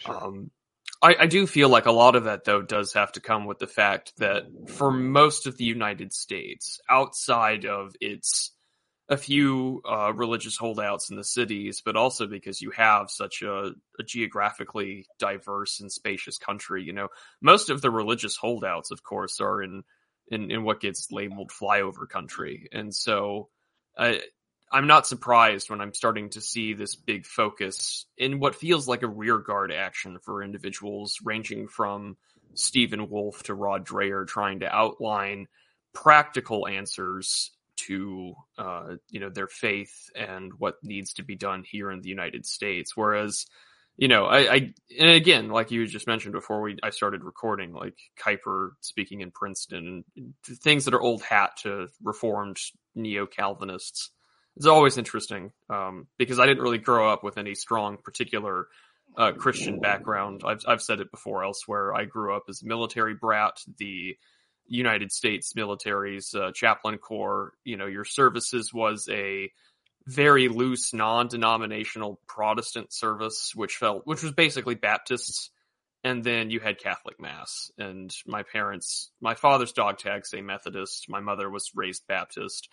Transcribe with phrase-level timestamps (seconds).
[0.00, 0.24] Sure.
[0.24, 0.50] Um,
[1.02, 3.58] I, I do feel like a lot of that, though, does have to come with
[3.58, 8.52] the fact that for most of the United States, outside of its
[9.08, 13.72] a few uh, religious holdouts in the cities, but also because you have such a,
[13.98, 16.84] a, geographically diverse and spacious country.
[16.84, 17.08] You know,
[17.42, 19.82] most of the religious holdouts, of course, are in
[20.28, 23.48] in, in what gets labeled flyover country, and so
[23.98, 24.20] I,
[24.72, 29.02] I'm not surprised when I'm starting to see this big focus in what feels like
[29.02, 32.16] a rearguard action for individuals ranging from
[32.54, 35.48] Stephen Wolfe to Rod Dreher trying to outline
[35.92, 41.90] practical answers to uh, you know their faith and what needs to be done here
[41.90, 42.96] in the United States.
[42.96, 43.46] Whereas,
[43.96, 47.72] you know, I, I and again, like you just mentioned before we I started recording,
[47.72, 52.58] like Kuyper speaking in Princeton and things that are old hat to reformed
[52.94, 54.10] neo Calvinists.
[54.60, 58.68] It's always interesting um, because I didn't really grow up with any strong particular
[59.16, 60.42] uh, Christian background.
[60.44, 61.94] I've I've said it before elsewhere.
[61.94, 63.54] I grew up as a military brat.
[63.78, 64.18] The
[64.66, 69.50] United States military's uh, chaplain corps, you know, your services was a
[70.06, 75.48] very loose, non-denominational Protestant service, which felt, which was basically Baptists.
[76.04, 81.06] And then you had Catholic mass and my parents, my father's dog tag say Methodist.
[81.08, 82.68] My mother was raised Baptist.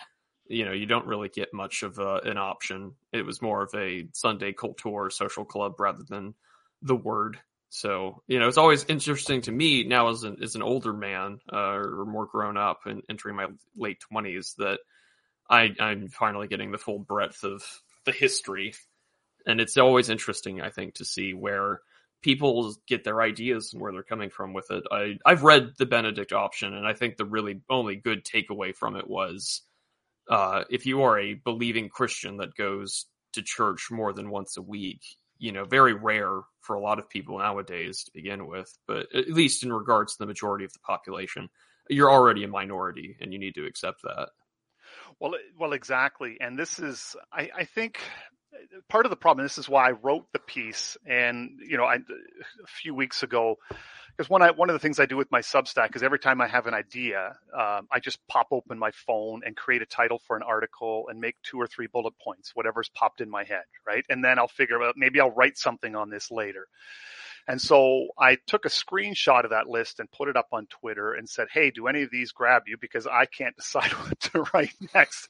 [0.49, 2.93] You know, you don't really get much of a, an option.
[3.11, 6.33] It was more of a Sunday culture social club rather than
[6.81, 7.39] the word.
[7.69, 11.39] So, you know, it's always interesting to me now as an, as an older man,
[11.51, 14.79] uh, or more grown up and entering my late twenties that
[15.49, 17.63] I, I'm finally getting the full breadth of
[18.05, 18.73] the history.
[19.45, 21.81] And it's always interesting, I think, to see where
[22.21, 24.83] people get their ideas and where they're coming from with it.
[24.91, 28.95] I, I've read the Benedict option and I think the really only good takeaway from
[28.95, 29.61] it was,
[30.29, 34.61] uh, if you are a believing Christian that goes to church more than once a
[34.61, 35.01] week,
[35.37, 39.29] you know, very rare for a lot of people nowadays to begin with, but at
[39.29, 41.49] least in regards to the majority of the population,
[41.89, 44.29] you're already a minority and you need to accept that.
[45.19, 46.37] Well, well, exactly.
[46.41, 47.99] And this is, I, I think
[48.89, 50.97] part of the problem, this is why I wrote the piece.
[51.05, 53.57] And, you know, I, a few weeks ago,
[54.17, 56.47] because one one of the things I do with my Substack is every time I
[56.47, 60.35] have an idea, um, I just pop open my phone and create a title for
[60.35, 64.05] an article and make two or three bullet points, whatever's popped in my head, right?
[64.09, 66.67] And then I'll figure out maybe I'll write something on this later.
[67.47, 71.13] And so I took a screenshot of that list and put it up on Twitter
[71.13, 72.77] and said, "Hey, do any of these grab you?
[72.79, 75.29] Because I can't decide what to write next."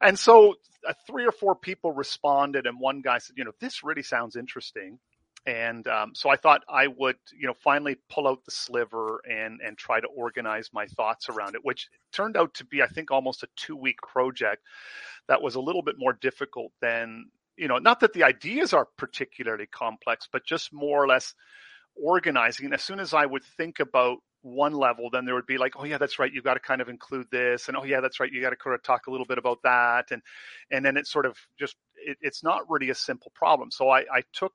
[0.00, 0.54] And so
[0.88, 4.36] uh, three or four people responded, and one guy said, "You know, this really sounds
[4.36, 4.98] interesting."
[5.46, 9.60] And um, so I thought I would, you know, finally pull out the sliver and
[9.64, 13.10] and try to organize my thoughts around it, which turned out to be, I think,
[13.10, 14.62] almost a two week project
[15.28, 18.88] that was a little bit more difficult than, you know, not that the ideas are
[18.98, 21.34] particularly complex, but just more or less
[21.96, 22.66] organizing.
[22.66, 25.74] And as soon as I would think about one level, then there would be like,
[25.76, 28.20] oh yeah, that's right, you've got to kind of include this, and oh yeah, that's
[28.20, 30.22] right, you got to kind of talk a little bit about that, and
[30.70, 33.70] and then it sort of just it, it's not really a simple problem.
[33.70, 34.54] So I, I took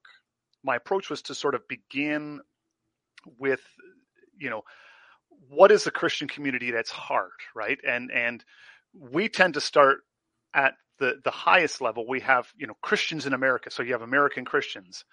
[0.65, 2.41] my approach was to sort of begin
[3.37, 3.61] with,
[4.37, 4.63] you know,
[5.49, 7.77] what is the Christian community at its heart, right?
[7.87, 8.43] And and
[8.93, 9.99] we tend to start
[10.53, 12.07] at the the highest level.
[12.07, 15.05] We have you know Christians in America, so you have American Christians,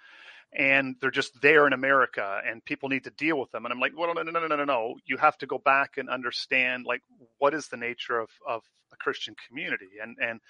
[0.56, 3.64] and they're just there in America, and people need to deal with them.
[3.64, 4.94] And I'm like, well, no, no, no, no, no, no.
[5.06, 7.02] You have to go back and understand like
[7.38, 8.62] what is the nature of of
[8.92, 10.40] a Christian community, and and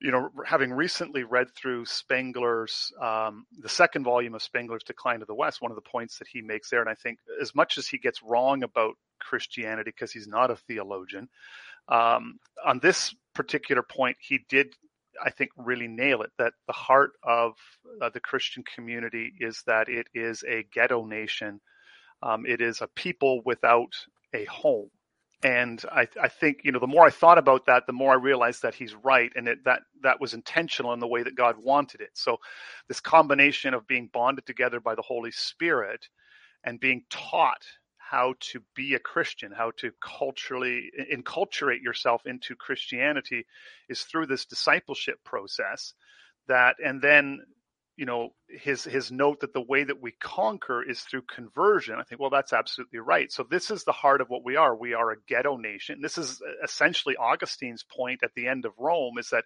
[0.00, 5.26] you know, having recently read through Spengler's, um, the second volume of Spengler's Decline of
[5.26, 7.78] the West, one of the points that he makes there, and I think as much
[7.78, 11.28] as he gets wrong about Christianity because he's not a theologian,
[11.88, 14.74] um, on this particular point, he did,
[15.24, 17.54] I think, really nail it that the heart of
[18.00, 21.60] uh, the Christian community is that it is a ghetto nation.
[22.22, 23.94] Um, it is a people without
[24.34, 24.90] a home
[25.42, 28.16] and I, I, think you know the more I thought about that, the more I
[28.16, 31.56] realized that he's right, and it, that that was intentional in the way that God
[31.58, 32.10] wanted it.
[32.14, 32.38] So,
[32.88, 36.08] this combination of being bonded together by the Holy Spirit
[36.64, 37.64] and being taught
[37.98, 43.46] how to be a Christian, how to culturally enculturate yourself into Christianity,
[43.88, 45.94] is through this discipleship process.
[46.48, 47.42] That and then
[47.98, 52.04] you know his his note that the way that we conquer is through conversion i
[52.04, 54.94] think well that's absolutely right so this is the heart of what we are we
[54.94, 59.30] are a ghetto nation this is essentially augustine's point at the end of rome is
[59.30, 59.44] that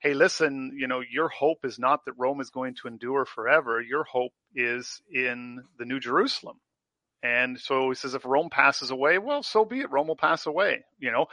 [0.00, 3.82] hey listen you know your hope is not that rome is going to endure forever
[3.82, 6.58] your hope is in the new jerusalem
[7.22, 9.90] and so he says, if Rome passes away, well, so be it.
[9.90, 11.24] Rome will pass away, you know.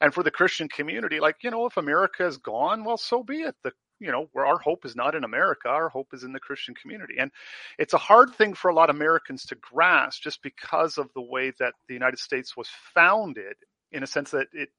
[0.00, 3.40] And for the Christian community, like, you know, if America is gone, well, so be
[3.40, 3.56] it.
[3.64, 6.40] The you know, where our hope is not in America, our hope is in the
[6.40, 7.14] Christian community.
[7.18, 7.30] And
[7.78, 11.20] it's a hard thing for a lot of Americans to grasp just because of the
[11.20, 13.56] way that the United States was founded
[13.92, 14.70] in a sense that it,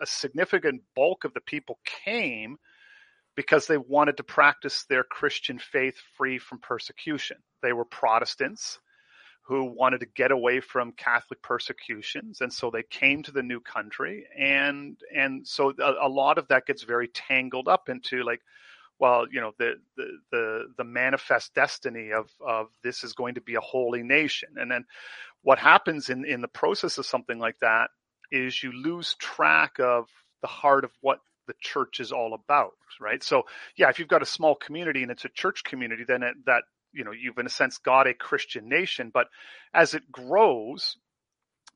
[0.00, 2.56] a significant bulk of the people came
[3.34, 7.38] because they wanted to practice their Christian faith free from persecution.
[7.62, 8.78] They were Protestants
[9.42, 13.60] who wanted to get away from Catholic persecutions, and so they came to the new
[13.60, 18.40] country, and and so a, a lot of that gets very tangled up into like,
[18.98, 23.40] well, you know, the the the, the manifest destiny of of this is going to
[23.40, 24.84] be a holy nation, and then
[25.42, 27.90] what happens in in the process of something like that
[28.30, 30.08] is you lose track of
[30.40, 33.22] the heart of what the church is all about, right?
[33.22, 33.42] So,
[33.76, 36.62] yeah, if you've got a small community and it's a church community, then it, that
[36.92, 39.10] you know you've in a sense got a Christian nation.
[39.12, 39.28] But
[39.74, 40.96] as it grows,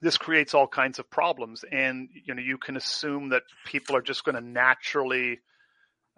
[0.01, 4.03] this creates all kinds of problems, and you know you can assume that people are
[4.03, 5.41] just going to naturally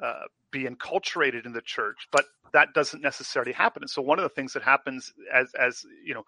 [0.03, 3.83] uh, be enculturated in the church, but that doesn't necessarily happen.
[3.83, 6.25] And so one of the things that happens as as you know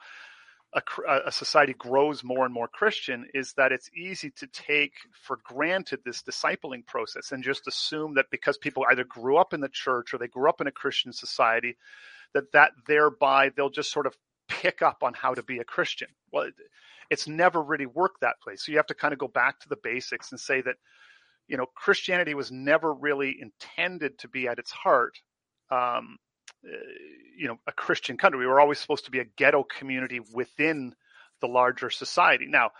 [0.72, 0.82] a,
[1.26, 6.00] a, society grows more and more Christian is that it's easy to take for granted
[6.04, 10.14] this discipling process and just assume that because people either grew up in the church
[10.14, 11.76] or they grew up in a Christian society,
[12.34, 14.16] that that thereby they'll just sort of
[14.48, 16.08] pick up on how to be a Christian.
[16.32, 16.54] Well, it,
[17.10, 18.56] it's never really worked that way.
[18.56, 20.76] So you have to kind of go back to the basics and say that,
[21.48, 25.14] you know, Christianity was never really intended to be at its heart
[25.70, 26.18] um,
[26.64, 26.76] uh,
[27.36, 28.40] you know a Christian country.
[28.40, 30.94] We were always supposed to be a ghetto community within
[31.40, 32.46] the larger society.
[32.48, 32.70] Now,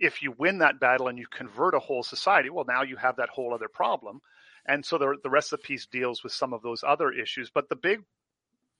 [0.00, 3.16] if you win that battle and you convert a whole society, well, now you have
[3.16, 4.20] that whole other problem.
[4.66, 7.50] And so the the rest of the piece deals with some of those other issues.
[7.50, 8.00] But the big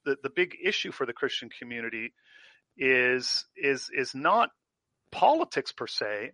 [0.09, 2.15] the, the big issue for the Christian community
[2.77, 4.51] is is is not
[5.13, 6.33] politics per se,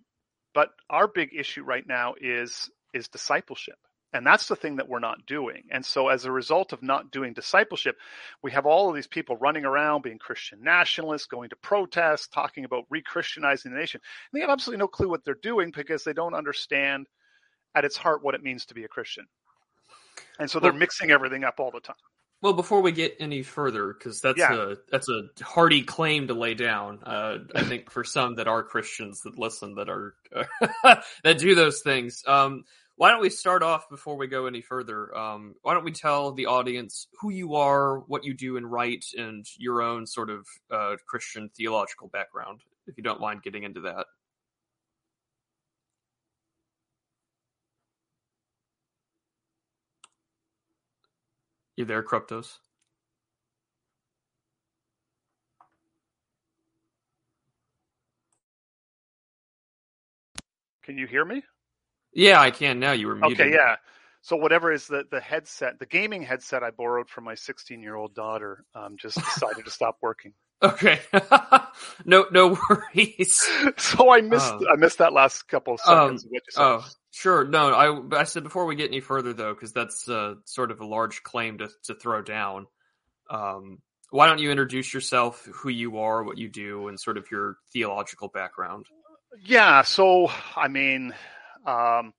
[0.54, 3.78] but our big issue right now is is discipleship.
[4.12, 5.64] And that's the thing that we're not doing.
[5.72, 7.96] And so as a result of not doing discipleship,
[8.44, 12.64] we have all of these people running around being Christian nationalists, going to protests, talking
[12.64, 14.00] about re-Christianizing the nation.
[14.00, 17.08] And they have absolutely no clue what they're doing because they don't understand
[17.74, 19.26] at its heart what it means to be a Christian.
[20.38, 21.96] And so they're well, mixing everything up all the time.
[22.44, 24.52] Well, before we get any further, because that's yeah.
[24.52, 26.98] a that's a hardy claim to lay down.
[27.02, 30.14] Uh, I think for some that are Christians that listen that are
[31.24, 32.22] that do those things.
[32.26, 32.64] Um,
[32.96, 35.16] why don't we start off before we go any further?
[35.16, 39.06] Um, why don't we tell the audience who you are, what you do and write,
[39.16, 43.80] and your own sort of uh, Christian theological background, if you don't mind getting into
[43.80, 44.04] that.
[51.76, 52.58] You there, Kruptos?
[60.84, 61.42] Can you hear me?
[62.12, 62.92] Yeah, I can now.
[62.92, 63.40] You were muted.
[63.40, 63.76] Okay, yeah.
[64.20, 67.96] So whatever is the the headset, the gaming headset I borrowed from my 16 year
[67.96, 70.32] old daughter, um, just decided to stop working.
[70.62, 71.00] Okay,
[72.04, 73.46] no no worries.
[73.76, 76.56] so I missed uh, I missed that last couple of um, seconds.
[76.56, 77.44] Um, oh, sure.
[77.44, 80.80] No, I I said before we get any further though, because that's uh, sort of
[80.80, 82.66] a large claim to to throw down.
[83.30, 83.78] Um,
[84.10, 87.56] why don't you introduce yourself, who you are, what you do, and sort of your
[87.72, 88.86] theological background?
[89.44, 89.82] Yeah.
[89.82, 91.14] So I mean,
[91.66, 92.12] um,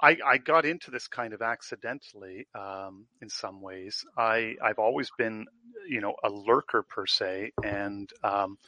[0.00, 4.04] I, I, got into this kind of accidentally um, in some ways.
[4.16, 5.46] I, I've always been,
[5.88, 8.58] you know, a lurker per se, and um,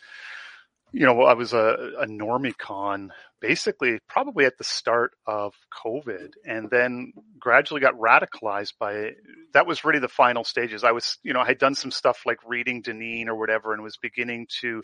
[0.92, 5.54] you know, I was a, a normie con basically probably at the start of
[5.84, 9.12] COVID, and then gradually got radicalized by.
[9.54, 10.84] That was really the final stages.
[10.84, 13.82] I was, you know, I had done some stuff like reading Deneen or whatever, and
[13.82, 14.82] was beginning to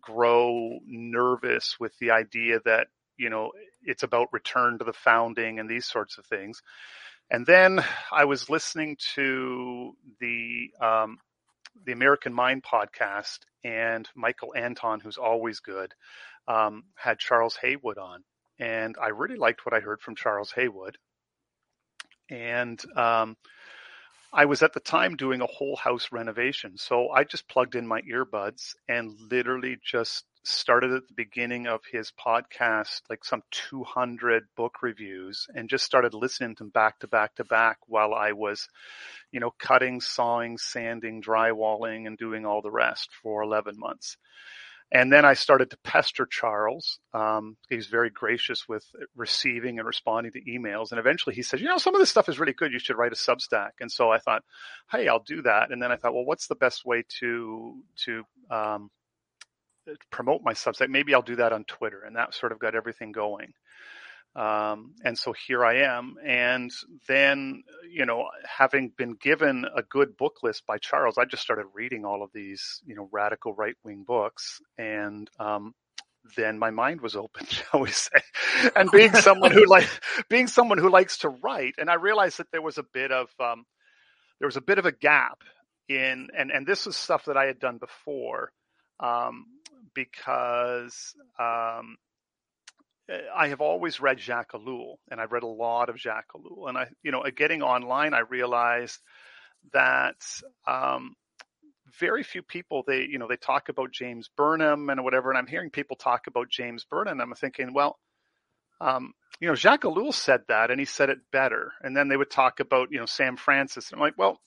[0.00, 2.88] grow nervous with the idea that
[3.18, 3.52] you know,
[3.82, 6.62] it's about return to the founding and these sorts of things.
[7.30, 11.18] And then I was listening to the um,
[11.84, 15.92] the American Mind podcast, and Michael Anton, who's always good,
[16.48, 18.22] um, had Charles Haywood on,
[18.58, 20.96] and I really liked what I heard from Charles Haywood.
[22.30, 23.36] And um,
[24.32, 27.86] I was at the time doing a whole house renovation, so I just plugged in
[27.86, 34.44] my earbuds and literally just started at the beginning of his podcast, like some 200
[34.56, 38.32] book reviews, and just started listening to them back to back to back while I
[38.32, 38.68] was,
[39.32, 44.16] you know, cutting, sawing, sanding, drywalling, and doing all the rest for 11 months.
[44.92, 47.00] And then I started to pester Charles.
[47.12, 48.84] Um, he's very gracious with
[49.16, 50.92] receiving and responding to emails.
[50.92, 52.72] And eventually he said, you know, some of this stuff is really good.
[52.72, 53.70] You should write a Substack.
[53.80, 54.44] And so I thought,
[54.92, 55.72] hey, I'll do that.
[55.72, 58.90] And then I thought, well, what's the best way to, to, um,
[60.10, 60.88] promote my Substack.
[60.88, 63.52] Maybe I'll do that on Twitter, and that sort of got everything going.
[64.34, 66.16] Um, and so here I am.
[66.24, 66.70] And
[67.08, 71.64] then, you know, having been given a good book list by Charles, I just started
[71.72, 74.60] reading all of these, you know, radical right wing books.
[74.76, 75.74] And, um,
[76.36, 78.20] then my mind was open, shall we say?
[78.74, 79.88] And being someone who like
[80.28, 83.28] being someone who likes to write, and I realized that there was a bit of
[83.40, 83.64] um,
[84.40, 85.38] there was a bit of a gap
[85.88, 88.50] in, and and this was stuff that I had done before,
[89.00, 89.46] um,
[89.96, 91.96] because um,
[93.34, 96.76] I have always read Jacques Ellul, and I've read a lot of Jacques Ellul, and
[96.76, 99.00] I, you know, getting online, I realized
[99.72, 100.16] that
[100.66, 101.16] um,
[101.98, 105.46] very few people they, you know, they talk about James Burnham and whatever, and I'm
[105.46, 107.98] hearing people talk about James Burnham, I'm thinking, well,
[108.80, 112.16] um, you know, Jacques Ellul said that, and he said it better, and then they
[112.16, 114.40] would talk about, you know, Sam Francis, and I'm like, well,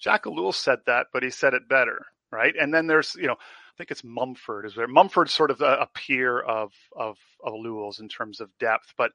[0.00, 2.54] Jacques Ellul said that, but he said it better, right?
[2.58, 3.36] And then there's, you know,
[3.74, 4.66] I think it's Mumford.
[4.66, 7.54] Is there Mumford's sort of a, a peer of of of
[8.00, 9.10] in terms of depth, but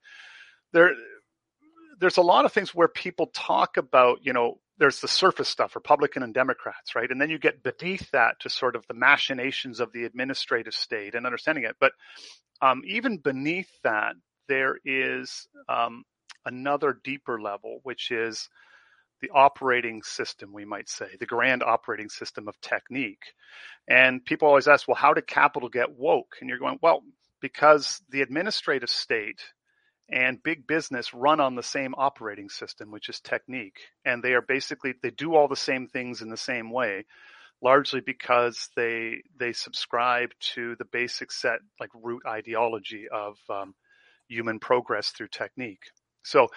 [0.74, 0.92] there
[2.00, 5.76] there's a lot of things where people talk about, you know, there's the surface stuff,
[5.76, 7.10] Republican and Democrats, right?
[7.10, 11.16] And then you get beneath that to sort of the machinations of the administrative state
[11.16, 11.76] and understanding it.
[11.80, 11.92] But
[12.62, 14.14] um, even beneath that,
[14.48, 16.04] there is um,
[16.46, 18.50] another deeper level, which is
[19.22, 23.34] the operating system, we might say, the grand operating system of technique.
[23.88, 26.36] And people always ask, well, how did capital get woke?
[26.40, 27.04] And you're going, well,
[27.42, 29.42] because the administrative state
[30.10, 33.80] and big business run on the same operating system, which is technique.
[34.06, 37.06] And they are basically, they do all the same things in the same way,
[37.62, 43.76] largely because they, they subscribe to the basic set, like root ideology of um,
[44.28, 45.84] human progress through technique.
[46.24, 46.48] So,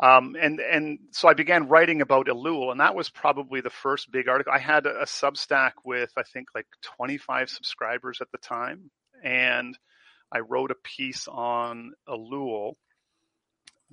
[0.00, 4.10] um, and and so I began writing about Ellul, and that was probably the first
[4.10, 4.52] big article.
[4.52, 8.90] I had a, a Substack with I think like 25 subscribers at the time,
[9.22, 9.78] and
[10.32, 12.74] I wrote a piece on Ellul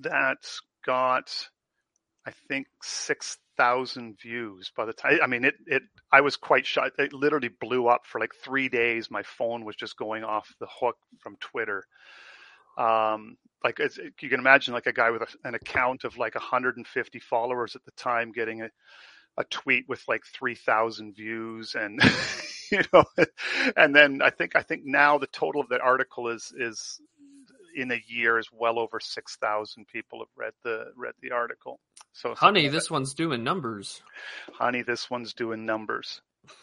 [0.00, 0.38] that
[0.84, 1.32] got
[2.26, 5.18] I think six thousand views by the time.
[5.22, 5.82] I mean, it it.
[6.12, 6.98] I was quite shocked.
[6.98, 9.10] It literally blew up for like three days.
[9.10, 11.84] My phone was just going off the hook from Twitter.
[12.76, 17.18] Um, like you can imagine like a guy with a, an account of like 150
[17.18, 18.70] followers at the time getting a,
[19.36, 22.00] a tweet with like 3000 views and
[22.72, 23.04] you know
[23.76, 27.00] and then i think i think now the total of that article is is
[27.74, 31.80] in a year is well over 6000 people have read the read the article.
[32.12, 34.02] So honey this one's doing numbers.
[34.54, 36.20] Honey this one's doing numbers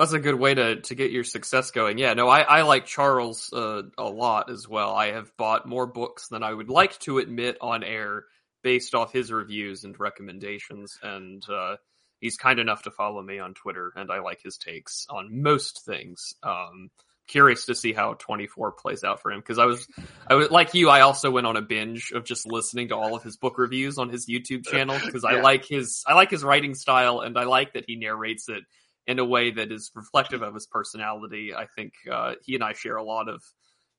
[0.00, 1.98] that's a good way to to get your success going.
[1.98, 4.94] Yeah, no, I, I like Charles uh, a lot as well.
[4.94, 8.24] I have bought more books than I would like to admit on air
[8.62, 11.76] based off his reviews and recommendations, and uh,
[12.18, 15.84] he's kind enough to follow me on Twitter, and I like his takes on most
[15.84, 16.32] things.
[16.42, 16.90] Um,
[17.28, 19.86] curious to see how 24 plays out for him because I was,
[20.26, 20.88] I was like you.
[20.88, 23.98] I also went on a binge of just listening to all of his book reviews
[23.98, 25.36] on his YouTube channel because yeah.
[25.36, 28.64] I like his, I like his writing style, and I like that he narrates it
[29.06, 31.54] in a way that is reflective of his personality.
[31.54, 33.42] I think uh, he and I share a lot of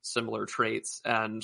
[0.02, 1.44] similar traits, and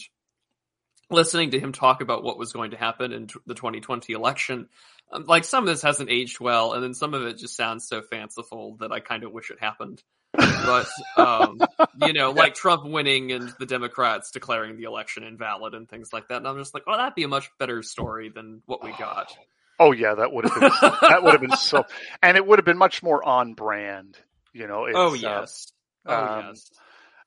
[1.10, 4.68] listening to him talk about what was going to happen in t- the 2020 election,
[5.12, 7.88] um, like some of this hasn't aged well, and then some of it just sounds
[7.88, 10.04] so fanciful that I kind of wish it happened.
[10.34, 11.60] but um,
[12.02, 16.28] you know, like Trump winning and the Democrats declaring the election invalid and things like
[16.28, 18.92] that, and I'm just like, well, that'd be a much better story than what we
[18.92, 19.36] got.
[19.80, 21.86] Oh yeah, that would have been that would have been so,
[22.22, 24.18] and it would have been much more on brand.
[24.54, 24.88] You know.
[24.94, 25.72] oh uh, yes.
[26.06, 26.72] Uh, oh um, yes.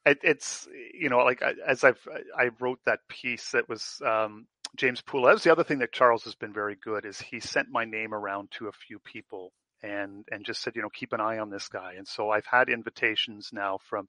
[0.06, 2.00] It, it's you know like as I've
[2.36, 5.36] I wrote that piece that was um, James Poole.
[5.36, 8.50] The other thing that Charles has been very good is he sent my name around
[8.52, 9.52] to a few people
[9.82, 11.94] and and just said you know keep an eye on this guy.
[11.98, 14.08] And so I've had invitations now from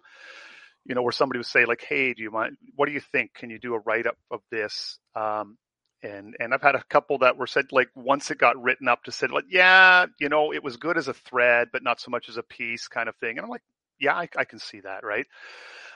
[0.86, 3.34] you know where somebody would say like hey do you mind what do you think
[3.34, 5.58] can you do a write up of this um,
[6.04, 9.04] and and I've had a couple that were said like once it got written up
[9.04, 12.12] to said like yeah you know it was good as a thread but not so
[12.12, 13.38] much as a piece kind of thing.
[13.38, 13.64] And I'm like
[14.00, 15.28] yeah I, I can see that right?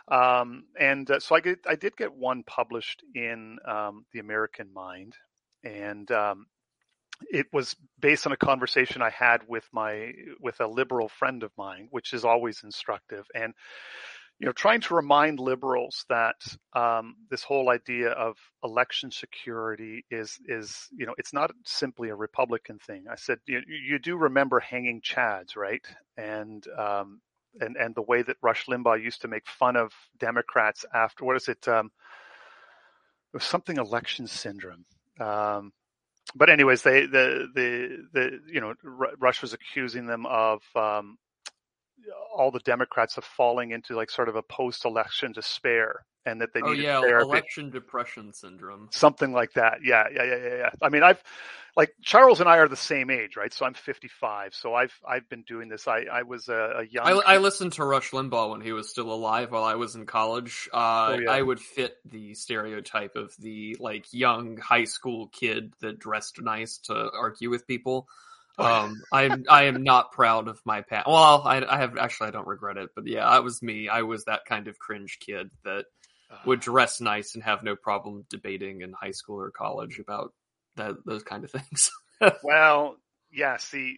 [0.07, 4.71] Um, and uh, so I get I did get one published in um, the American
[4.73, 5.15] Mind
[5.63, 6.45] and um,
[7.31, 11.51] it was based on a conversation I had with my with a liberal friend of
[11.57, 13.25] mine which is always instructive.
[13.33, 13.53] And
[14.39, 16.35] you know, trying to remind liberals that
[16.73, 22.15] um, this whole idea of election security is is you know it's not simply a
[22.15, 23.05] Republican thing.
[23.09, 25.85] I said you, you do remember hanging chads, right?
[26.17, 27.21] And um,
[27.61, 31.37] and and the way that Rush Limbaugh used to make fun of Democrats after what
[31.37, 31.65] is it?
[31.67, 31.91] Um,
[33.33, 34.85] it was something election syndrome.
[35.19, 35.71] Um,
[36.35, 41.17] but anyways, they the the the you know Rush was accusing them of um,
[42.35, 46.61] all the Democrats have falling into like sort of a post-election despair, and that they
[46.61, 47.29] need oh yeah, therapy.
[47.29, 48.89] election depression syndrome.
[48.91, 49.79] something like that.
[49.83, 50.69] Yeah, yeah, yeah, yeah, yeah.
[50.81, 51.21] I mean, I've
[51.77, 53.53] like Charles and I are the same age, right?
[53.53, 54.53] So I'm 55.
[54.55, 55.87] So I've I've been doing this.
[55.87, 57.05] I I was a, a young.
[57.05, 60.05] I, I listened to Rush Limbaugh when he was still alive while I was in
[60.05, 60.69] college.
[60.73, 61.31] Uh, Oh, yeah.
[61.31, 66.77] I would fit the stereotype of the like young high school kid that dressed nice
[66.85, 68.07] to argue with people.
[68.57, 71.07] Um, I I am not proud of my past.
[71.07, 73.89] Well, I, I have actually I don't regret it, but yeah, I was me.
[73.89, 75.85] I was that kind of cringe kid that
[76.45, 80.33] would dress nice and have no problem debating in high school or college about
[80.75, 81.91] that those kind of things.
[82.43, 82.95] Well,
[83.29, 83.57] yeah.
[83.57, 83.97] See,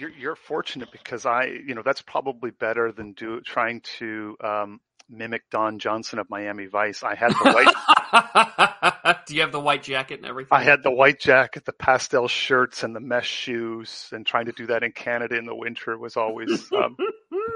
[0.00, 4.80] you're you're fortunate because I, you know, that's probably better than do trying to um,
[5.10, 7.02] mimic Don Johnson of Miami Vice.
[7.02, 7.74] I had the white.
[9.26, 10.56] Do you have the white jacket and everything?
[10.56, 14.08] I had the white jacket, the pastel shirts, and the mesh shoes.
[14.12, 16.96] And trying to do that in Canada in the winter was always, um,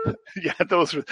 [0.43, 1.05] yeah, those were.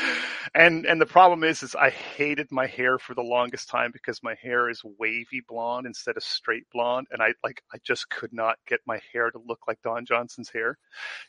[0.55, 4.23] And and the problem is, is I hated my hair for the longest time because
[4.23, 8.33] my hair is wavy blonde instead of straight blonde, and I like I just could
[8.33, 10.77] not get my hair to look like Don Johnson's hair,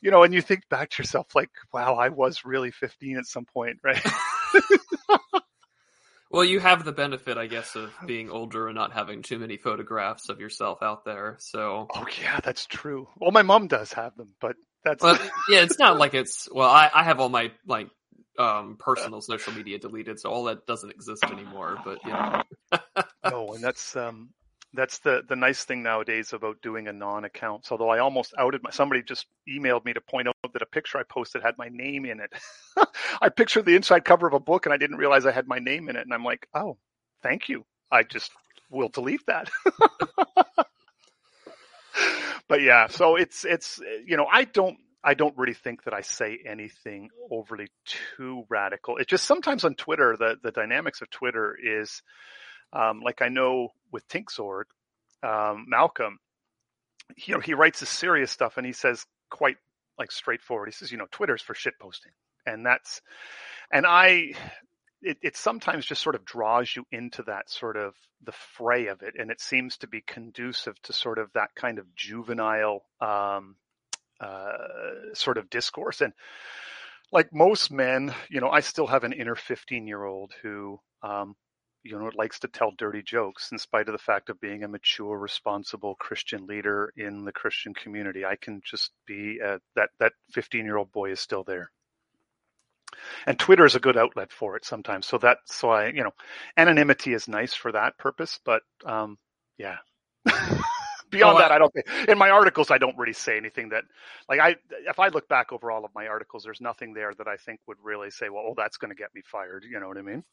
[0.01, 0.24] you know.
[0.24, 3.77] And you think back to yourself, like, wow, I was really 15 at some point,
[3.84, 4.01] right?
[6.31, 9.57] Well, you have the benefit, I guess, of being older and not having too many
[9.57, 11.38] photographs of yourself out there.
[11.39, 13.07] So, oh yeah, that's true.
[13.17, 15.19] Well, my mom does have them, but that's well,
[15.50, 16.47] yeah, it's not like it's.
[16.51, 17.89] Well, I, I have all my like
[18.39, 21.77] um personal social media deleted, so all that doesn't exist anymore.
[21.83, 22.41] But you know,
[23.29, 24.29] no, and that's um
[24.73, 27.65] that's the the nice thing nowadays about doing a non-account.
[27.65, 30.65] So, although I almost outed my somebody just emailed me to point out that a
[30.67, 32.31] picture I posted had my name in it.
[33.21, 35.59] I pictured the inside cover of a book and I didn't realize I had my
[35.59, 36.77] name in it, and I'm like, oh,
[37.21, 37.65] thank you.
[37.91, 38.31] I just
[38.69, 39.49] will delete that.
[42.47, 46.01] but yeah, so it's it's you know I don't I don't really think that I
[46.01, 48.97] say anything overly too radical.
[48.97, 52.01] It just sometimes on Twitter the the dynamics of Twitter is
[52.73, 54.63] um, like I know with Tinksword,
[55.23, 56.19] um, Malcolm,
[57.17, 59.57] you know, he writes this serious stuff and he says quite
[59.99, 60.69] like straightforward.
[60.69, 62.13] He says, you know, Twitter's for shit posting,
[62.45, 63.01] and that's,
[63.71, 64.33] and I,
[65.01, 69.01] it, it sometimes just sort of draws you into that sort of the fray of
[69.01, 73.55] it, and it seems to be conducive to sort of that kind of juvenile um,
[74.19, 76.01] uh, sort of discourse.
[76.01, 76.13] And
[77.12, 80.79] like most men, you know, I still have an inner fifteen year old who.
[81.03, 81.36] Um,
[81.84, 84.63] you know, it likes to tell dirty jokes in spite of the fact of being
[84.63, 88.26] a mature, responsible Christian leader in the Christian community.
[88.26, 91.72] I can just be uh, that that 15 year old boy is still there.
[93.26, 95.08] And Twitter is a good outlet for it sometimes.
[95.08, 96.13] So that, so I, you know,
[96.58, 99.17] anonymity is nice for that purpose, but, um,
[99.58, 99.78] yeah.
[101.12, 103.84] Beyond Oh, that, I don't think in my articles, I don't really say anything that
[104.30, 104.56] like I,
[104.88, 107.60] if I look back over all of my articles, there's nothing there that I think
[107.67, 109.65] would really say, well, oh, that's going to get me fired.
[109.69, 110.24] You know what I mean?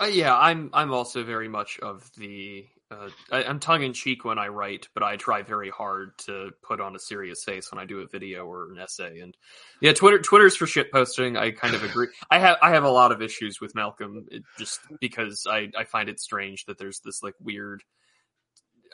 [0.00, 4.24] Uh, yeah, I'm I'm also very much of the uh, I, I'm tongue in cheek
[4.24, 7.80] when I write, but I try very hard to put on a serious face when
[7.80, 9.20] I do a video or an essay.
[9.20, 9.36] And
[9.80, 11.36] yeah, Twitter Twitter's for shit posting.
[11.36, 12.08] I kind of agree.
[12.30, 15.84] I have I have a lot of issues with Malcolm it, just because I I
[15.84, 17.82] find it strange that there's this like weird.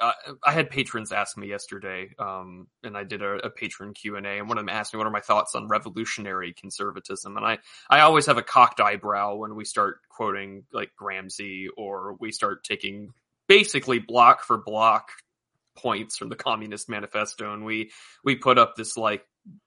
[0.01, 0.13] Uh,
[0.45, 4.27] I had patrons ask me yesterday, um, and I did a, a patron Q and
[4.27, 7.45] A, and one of them asked me what are my thoughts on revolutionary conservatism, and
[7.45, 12.33] I I always have a cocked eyebrow when we start quoting like Gramsci or we
[12.33, 13.13] start taking
[13.49, 15.09] basically block for block
[15.77, 17.91] points from the Communist Manifesto, and we
[18.25, 19.25] we put up this like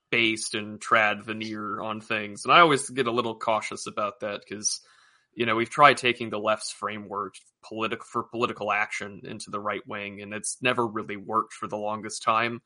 [0.09, 4.41] based and trad veneer on things, and I always get a little cautious about that
[4.47, 4.81] because
[5.37, 9.87] you know we've tried taking the left's framework political for political action into the right
[9.87, 12.59] wing, and it's never really worked for the longest time.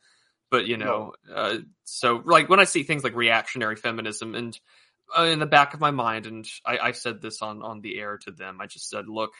[0.49, 4.57] But you know, uh, so like when I see things like reactionary feminism and
[5.17, 7.99] uh, in the back of my mind, and I, I said this on on the
[7.99, 8.61] air to them.
[8.61, 9.31] I just said, look,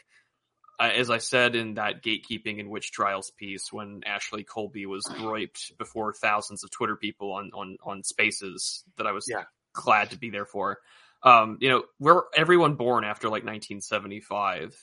[0.78, 5.06] uh, as I said in that gatekeeping and witch trials piece, when Ashley Colby was
[5.06, 9.46] griped before thousands of Twitter people on on on Spaces, that I was Yeah.
[9.72, 10.80] glad to be there for.
[11.24, 14.76] Um, you know, we're everyone born after like 1975,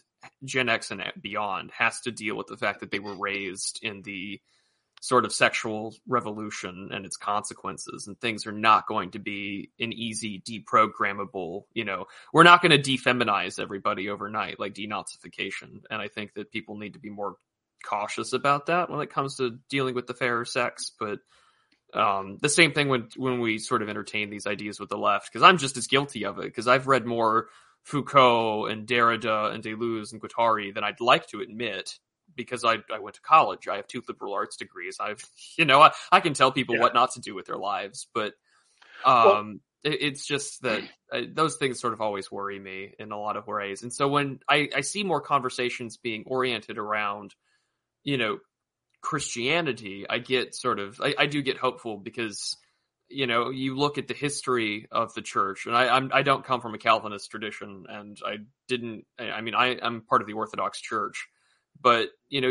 [0.45, 4.03] Gen X and beyond, has to deal with the fact that they were raised in
[4.03, 4.41] the
[5.01, 9.93] sort of sexual revolution and its consequences and things are not going to be an
[9.93, 12.07] easy deprogrammable you know.
[12.33, 16.95] We're not going to defeminize everybody overnight like denazification and i think that people need
[16.95, 17.37] to be more
[17.85, 21.21] cautious about that when it comes to dealing with the fairer sex but
[21.95, 25.31] um, the same thing when when we sort of entertain these ideas with the left
[25.33, 27.49] because i'm just as guilty of it because i've read more
[27.83, 31.99] foucault and derrida and deleuze and guattari than i'd like to admit
[32.35, 33.69] because I, I went to college.
[33.69, 34.99] I have two liberal arts degrees.
[35.01, 35.23] I've,
[35.59, 36.83] you know, I, I can tell people Yeah.
[36.83, 38.35] what not to do with their lives, but,
[39.05, 43.19] um, it, it's just that uh, those things sort of always worry me in a
[43.19, 43.83] lot of ways.
[43.83, 47.35] And so when I, I see more conversations being oriented around,
[48.05, 48.39] you know,
[49.01, 52.57] Christianity, I get sort of I, I do get hopeful because
[53.09, 56.33] you know you look at the history of the church, and I I'm, I do
[56.33, 59.05] not come from a Calvinist tradition, and I didn't.
[59.19, 61.29] I mean, I I'm part of the Orthodox Church,
[61.81, 62.51] but you know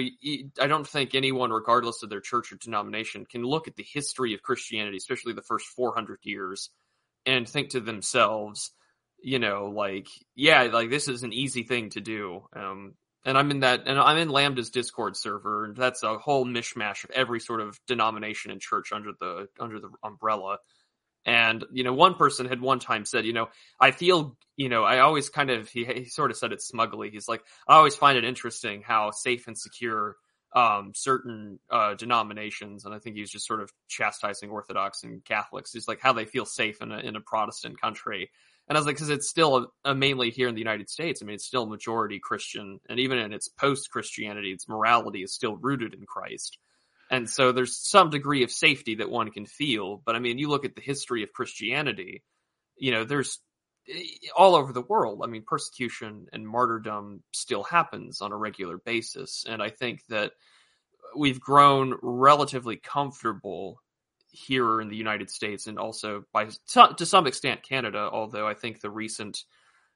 [0.62, 4.34] I don't think anyone, regardless of their church or denomination, can look at the history
[4.34, 6.70] of Christianity, especially the first 400 years,
[7.26, 8.72] and think to themselves,
[9.22, 12.46] you know, like yeah, like this is an easy thing to do.
[12.56, 12.94] Um,
[13.28, 17.04] and I'm in that, and I'm in Lambda's Discord server, and that's a whole mishmash
[17.04, 20.60] of every sort of denomination and church under the under the umbrella.
[21.26, 23.50] And you know, one person had one time said, you know,
[23.82, 27.10] I feel, you know, I always kind of he, he sort of said it smugly.
[27.10, 30.16] He's like, I always find it interesting how safe and secure
[30.56, 35.74] um, certain uh, denominations, and I think he's just sort of chastising Orthodox and Catholics.
[35.74, 38.32] He's like how they feel safe in a in a Protestant country,
[38.67, 41.21] and I was like, because it's still a, a mainly here in the United States.
[41.21, 45.34] I mean, it's still majority Christian, and even in its post Christianity, its morality is
[45.34, 46.58] still rooted in Christ.
[47.10, 50.01] And so there's some degree of safety that one can feel.
[50.06, 52.23] But I mean, you look at the history of Christianity,
[52.77, 53.39] you know, there's
[53.89, 54.01] eh,
[54.36, 55.21] all over the world.
[55.23, 59.45] I mean, persecution and martyrdom still happens on a regular basis.
[59.47, 60.34] And I think that
[61.15, 63.80] we've grown relatively comfortable
[64.38, 66.47] here in the United States and also by
[66.97, 69.43] to some extent Canada, although I think the recent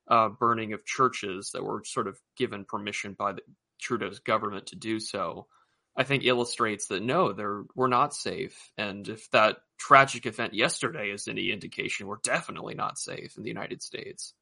[0.08, 3.41] uh, burning of churches that were sort of given permission by the
[3.80, 5.47] Trudeau's government to do so,
[5.95, 8.71] I think illustrates that no, they're we're not safe.
[8.77, 13.49] And if that tragic event yesterday is any indication, we're definitely not safe in the
[13.49, 14.34] United States.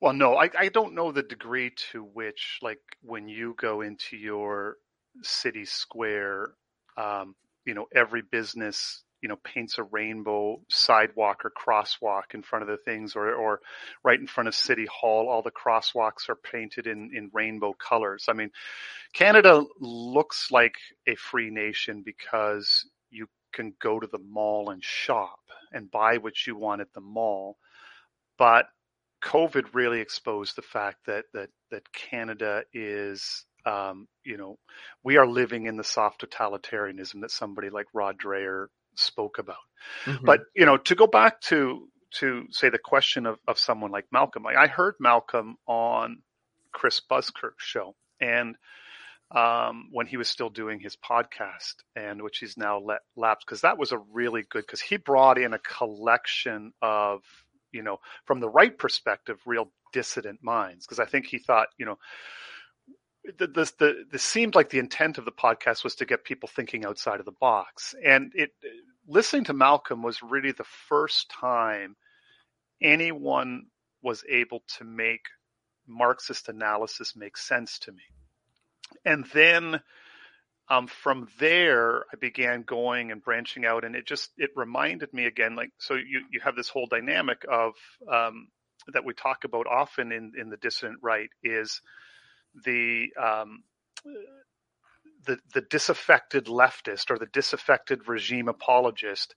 [0.00, 4.16] Well, no, I, I don't know the degree to which, like, when you go into
[4.16, 4.76] your
[5.22, 6.54] city square,
[6.96, 12.62] um, you know, every business you know paints a rainbow sidewalk or crosswalk in front
[12.62, 13.60] of the things or or
[14.02, 18.26] right in front of city hall all the crosswalks are painted in in rainbow colors.
[18.28, 18.50] I mean
[19.12, 20.74] canada looks like
[21.06, 25.40] a free nation because you can go to the mall and shop
[25.72, 27.56] and buy what you want at the mall.
[28.38, 28.66] But
[29.22, 34.58] covid really exposed the fact that that that canada is um, you know,
[35.02, 39.56] we are living in the soft totalitarianism that somebody like Rod Dreher spoke about.
[40.04, 40.24] Mm-hmm.
[40.24, 44.06] But you know, to go back to to say the question of, of someone like
[44.10, 46.22] Malcolm, I, I heard Malcolm on
[46.72, 48.56] Chris Buskirk's show, and
[49.34, 53.60] um, when he was still doing his podcast, and which he's now let lapse because
[53.60, 57.22] that was a really good because he brought in a collection of
[57.72, 61.86] you know from the right perspective, real dissident minds because I think he thought you
[61.86, 61.98] know
[63.24, 66.48] the, the, the, the seemed like the intent of the podcast was to get people
[66.48, 67.94] thinking outside of the box.
[68.04, 68.50] And it,
[69.06, 71.96] listening to Malcolm was really the first time
[72.80, 73.66] anyone
[74.02, 75.26] was able to make
[75.86, 78.02] Marxist analysis make sense to me.
[79.04, 79.80] And then
[80.68, 85.26] um, from there, I began going and branching out, and it just it reminded me
[85.26, 87.72] again, like so you you have this whole dynamic of
[88.10, 88.48] um,
[88.92, 91.80] that we talk about often in in the dissident right is
[92.64, 93.62] the um,
[95.26, 99.34] the the disaffected leftist or the disaffected regime apologist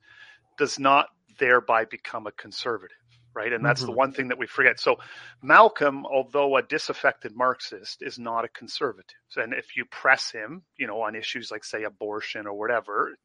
[0.58, 1.08] does not
[1.40, 2.98] thereby become a conservative
[3.36, 3.52] right?
[3.52, 3.92] And that's mm-hmm.
[3.92, 4.80] the one thing that we forget.
[4.80, 4.98] So
[5.42, 9.18] malcolm although a disaffected marxist is not a conservative.
[9.36, 13.16] And if you press him you know on issues like say abortion or whatever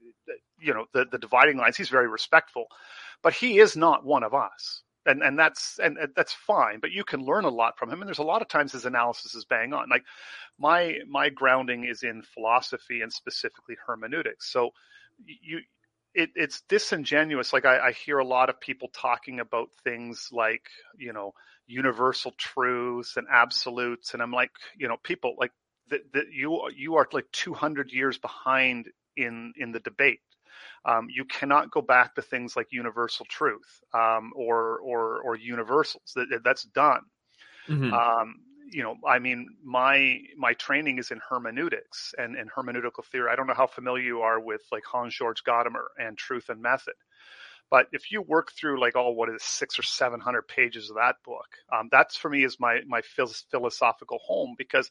[0.61, 2.67] you know the, the dividing lines he's very respectful
[3.23, 6.93] but he is not one of us and and that's and, and, that's fine but
[6.93, 9.35] you can learn a lot from him and there's a lot of times his analysis
[9.35, 9.89] is bang on.
[9.89, 10.05] Like
[10.59, 14.51] my my grounding is in philosophy and specifically hermeneutics.
[14.53, 14.71] So
[15.25, 15.61] you
[16.15, 17.53] it, it's disingenuous.
[17.53, 21.33] Like I, I hear a lot of people talking about things like you know
[21.67, 25.53] universal truths and absolutes and i'm like you know people like
[25.91, 26.01] that
[26.33, 30.21] you you are like 200 years behind in in the debate
[30.85, 36.13] um, you cannot go back to things like universal truth um, or or or universals.
[36.15, 37.03] That that's done.
[37.69, 37.93] Mm-hmm.
[37.93, 38.37] Um,
[38.71, 43.31] you know, I mean, my my training is in hermeneutics and, and hermeneutical theory.
[43.33, 46.61] I don't know how familiar you are with like Hans Georg Gadamer and Truth and
[46.61, 46.95] Method,
[47.71, 50.97] but if you work through like all what is six or seven hundred pages of
[50.97, 53.03] that book, um, that's for me is my my
[53.51, 54.91] philosophical home because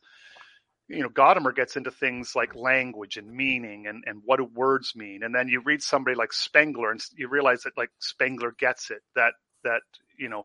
[0.88, 4.96] you know, Gadamer gets into things like language and meaning and, and what do words
[4.96, 5.24] mean.
[5.24, 9.02] And then you read somebody like Spengler and you realize that like Spengler gets it
[9.16, 9.82] that, that,
[10.18, 10.44] you know,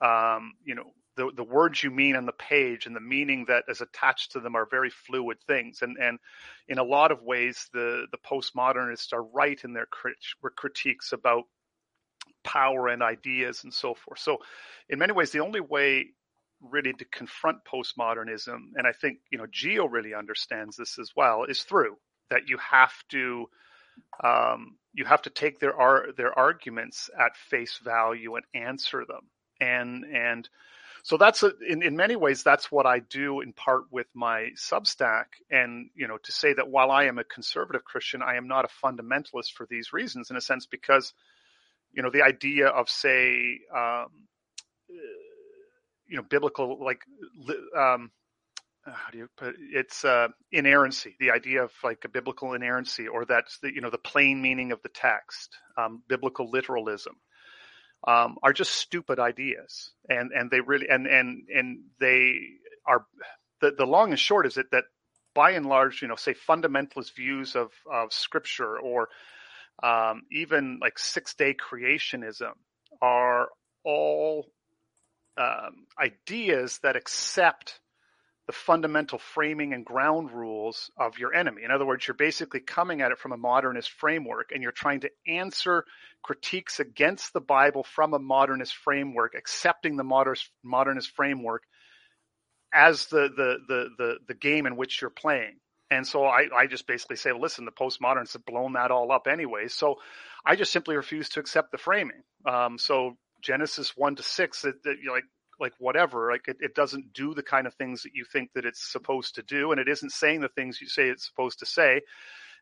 [0.00, 3.64] um, you know, the, the words you mean on the page and the meaning that
[3.68, 5.80] is attached to them are very fluid things.
[5.82, 6.18] And, and
[6.66, 10.16] in a lot of ways, the, the postmodernists are right in their crit-
[10.56, 11.44] critiques about
[12.42, 14.18] power and ideas and so forth.
[14.18, 14.38] So,
[14.88, 16.06] in many ways, the only way
[16.70, 21.44] really to confront postmodernism, and I think you know Geo really understands this as well,
[21.44, 21.96] is through
[22.30, 23.46] that you have to
[24.22, 29.28] um, you have to take their ar- their arguments at face value and answer them,
[29.60, 30.48] and and
[31.02, 34.50] so that's a, in in many ways that's what I do in part with my
[34.56, 38.48] Substack, and you know to say that while I am a conservative Christian, I am
[38.48, 41.12] not a fundamentalist for these reasons, in a sense because
[41.92, 44.08] you know the idea of say um,
[46.08, 47.00] you know biblical like
[47.76, 48.10] um,
[48.86, 49.56] how do you put it?
[49.72, 53.90] it's uh, inerrancy the idea of like a biblical inerrancy or that's the you know
[53.90, 57.14] the plain meaning of the text um, biblical literalism
[58.06, 62.38] um, are just stupid ideas and and they really and and and they
[62.86, 63.06] are
[63.60, 64.84] the, the long and short is it that
[65.34, 69.08] by and large you know say fundamentalist views of of scripture or
[69.82, 72.52] um, even like six day creationism
[73.02, 73.48] are
[73.84, 74.46] all
[75.36, 77.80] um, ideas that accept
[78.46, 81.62] the fundamental framing and ground rules of your enemy.
[81.64, 85.00] In other words, you're basically coming at it from a modernist framework and you're trying
[85.00, 85.84] to answer
[86.22, 91.62] critiques against the Bible from a modernist framework, accepting the modernist, modernist framework
[92.72, 95.56] as the, the, the, the, the game in which you're playing.
[95.90, 99.12] And so I, I just basically say, well, listen, the postmodernists have blown that all
[99.12, 99.68] up anyway.
[99.68, 99.96] So
[100.44, 102.22] I just simply refuse to accept the framing.
[102.44, 105.24] Um, so Genesis one to six, it, it, like
[105.60, 108.64] like whatever, like it, it doesn't do the kind of things that you think that
[108.64, 111.66] it's supposed to do, and it isn't saying the things you say it's supposed to
[111.66, 112.00] say.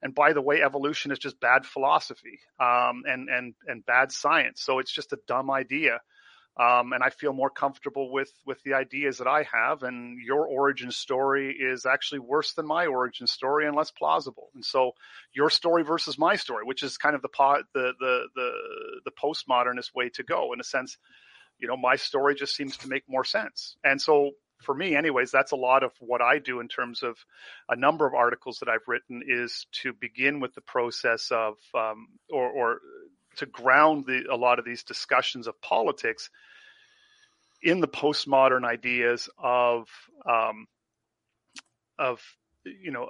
[0.03, 4.61] And by the way, evolution is just bad philosophy um, and and and bad science.
[4.62, 6.01] So it's just a dumb idea.
[6.59, 9.83] Um, and I feel more comfortable with with the ideas that I have.
[9.83, 14.51] And your origin story is actually worse than my origin story and less plausible.
[14.55, 14.93] And so
[15.33, 17.29] your story versus my story, which is kind of the
[17.75, 18.53] the the the,
[19.07, 20.99] the postmodernist way to go in a sense.
[21.59, 23.77] You know, my story just seems to make more sense.
[23.85, 27.17] And so for me anyways that's a lot of what i do in terms of
[27.69, 32.07] a number of articles that i've written is to begin with the process of um,
[32.31, 32.79] or, or
[33.37, 36.31] to ground the, a lot of these discussions of politics
[37.62, 39.88] in the postmodern ideas of
[40.29, 40.66] um,
[41.99, 42.21] of
[42.64, 43.09] you know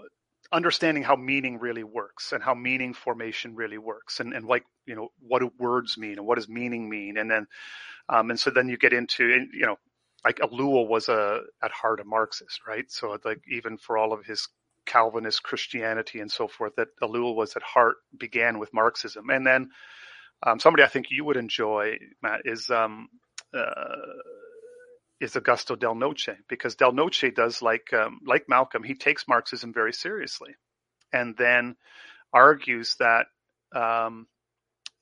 [0.52, 4.94] understanding how meaning really works and how meaning formation really works and, and like you
[4.94, 7.16] know what do words mean and what does meaning mean?
[7.16, 7.46] And then
[8.08, 9.76] um, and so then you get into you know
[10.24, 12.90] like Ellul was a at heart a Marxist right?
[12.90, 14.48] So like even for all of his
[14.84, 19.30] Calvinist Christianity and so forth that Ellul was at heart began with Marxism.
[19.30, 19.70] And then
[20.44, 23.08] um, somebody I think you would enjoy, Matt, is um,
[23.54, 23.94] uh,
[25.20, 29.72] is Augusto Del Noce because Del Noce does like um, like Malcolm, he takes Marxism
[29.72, 30.54] very seriously,
[31.12, 31.76] and then
[32.32, 33.26] argues that
[33.74, 34.26] um,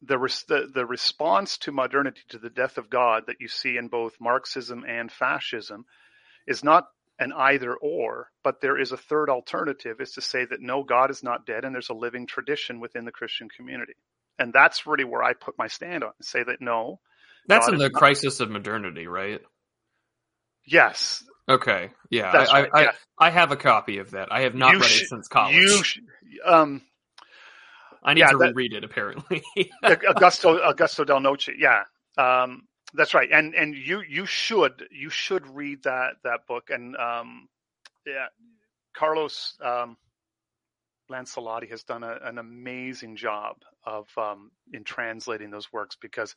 [0.02, 3.76] the, res- the the response to modernity to the death of God that you see
[3.76, 5.84] in both Marxism and fascism
[6.46, 6.86] is not
[7.18, 11.10] an either or, but there is a third alternative is to say that no, God
[11.10, 13.94] is not dead and there's a living tradition within the Christian community.
[14.40, 16.98] And that's really where I put my stand on and say that no.
[17.46, 17.92] That's in the not...
[17.92, 19.40] crisis of modernity, right?
[20.66, 21.22] Yes.
[21.48, 21.90] Okay.
[22.10, 22.30] Yeah.
[22.30, 22.70] I, right.
[22.72, 22.90] I, yeah.
[23.18, 24.32] I, I, have a copy of that.
[24.32, 25.54] I have not you read it since college.
[25.54, 25.98] You sh-
[26.46, 26.80] um,
[28.02, 29.42] I need yeah, to that, reread it apparently.
[29.84, 31.50] Augusto Augusto Del Noce.
[31.58, 31.82] Yeah.
[32.16, 32.62] Um,
[32.94, 33.30] that's right.
[33.30, 37.48] And and you you should you should read that that book and um,
[38.06, 38.26] yeah
[38.96, 39.96] Carlos um,
[41.10, 46.34] Lancellotti has done a, an amazing job of um, in translating those works because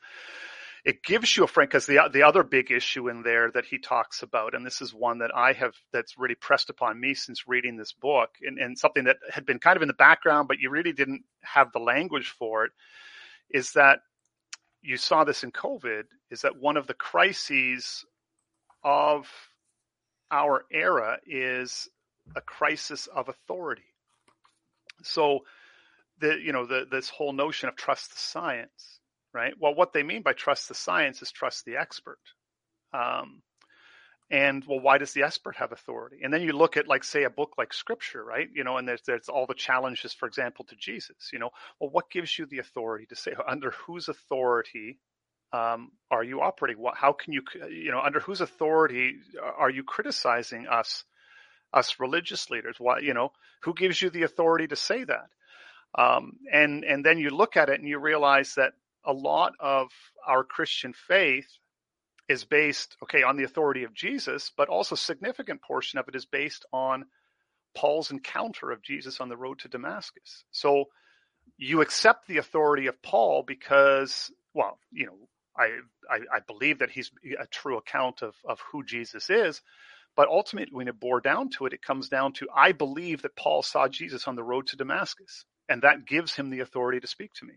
[0.84, 3.78] it gives you a frank because the the other big issue in there that he
[3.78, 7.48] talks about and this is one that I have that's really pressed upon me since
[7.48, 10.60] reading this book and, and something that had been kind of in the background but
[10.60, 12.72] you really didn't have the language for it
[13.50, 14.00] is that
[14.82, 18.04] you saw this in COVID is that one of the crises
[18.84, 19.30] of
[20.32, 21.88] our era is
[22.36, 23.84] a crisis of authority
[25.06, 25.42] so
[26.20, 29.00] the you know the this whole notion of trust the science,
[29.34, 29.54] right?
[29.60, 32.20] Well, what they mean by trust the science is trust the expert.
[32.94, 33.42] Um,
[34.32, 36.20] and well, why does the expert have authority?
[36.24, 38.48] And then you look at like say a book like Scripture, right?
[38.54, 41.30] You know, and there's there's all the challenges, for example, to Jesus.
[41.32, 45.00] You know, well, what gives you the authority to say under whose authority
[45.52, 46.82] um, are you operating?
[46.82, 49.18] What, how can you, you know, under whose authority
[49.58, 51.04] are you criticizing us
[51.74, 52.76] us religious leaders.
[52.80, 53.32] Why, you know,
[53.62, 55.30] who gives you the authority to say that?
[55.96, 58.74] Um, and and then you look at it and you realize that
[59.06, 59.90] a lot of
[60.26, 61.48] our Christian faith
[62.30, 66.26] is based, okay, on the authority of Jesus, but also significant portion of it is
[66.26, 67.06] based on
[67.76, 70.46] Paul's encounter of Jesus on the road to Damascus.
[70.52, 70.86] So
[71.58, 75.18] you accept the authority of Paul because well, you know,
[75.58, 79.62] I, I, I believe that he's a true account of of who Jesus is.
[80.16, 83.36] But ultimately, when it bore down to it, it comes down to I believe that
[83.36, 87.08] Paul saw Jesus on the road to Damascus, and that gives him the authority to
[87.08, 87.56] speak to me.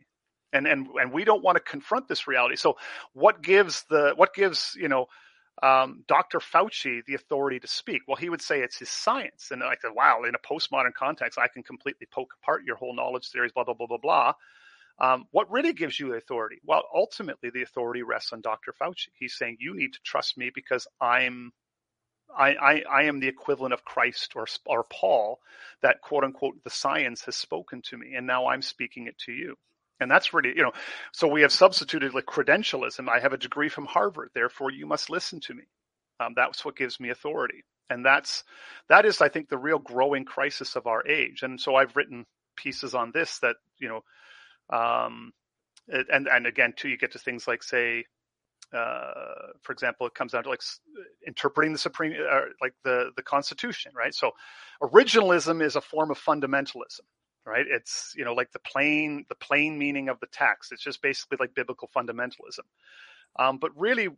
[0.53, 2.57] And and and we don't want to confront this reality.
[2.57, 2.77] So,
[3.13, 5.07] what gives the what gives you know
[5.63, 6.39] um, Dr.
[6.39, 8.03] Fauci the authority to speak?
[8.07, 9.49] Well, he would say it's his science.
[9.51, 12.95] And I said, wow, in a postmodern context, I can completely poke apart your whole
[12.95, 14.33] knowledge theories, blah, blah, blah, blah, blah.
[14.99, 16.57] Um, what really gives you the authority?
[16.65, 18.75] Well, ultimately, the authority rests on Dr.
[18.81, 19.09] Fauci.
[19.19, 21.53] He's saying you need to trust me because I'm,
[22.37, 25.41] I, I, I am the equivalent of Christ or or Paul.
[25.83, 29.33] That quote unquote the science has spoken to me, and now I'm speaking it to
[29.33, 29.57] you.
[30.01, 30.73] And that's really, you know,
[31.13, 33.09] so we have substituted like credentialism.
[33.09, 35.65] I have a degree from Harvard, therefore you must listen to me.
[36.21, 37.65] Um, that's what gives me authority.
[37.89, 38.45] And that's,
[38.89, 41.43] that is, I think, the real growing crisis of our age.
[41.43, 45.33] And so I've written pieces on this that, you know, um,
[45.89, 48.05] and, and again, too, you get to things like, say,
[48.75, 50.63] uh, for example, it comes down to like
[51.27, 54.15] interpreting the supreme, uh, like the the Constitution, right?
[54.15, 54.33] So,
[54.83, 57.01] originalism is a form of fundamentalism,
[57.45, 57.67] right?
[57.69, 60.73] It's you know like the plain the plain meaning of the text.
[60.73, 62.67] It's just basically like biblical fundamentalism.
[63.39, 64.09] Um, but really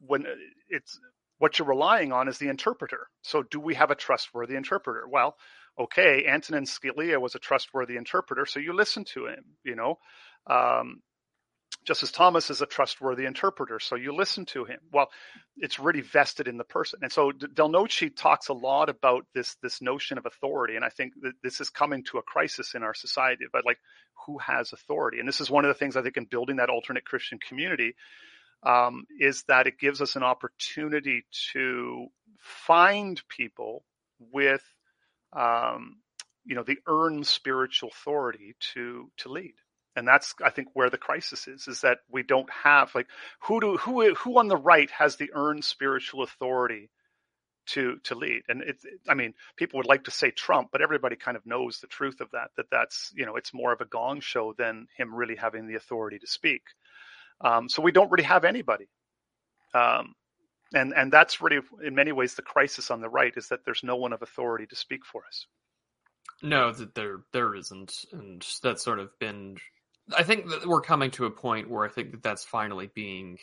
[0.00, 0.30] when uh,
[0.68, 0.98] it's
[1.38, 3.08] what you're relying on is the interpreter.
[3.22, 5.06] So do we have a trustworthy interpreter?
[5.08, 5.36] Well
[5.78, 9.98] okay antonin scalia was a trustworthy interpreter so you listen to him you know?
[10.46, 11.02] Um,
[11.86, 14.80] Justice Thomas is a trustworthy interpreter, so you listen to him.
[14.92, 15.08] Well,
[15.56, 19.54] it's really vested in the person, and so Del Noce talks a lot about this
[19.62, 22.82] this notion of authority, and I think that this is coming to a crisis in
[22.82, 23.44] our society.
[23.52, 23.78] But like,
[24.26, 25.20] who has authority?
[25.20, 27.94] And this is one of the things I think in building that alternate Christian community
[28.64, 32.08] um, is that it gives us an opportunity to
[32.40, 33.84] find people
[34.18, 34.64] with,
[35.32, 35.98] um,
[36.44, 39.54] you know, the earned spiritual authority to to lead
[39.96, 43.08] and that's i think where the crisis is is that we don't have like
[43.40, 46.90] who do who who on the right has the earned spiritual authority
[47.66, 48.42] to to lead?
[48.48, 48.76] And it,
[49.08, 52.20] i mean people would like to say trump but everybody kind of knows the truth
[52.20, 55.36] of that that that's you know it's more of a gong show than him really
[55.36, 56.62] having the authority to speak.
[57.40, 58.88] Um, so we don't really have anybody.
[59.74, 60.14] Um,
[60.74, 63.82] and and that's really in many ways the crisis on the right is that there's
[63.84, 65.46] no one of authority to speak for us.
[66.42, 68.04] No that there there isn't.
[68.12, 69.56] And that's sort of been
[70.14, 73.38] I think that we're coming to a point where I think that that's finally being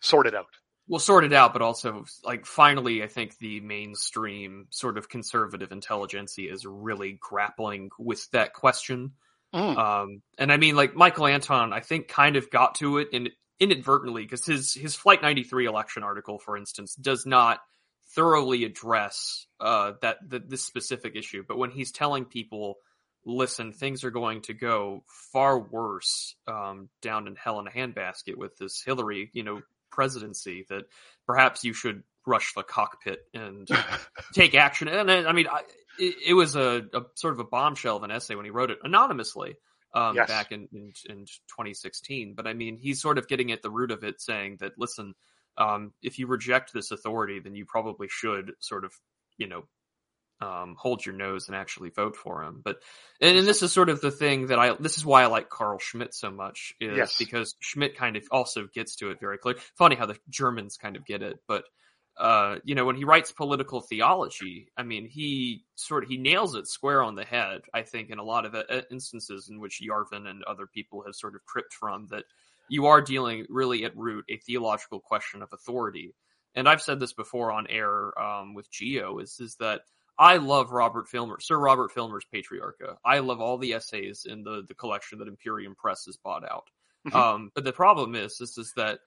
[0.00, 0.46] sorted out.
[0.88, 6.52] Well, sorted out, but also like finally, I think the mainstream sort of conservative intelligentsia
[6.52, 9.12] is really grappling with that question.
[9.54, 9.76] Mm.
[9.76, 13.28] Um, and I mean, like Michael Anton, I think kind of got to it in,
[13.60, 17.60] inadvertently because his his Flight 93 election article, for instance, does not
[18.14, 21.44] thoroughly address uh, that the, this specific issue.
[21.46, 22.76] But when he's telling people
[23.24, 28.36] listen, things are going to go far worse um, down in hell in a handbasket
[28.36, 30.66] with this Hillary, you know, presidency.
[30.68, 30.84] That
[31.26, 33.68] perhaps you should rush the cockpit and
[34.34, 34.88] take action.
[34.88, 35.62] And I mean, I,
[35.98, 38.70] it, it, was a, a, sort of a bombshell of an essay when he wrote
[38.70, 39.56] it anonymously
[39.94, 40.28] um, yes.
[40.28, 42.34] back in, in, in 2016.
[42.34, 45.14] But I mean, he's sort of getting at the root of it, saying that listen,
[45.58, 48.92] um, if you reject this authority, then you probably should sort of
[49.36, 49.64] you know
[50.42, 52.60] um, hold your nose and actually vote for him.
[52.64, 52.82] But
[53.20, 55.48] and, and, this is sort of the thing that I this is why I like
[55.48, 57.16] Carl Schmitt so much is yes.
[57.16, 59.56] because Schmitt kind of also gets to it very clear.
[59.76, 61.64] Funny how the Germans kind of get it, but
[62.18, 66.56] uh, you know when he writes political theology, I mean he sort of he nails
[66.56, 67.60] it square on the head.
[67.72, 71.14] I think in a lot of uh, instances in which Yarvin and other people have
[71.14, 72.24] sort of tripped from that
[72.68, 76.14] you are dealing really at root a theological question of authority.
[76.54, 79.82] And I've said this before on air um, with Geo is is that
[80.18, 82.96] I love Robert Filmer, Sir Robert Filmer's Patriarcha.
[83.04, 86.64] I love all the essays in the the collection that Imperium Press has bought out.
[87.06, 87.16] Mm-hmm.
[87.16, 89.00] Um, but the problem is, this is that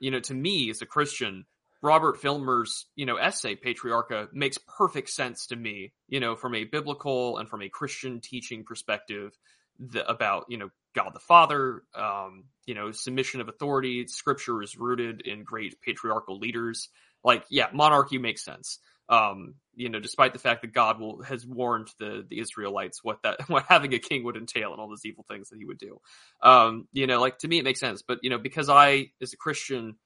[0.00, 1.44] you know, to me as a Christian,
[1.82, 5.92] Robert Filmer's you know essay Patriarcha makes perfect sense to me.
[6.08, 9.36] You know, from a biblical and from a Christian teaching perspective,
[9.78, 14.06] the, about you know God the Father, um, you know, submission of authority.
[14.06, 16.88] Scripture is rooted in great patriarchal leaders.
[17.24, 18.78] Like, yeah, monarchy makes sense.
[19.12, 23.22] Um, you know, despite the fact that God will has warned the the Israelites what
[23.22, 25.78] that what having a king would entail and all those evil things that he would
[25.78, 26.00] do.
[26.42, 29.32] Um, you know, like to me it makes sense, but you know, because I as
[29.32, 29.96] a Christian,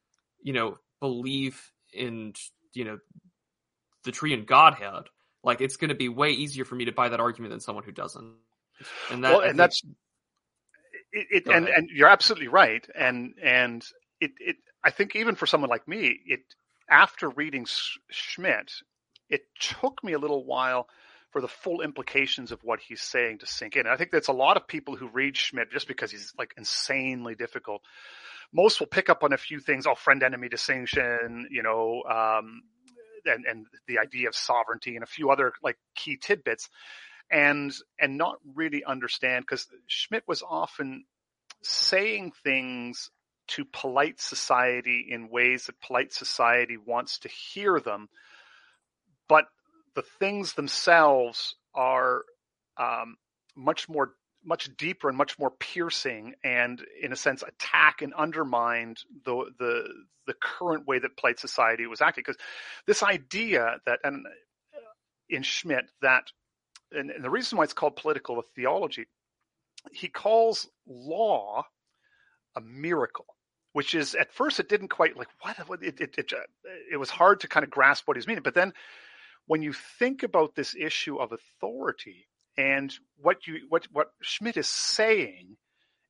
[0.42, 1.60] you know, believe
[1.92, 2.34] in
[2.74, 2.98] you know
[4.04, 5.04] the Triune Godhead,
[5.42, 7.84] like it's going to be way easier for me to buy that argument than someone
[7.84, 8.34] who doesn't.
[9.10, 9.82] And that, well, and think, that's
[11.12, 11.26] it.
[11.30, 12.86] it and and you're absolutely right.
[12.98, 13.84] And and
[14.20, 16.40] it it I think even for someone like me, it
[16.88, 17.66] after reading
[18.10, 18.72] Schmitt,
[19.28, 20.88] it took me a little while
[21.30, 23.80] for the full implications of what he's saying to sink in.
[23.80, 26.54] And I think that's a lot of people who read Schmitt just because he's like
[26.56, 27.82] insanely difficult.
[28.52, 32.62] Most will pick up on a few things, oh, friend enemy distinction, you know, um,
[33.26, 36.68] and, and the idea of sovereignty and a few other like key tidbits
[37.30, 41.04] and and not really understand because Schmitt was often
[41.62, 43.10] saying things
[43.48, 48.08] to polite society in ways that polite society wants to hear them,
[49.28, 49.46] but
[49.94, 52.22] the things themselves are
[52.76, 53.16] um,
[53.56, 54.12] much more
[54.44, 59.88] much deeper and much more piercing and in a sense attack and undermine the the
[60.26, 62.22] the current way that polite society was acting.
[62.26, 62.40] Because
[62.86, 64.24] this idea that and
[65.28, 66.24] in Schmitt that
[66.92, 69.06] and, and the reason why it's called political theology
[69.92, 71.64] he calls law
[72.56, 73.26] a miracle
[73.72, 75.28] which is at first it didn't quite like
[75.66, 76.32] what it it, it,
[76.92, 78.72] it was hard to kind of grasp what he's meaning but then
[79.46, 82.26] when you think about this issue of authority
[82.56, 85.56] and what you what what Schmitt is saying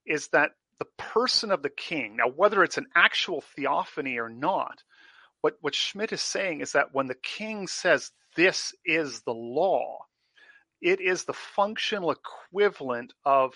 [0.07, 4.83] is that the person of the king, now whether it's an actual theophany or not,
[5.41, 9.99] what, what Schmitt is saying is that when the king says this is the law,
[10.81, 13.55] it is the functional equivalent of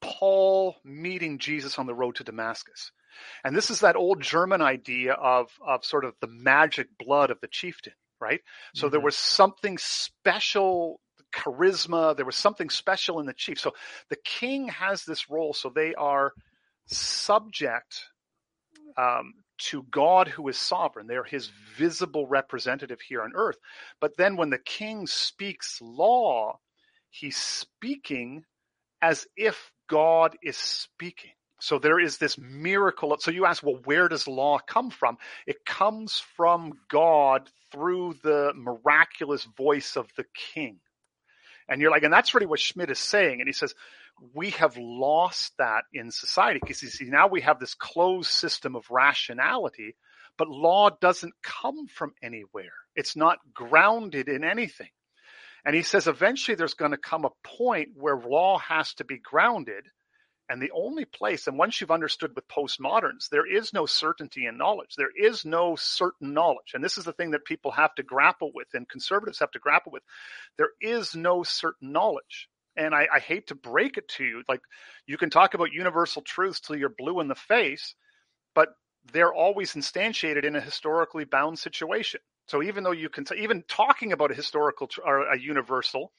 [0.00, 2.90] Paul meeting Jesus on the road to Damascus.
[3.44, 7.40] And this is that old German idea of, of sort of the magic blood of
[7.40, 7.92] the chieftain,
[8.22, 8.40] right?
[8.74, 8.92] So mm-hmm.
[8.92, 11.00] there was something special
[11.34, 12.16] charisma.
[12.16, 13.58] There was something special in the chief.
[13.58, 13.72] So
[14.08, 15.52] the king has this role.
[15.52, 16.32] So they are
[16.86, 18.04] subject
[18.96, 21.06] um, to God who is sovereign.
[21.06, 23.58] They're his visible representative here on earth.
[24.00, 26.58] But then when the king speaks law,
[27.10, 28.44] he's speaking
[29.00, 31.32] as if God is speaking.
[31.62, 33.16] So there is this miracle.
[33.20, 35.16] So you ask, well, where does law come from?
[35.46, 40.80] It comes from God through the miraculous voice of the king.
[41.68, 43.40] And you're like, and that's really what Schmitt is saying.
[43.40, 43.76] And he says,
[44.34, 48.74] we have lost that in society because you see, now we have this closed system
[48.74, 49.94] of rationality,
[50.36, 52.74] but law doesn't come from anywhere.
[52.96, 54.90] It's not grounded in anything.
[55.64, 59.18] And he says eventually there's going to come a point where law has to be
[59.18, 59.84] grounded
[60.52, 64.58] and the only place, and once you've understood with postmoderns, there is no certainty in
[64.58, 64.96] knowledge.
[64.96, 66.72] There is no certain knowledge.
[66.74, 69.58] And this is the thing that people have to grapple with and conservatives have to
[69.58, 70.02] grapple with.
[70.58, 72.50] There is no certain knowledge.
[72.76, 74.42] And I, I hate to break it to you.
[74.46, 74.60] Like
[75.06, 77.94] you can talk about universal truths till you're blue in the face,
[78.54, 78.74] but
[79.10, 82.20] they're always instantiated in a historically bound situation.
[82.48, 86.12] So even though you can, even talking about a historical or a universal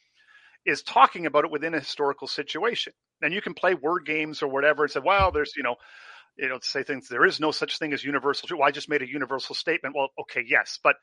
[0.66, 2.94] is talking about it within a historical situation.
[3.22, 5.76] And you can play word games or whatever and say, well, there's, you know,
[6.38, 8.60] you know, to say things, there is no such thing as universal truth.
[8.60, 9.96] Well, I just made a universal statement.
[9.96, 10.80] Well, okay, yes.
[10.84, 10.96] But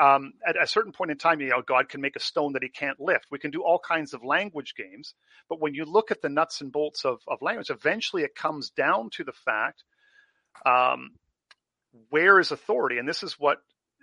[0.00, 2.62] um, at a certain point in time, you know, God can make a stone that
[2.62, 3.26] he can't lift.
[3.30, 5.14] We can do all kinds of language games.
[5.48, 8.70] But when you look at the nuts and bolts of, of language, eventually it comes
[8.70, 9.84] down to the fact
[10.66, 11.10] um,
[12.10, 12.98] where is authority?
[12.98, 13.58] And this is what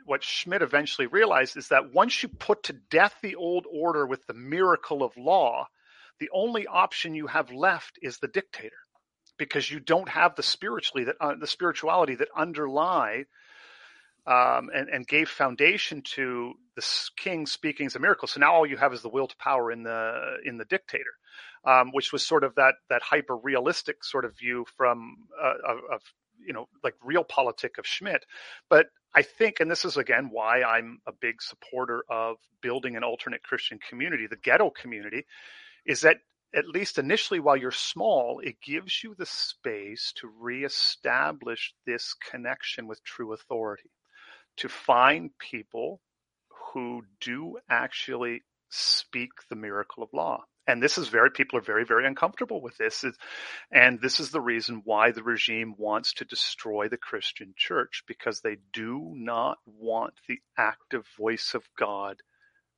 [0.10, 4.26] what Schmitt eventually realized is that once you put to death the old order with
[4.26, 5.68] the miracle of law,
[6.20, 8.82] the only option you have left is the dictator,
[9.38, 13.26] because you don't have the spiritually that uh, the spirituality that underlie
[14.26, 16.86] um, and, and, gave foundation to the
[17.16, 18.28] king speaking as a miracle.
[18.28, 21.14] So now all you have is the will to power in the in the dictator,
[21.66, 25.78] um, which was sort of that that hyper realistic sort of view from uh, of,
[25.94, 26.02] of
[26.46, 28.26] you know like realpolitik of Schmitt.
[28.70, 33.04] But I think, and this is again why I'm a big supporter of building an
[33.04, 35.26] alternate Christian community, the ghetto community,
[35.86, 36.18] is that
[36.56, 42.88] at least initially while you're small, it gives you the space to reestablish this connection
[42.88, 43.92] with true authority,
[44.58, 46.02] to find people
[46.74, 51.84] who do actually speak the miracle of law and this is very people are very
[51.84, 53.04] very uncomfortable with this
[53.72, 58.42] and this is the reason why the regime wants to destroy the christian church because
[58.42, 62.18] they do not want the active voice of god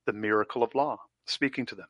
[0.06, 1.88] the miracle of law speaking to them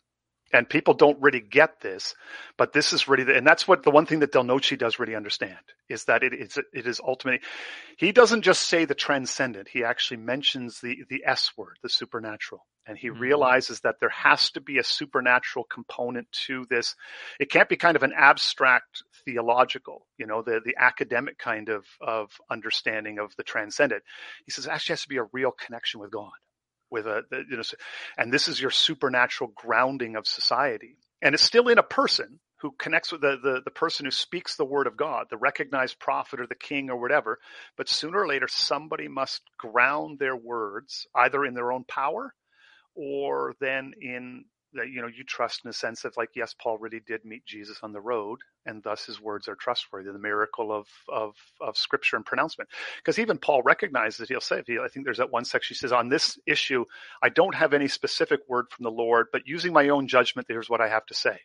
[0.53, 2.15] and people don't really get this,
[2.59, 4.99] but this is really, the, and that's what the one thing that Del Noce does
[4.99, 5.57] really understand
[5.89, 7.41] is that it is, it is ultimately,
[7.97, 12.67] he doesn't just say the transcendent, he actually mentions the, the S word, the supernatural.
[12.87, 13.21] And he mm-hmm.
[13.21, 16.95] realizes that there has to be a supernatural component to this.
[17.39, 21.85] It can't be kind of an abstract theological, you know, the, the academic kind of,
[22.01, 24.03] of understanding of the transcendent.
[24.45, 26.33] He says it actually has to be a real connection with God
[26.91, 27.63] with a you know
[28.19, 32.73] and this is your supernatural grounding of society and it's still in a person who
[32.79, 36.41] connects with the, the, the person who speaks the word of God, the recognized prophet
[36.41, 37.41] or the king or whatever.
[37.77, 42.35] But sooner or later, somebody must ground their words either in their own power
[42.95, 46.79] or then in that you know you trust in a sense of like yes paul
[46.79, 50.73] really did meet jesus on the road and thus his words are trustworthy the miracle
[50.73, 55.19] of of of scripture and pronouncement because even paul recognizes he'll say i think there's
[55.19, 56.85] that one section he says on this issue
[57.23, 60.71] i don't have any specific word from the lord but using my own judgment here's
[60.71, 61.39] what i have to say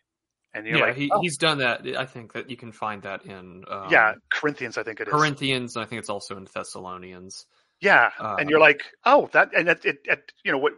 [0.53, 1.21] and yeah, like, he, oh.
[1.21, 1.85] he's done that.
[1.97, 4.77] I think that you can find that in um, yeah Corinthians.
[4.77, 5.75] I think it is Corinthians.
[5.75, 7.45] And I think it's also in Thessalonians.
[7.79, 10.73] Yeah, uh, and you're like, oh, that, and it, it, it, you know, what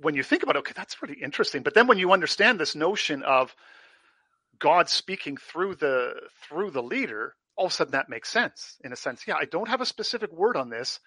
[0.00, 1.62] when you think about it, okay, that's really interesting.
[1.62, 3.54] But then when you understand this notion of
[4.58, 6.14] God speaking through the
[6.48, 8.76] through the leader, all of a sudden that makes sense.
[8.84, 11.00] In a sense, yeah, I don't have a specific word on this,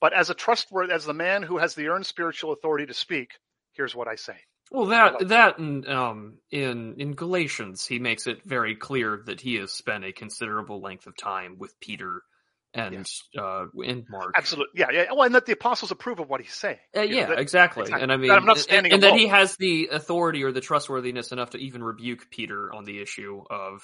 [0.00, 3.32] but as a trustworthy, as the man who has the earned spiritual authority to speak,
[3.72, 4.36] here's what I say.
[4.70, 9.56] Well, that that and um, in in Galatians, he makes it very clear that he
[9.56, 12.22] has spent a considerable length of time with Peter
[12.74, 13.06] and
[13.36, 14.34] uh in Mark.
[14.36, 15.04] Absolutely, yeah, yeah.
[15.12, 16.78] Well, and that the apostles approve of what he's saying.
[16.96, 17.82] Uh, yeah, know, that, exactly.
[17.82, 18.02] exactly.
[18.02, 20.60] And I mean, I'm not standing and, and that he has the authority or the
[20.60, 23.82] trustworthiness enough to even rebuke Peter on the issue of,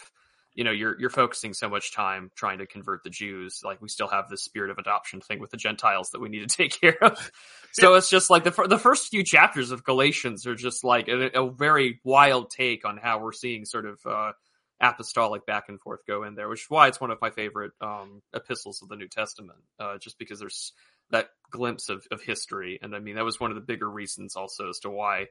[0.54, 3.60] you know, you're you're focusing so much time trying to convert the Jews.
[3.64, 6.48] Like we still have this spirit of adoption thing with the Gentiles that we need
[6.48, 7.32] to take care of.
[7.72, 7.98] So yeah.
[7.98, 11.50] it's just like the the first few chapters of Galatians are just like a, a
[11.50, 13.98] very wild take on how we're seeing sort of.
[14.06, 14.32] uh
[14.80, 17.72] apostolic back and forth go in there, which is why it's one of my favorite
[17.80, 20.72] um, epistles of the New Testament, uh, just because there's
[21.10, 22.78] that glimpse of, of history.
[22.82, 25.26] And I mean, that was one of the bigger reasons also as to why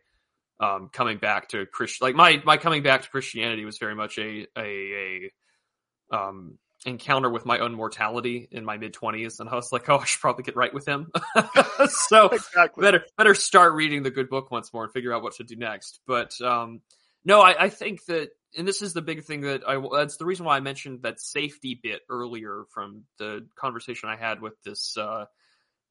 [0.60, 4.18] um, coming back to Christian, like my, my coming back to Christianity was very much
[4.18, 5.32] a, a,
[6.12, 9.40] a um, encounter with my own mortality in my mid twenties.
[9.40, 11.12] And I was like, oh, I should probably get right with him.
[11.90, 12.82] so exactly.
[12.82, 15.56] better, better start reading the good book once more and figure out what to do
[15.56, 16.00] next.
[16.08, 16.82] But, um,
[17.26, 20.26] no, I, I think that and this is the big thing that I that's the
[20.26, 24.98] reason why I mentioned that safety bit earlier from the conversation I had with this
[24.98, 25.26] uh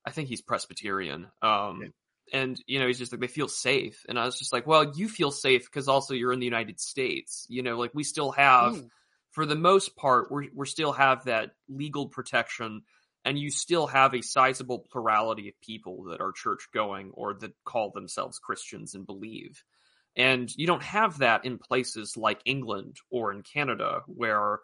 [0.06, 1.28] I think he's Presbyterian.
[1.42, 2.40] Um yeah.
[2.40, 4.04] and you know, he's just like they feel safe.
[4.08, 6.80] And I was just like, well, you feel safe because also you're in the United
[6.80, 7.46] States.
[7.48, 8.88] You know, like we still have mm.
[9.32, 12.82] for the most part we we still have that legal protection
[13.24, 17.52] and you still have a sizable plurality of people that are church going or that
[17.64, 19.62] call themselves Christians and believe.
[20.16, 24.60] And you don't have that in places like England or in Canada, where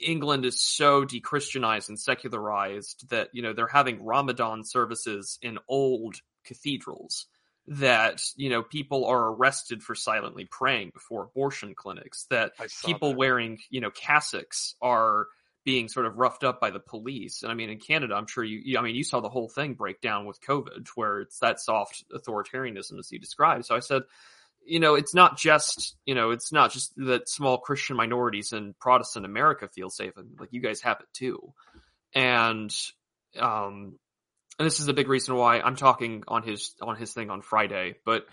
[0.00, 6.16] England is so de-Christianized and secularized that you know they're having Ramadan services in old
[6.44, 7.26] cathedrals
[7.66, 12.52] that you know people are arrested for silently praying before abortion clinics that
[12.84, 13.18] people that.
[13.18, 15.26] wearing you know cassocks are
[15.64, 18.42] being sort of roughed up by the police and i mean in canada i'm sure
[18.42, 21.38] you, you, i mean you saw the whole thing break down with covid where it's
[21.38, 24.02] that soft authoritarianism as you described so i said
[24.64, 28.74] you know, it's not just, you know, it's not just that small Christian minorities in
[28.80, 30.16] Protestant America feel safe.
[30.16, 31.52] And like you guys have it too.
[32.14, 32.74] And,
[33.38, 33.98] um,
[34.58, 37.42] and this is a big reason why I'm talking on his, on his thing on
[37.42, 38.26] Friday, but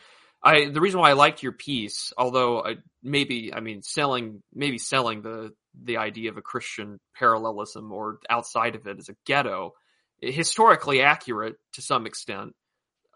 [0.43, 4.77] I, the reason why I liked your piece, although I maybe, I mean, selling, maybe
[4.77, 9.73] selling the, the idea of a Christian parallelism or outside of it as a ghetto,
[10.21, 12.53] historically accurate to some extent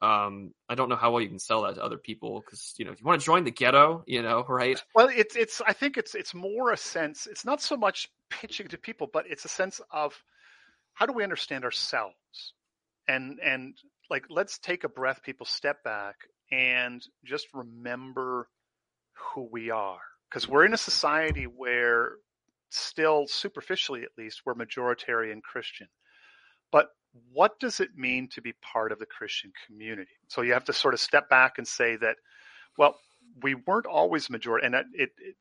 [0.04, 2.84] um, I don't know how well you can sell that to other people because you
[2.84, 4.84] know if you want to join the ghetto, you know, right?
[4.94, 7.26] Well, it's it's I think it's it's more a sense.
[7.26, 10.14] It's not so much pitching to people, but it's a sense of
[10.94, 12.54] how do we understand ourselves,
[13.08, 13.78] and and
[14.10, 16.16] like let's take a breath, people, step back
[16.52, 18.50] and just remember
[19.14, 22.18] who we are because we're in a society where
[22.70, 25.88] still superficially at least we're majoritarian Christian,
[26.74, 26.90] but
[27.32, 30.12] what does it mean to be part of the Christian community?
[30.28, 32.18] So you have to sort of step back and say that,
[32.78, 32.98] well,
[33.42, 35.36] we weren't always majority, and it, it, it,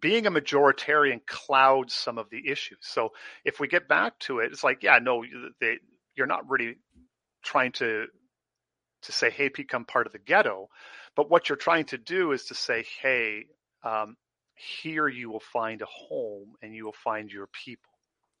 [0.00, 2.78] being a majoritarian clouds some of the issues.
[2.80, 3.10] So
[3.44, 5.24] if we get back to it, it's like, yeah, no,
[5.60, 5.78] they,
[6.16, 6.76] you're not really
[7.42, 8.06] trying to
[9.02, 10.68] to say, hey, become part of the ghetto,
[11.16, 13.46] but what you're trying to do is to say, hey,
[13.82, 14.16] um,
[14.54, 17.91] here you will find a home and you will find your people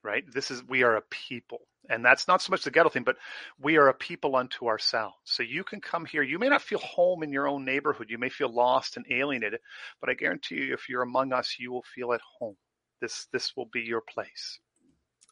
[0.02, 0.24] right?
[0.32, 1.60] This is, we are a people.
[1.90, 3.16] And that's not so much the ghetto thing, but
[3.60, 5.16] we are a people unto ourselves.
[5.24, 6.22] So you can come here.
[6.22, 8.06] You may not feel home in your own neighborhood.
[8.08, 9.58] You may feel lost and alienated,
[10.00, 12.56] but I guarantee you, if you're among us, you will feel at home.
[13.00, 14.60] This, this will be your place.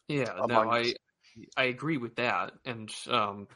[0.09, 0.93] Yeah, no, I,
[1.55, 2.51] I agree with that.
[2.65, 3.47] And, um,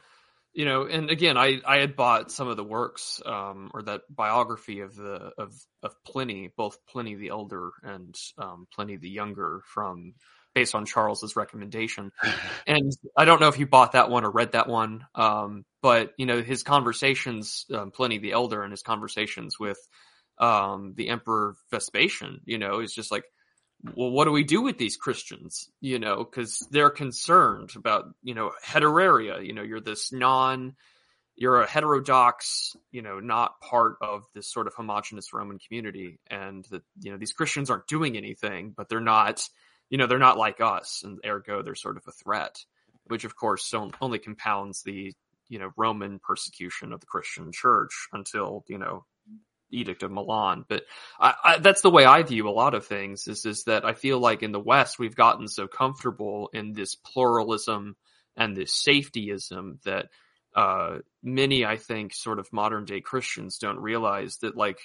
[0.54, 4.02] you know, and again, I, I had bought some of the works, um, or that
[4.08, 5.52] biography of the, of,
[5.82, 10.14] of Pliny, both Pliny the Elder and, um, Pliny the Younger from,
[10.56, 12.12] based on Charles's recommendation.
[12.66, 16.14] and I don't know if you bought that one or read that one, um, but
[16.16, 19.76] you know his conversations, um, Pliny the Elder, and his conversations with
[20.38, 23.24] um, the Emperor Vespasian, you know, is just like,
[23.94, 25.68] well, what do we do with these Christians?
[25.82, 29.46] You know, because they're concerned about you know heteraria.
[29.46, 30.74] You know, you're this non
[31.38, 36.64] you're a heterodox, you know, not part of this sort of homogenous Roman community, and
[36.70, 39.46] that you know these Christians aren't doing anything, but they're not,
[39.90, 42.56] you know, they're not like us, and ergo they're sort of a threat,
[43.06, 45.14] which of course only compounds the
[45.48, 49.04] you know Roman persecution of the Christian Church until you know
[49.70, 50.64] Edict of Milan.
[50.68, 50.84] But
[51.18, 53.26] I, I, that's the way I view a lot of things.
[53.26, 56.94] Is is that I feel like in the West we've gotten so comfortable in this
[56.94, 57.96] pluralism
[58.36, 60.06] and this safetyism that
[60.56, 64.78] uh, many, I think, sort of modern day Christians don't realize that, like,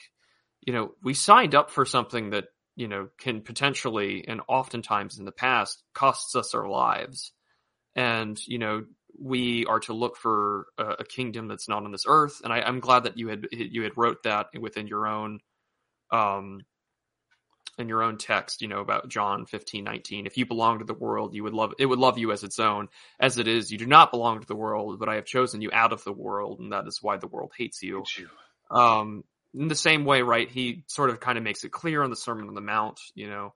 [0.62, 2.46] you know, we signed up for something that
[2.76, 7.32] you know can potentially and oftentimes in the past costs us our lives,
[7.96, 8.84] and you know
[9.20, 12.42] we are to look for a, a kingdom that's not on this earth.
[12.44, 15.40] And I, am glad that you had you had wrote that within your own
[16.12, 16.62] um
[17.78, 20.26] in your own text, you know, about John 15, 19.
[20.26, 22.60] If you belong to the world, you would love it would love you as its
[22.60, 22.88] own.
[23.20, 25.70] As it is, you do not belong to the world, but I have chosen you
[25.74, 28.04] out of the world, and that is why the world hates you.
[28.18, 28.30] you.
[28.76, 32.10] Um in the same way, right, he sort of kind of makes it clear on
[32.10, 33.54] the Sermon on the Mount, you know,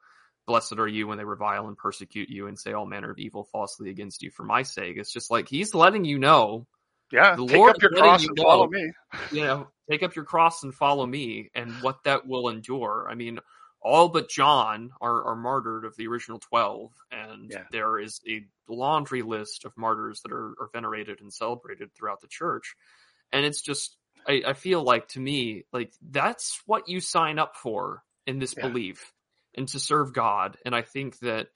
[0.48, 3.46] blessed are you when they revile and persecute you and say all manner of evil
[3.52, 4.98] falsely against you for my sake.
[4.98, 6.68] It's just like he's letting you know.
[7.12, 8.92] Yeah, the take Lord up your cross you and know, follow me.
[9.32, 13.08] You know, take up your cross and follow me, and what that will endure.
[13.10, 13.40] I mean,
[13.82, 17.64] all but John are, are martyred of the original twelve, and Yeah.
[17.72, 22.28] there is a laundry list of martyrs that are, are venerated and celebrated throughout the
[22.28, 22.76] church.
[23.32, 23.96] And it's just,
[24.28, 28.54] I, I feel like to me, like that's what you sign up for in this
[28.54, 28.68] Yeah.
[28.68, 29.12] belief
[29.56, 30.58] and to serve God.
[30.66, 31.48] And I think that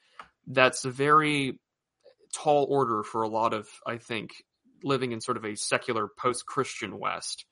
[0.48, 1.60] that's a very
[2.34, 4.32] tall order for a lot of, I think,
[4.84, 7.46] living in sort of a secular post Christian West,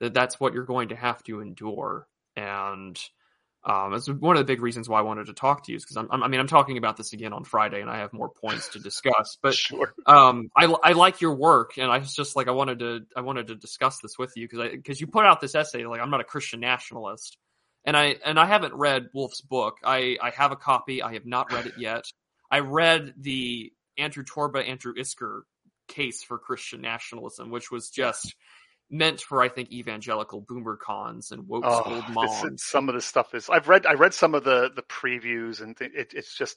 [0.00, 2.06] that that's what you're going to have to endure.
[2.36, 2.98] And
[3.62, 5.84] um, it's one of the big reasons why I wanted to talk to you is
[5.84, 8.68] because I mean, I'm talking about this again on Friday and I have more points
[8.70, 9.92] to discuss, but sure.
[10.06, 13.20] um, I, I like your work, and I was just like I wanted to I
[13.20, 16.00] wanted to discuss this with you because I because you put out this essay like
[16.00, 17.36] I'm not a Christian nationalist,
[17.84, 19.76] and I and I haven't read Wolfe's book.
[19.84, 21.02] I I have a copy.
[21.02, 22.04] I have not read it yet.
[22.50, 25.42] I read the Andrew Torba Andrew Isker
[25.86, 28.34] case for Christian nationalism, which was just
[28.90, 32.44] meant for I think evangelical boomer cons and woke Oh, old moms.
[32.44, 33.48] it's- some of the stuff is.
[33.48, 33.86] I've read.
[33.86, 36.56] I read some of the the previews, and th- it, it's just.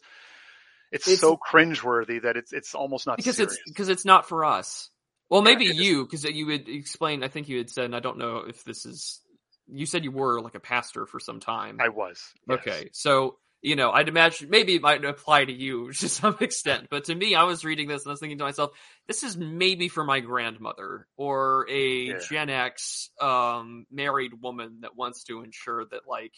[0.91, 3.53] It's, It's- so cringeworthy that it's it's almost not because serious.
[3.53, 4.89] it's because it's not for us.
[5.29, 7.25] Well, Yeah, maybe you because you had explained.
[7.25, 9.19] I think you had said, and I don't know if this is.
[9.67, 11.77] You said you were like a pastor for some time.
[11.81, 12.59] I was yes.
[12.59, 16.87] Okay, so you know, I'd imagine maybe it might apply to you to some extent,
[16.91, 18.71] but to me, I was reading this and I was thinking to myself,
[19.07, 22.19] this is maybe for my grandmother or a Yeah.
[22.19, 26.33] Gen X um, married woman that wants to ensure that like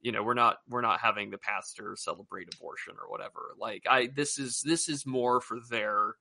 [0.00, 4.08] you know we're not we're not having the pastor celebrate abortion or whatever like i
[4.08, 6.16] this is this is more for their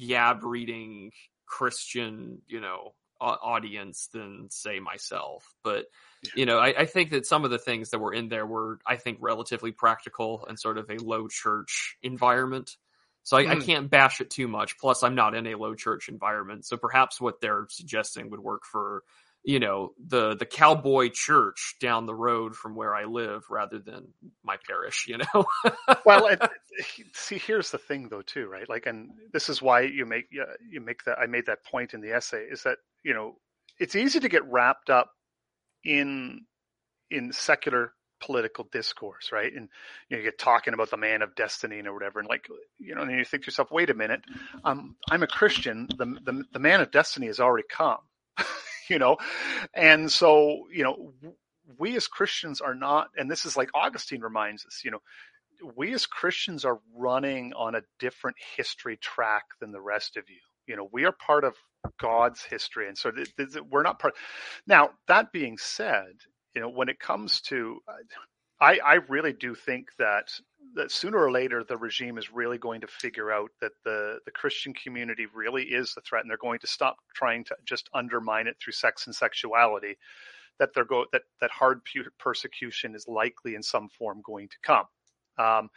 [0.00, 1.12] yab reading
[1.46, 5.54] christian you know audience than say myself.
[5.62, 5.86] But
[6.34, 8.80] you know I, I think that some of the things that were in there were
[8.86, 12.76] i think relatively practical and sort of a low church environment.
[13.22, 13.64] So I, I Mm.
[13.64, 14.78] can't bash it too much.
[14.78, 16.64] Plus i'm not in a low church environment.
[16.66, 19.04] So perhaps what they're suggesting would work for
[19.46, 24.08] you know the the cowboy church down the road from where I live rather than
[24.42, 25.06] my parish.
[25.06, 25.46] You know,
[26.04, 26.40] well, and,
[27.14, 28.68] see, here's the thing, though, too, right?
[28.68, 31.18] Like, and this is why you make you you make that.
[31.20, 33.36] I made that point in the essay is that you know
[33.78, 35.12] it's easy to get wrapped up
[35.84, 36.44] in
[37.12, 39.52] in secular political discourse, right?
[39.52, 39.68] And
[40.08, 42.96] you, know, you get talking about the man of destiny or whatever, and like you
[42.96, 44.22] know, and you think to yourself, wait a minute,
[44.64, 45.86] um, I'm a Christian.
[45.96, 47.98] The, the the man of destiny has already come,
[48.90, 49.16] you know,
[49.74, 51.12] and so you know
[51.78, 55.00] we as Christians are not, and this is like Augustine reminds us, you know,
[55.74, 60.36] we as Christians are running on a different history track than the rest of you.
[60.66, 61.54] You know, we are part of
[61.98, 64.14] God's history, and so th- th- we're not part.
[64.66, 66.12] Now, that being said,
[66.54, 67.92] you know, when it comes to, uh,
[68.60, 70.30] I, I really do think that
[70.74, 74.30] that sooner or later the regime is really going to figure out that the the
[74.30, 78.46] Christian community really is the threat, and they're going to stop trying to just undermine
[78.46, 79.96] it through sex and sexuality.
[80.58, 84.56] That they're go that that hard pu- persecution is likely in some form going to
[84.62, 84.86] come.
[85.38, 85.70] Um,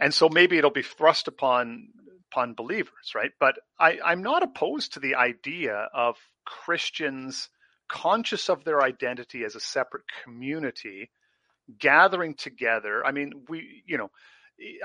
[0.00, 1.88] and so maybe it'll be thrust upon
[2.30, 3.30] upon believers, right?
[3.40, 7.48] But I, I'm not opposed to the idea of Christians
[7.88, 11.10] conscious of their identity as a separate community
[11.78, 13.04] gathering together.
[13.04, 14.10] I mean, we, you know,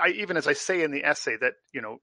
[0.02, 1.98] I, even as I say in the essay that, you know,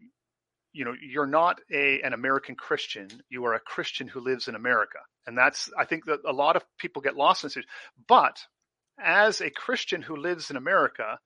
[0.73, 3.09] you know, you're not a an American Christian.
[3.29, 6.55] You are a Christian who lives in America, and that's I think that a lot
[6.55, 7.65] of people get lost in this.
[8.07, 8.39] But
[8.97, 11.19] as a Christian who lives in America,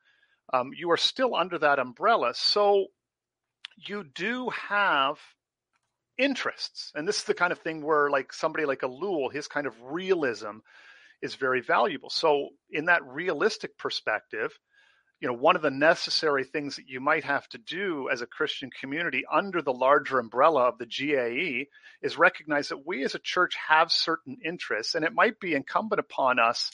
[0.52, 2.34] um, you are still under that umbrella.
[2.34, 2.88] So
[3.78, 5.18] you do have
[6.18, 6.92] interests.
[6.96, 9.76] And this is the kind of thing where like somebody like Ellul, his kind of
[9.82, 10.60] realism
[11.22, 12.10] is very valuable.
[12.10, 14.58] So in that realistic perspective,
[15.22, 18.28] you know, one of the necessary things that you might have to do as a
[18.28, 21.68] Christian community under the larger umbrella of the GAE
[22.02, 26.00] is recognize that we as a church have certain interests, and it might be incumbent
[26.00, 26.70] upon us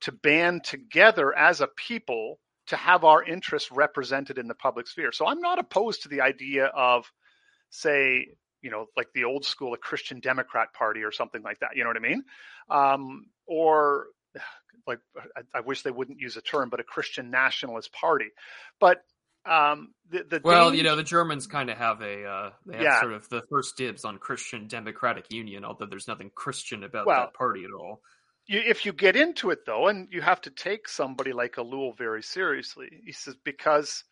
[0.00, 5.12] to band together as a people to have our interests represented in the public sphere.
[5.12, 7.10] So I'm not opposed to the idea of,
[7.70, 8.28] say,
[8.62, 11.70] you know, like the old school, a Christian Democrat Party or something like that.
[11.74, 12.24] You know what I mean?
[12.70, 14.06] Um, or
[14.86, 14.98] like
[15.36, 18.28] I, I, wish they wouldn't use a term, but a Christian nationalist party.
[18.80, 18.98] But
[19.44, 20.76] um, the, the well, danger...
[20.76, 23.00] you know, the Germans kind of have a uh, they have yeah.
[23.00, 27.20] sort of the first dibs on Christian Democratic Union, although there's nothing Christian about well,
[27.20, 28.00] that party at all.
[28.46, 31.96] You, if you get into it though, and you have to take somebody like Ellul
[31.96, 34.04] very seriously, he says because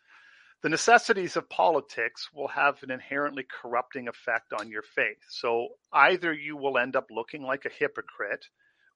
[0.65, 5.19] the necessities of politics will have an inherently corrupting effect on your faith.
[5.29, 8.47] So either you will end up looking like a hypocrite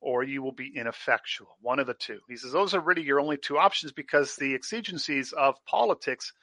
[0.02, 1.60] or you will be ineffectual.
[1.62, 2.22] One of the two.
[2.28, 6.34] He says those are really your only two options because the exigencies of politics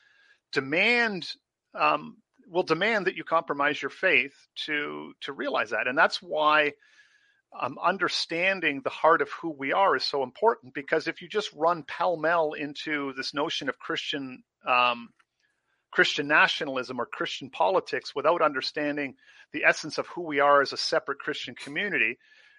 [0.52, 1.26] demand
[1.74, 4.34] um, will demand that you compromise your faith
[4.66, 6.72] to to realize that, and that's why
[7.60, 10.72] um, understanding the heart of who we are is so important.
[10.72, 15.08] Because if you just run pell mell into this notion of Christian um,
[15.90, 19.14] Christian nationalism or Christian politics without understanding
[19.52, 22.18] the essence of who we are as a separate Christian community,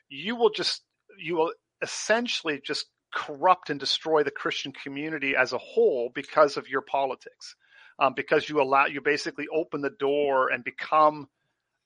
[0.09, 0.83] you will just
[1.19, 6.67] you will essentially just corrupt and destroy the Christian community as a whole because of
[6.69, 7.55] your politics.
[7.99, 11.27] Um, because you allow you basically open the door and become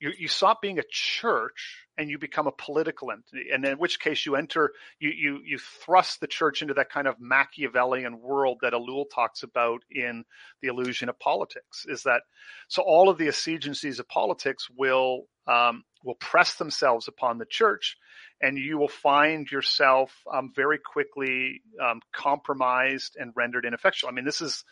[0.02, 3.50] you, you stop being a church and you become a political entity.
[3.52, 7.06] And in which case you enter you you you thrust the church into that kind
[7.06, 10.24] of machiavellian world that Ellul talks about in
[10.60, 12.22] the illusion of politics is that
[12.66, 17.96] so all of the exigencies of politics will um, will press themselves upon the church
[18.40, 24.10] and you will find yourself um, very quickly um, compromised and rendered ineffectual.
[24.10, 24.64] I mean this is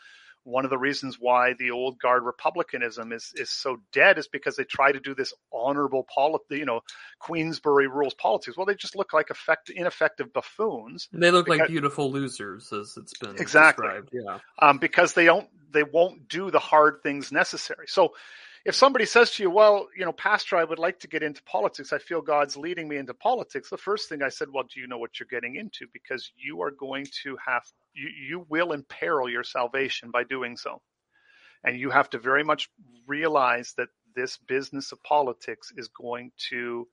[0.44, 4.56] one of the reasons why the old guard republicanism is is so dead is because
[4.56, 6.80] they try to do this honorable polity, you know,
[7.18, 8.56] Queensberry rules politics.
[8.56, 11.08] Well, they just look like effect, ineffective buffoons.
[11.12, 13.86] They look because, like beautiful losers, as it's been exactly.
[13.86, 14.10] described.
[14.12, 17.86] Yeah, um, because they don't, they won't do the hard things necessary.
[17.88, 18.14] So
[18.64, 21.42] if somebody says to you, well, you know, Pastor, I would like to get into
[21.44, 21.92] politics.
[21.92, 23.70] I feel God's leading me into politics.
[23.70, 25.86] The first thing I said, well, do you know what you're getting into?
[25.92, 27.62] Because you are going to have,
[27.94, 30.82] you, you will imperil your salvation by doing so.
[31.64, 32.68] And you have to very much
[33.06, 36.86] realize that this business of politics is going to,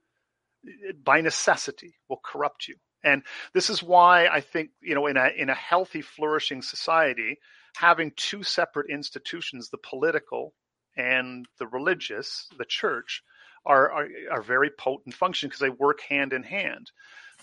[1.03, 2.75] by necessity, will corrupt you.
[3.03, 7.37] And this is why I think, you know, in a, in a healthy, flourishing society,
[7.75, 10.53] having two separate institutions, the political
[10.97, 13.23] and the religious, the church,
[13.65, 16.91] are are, are very potent function because they work hand in hand.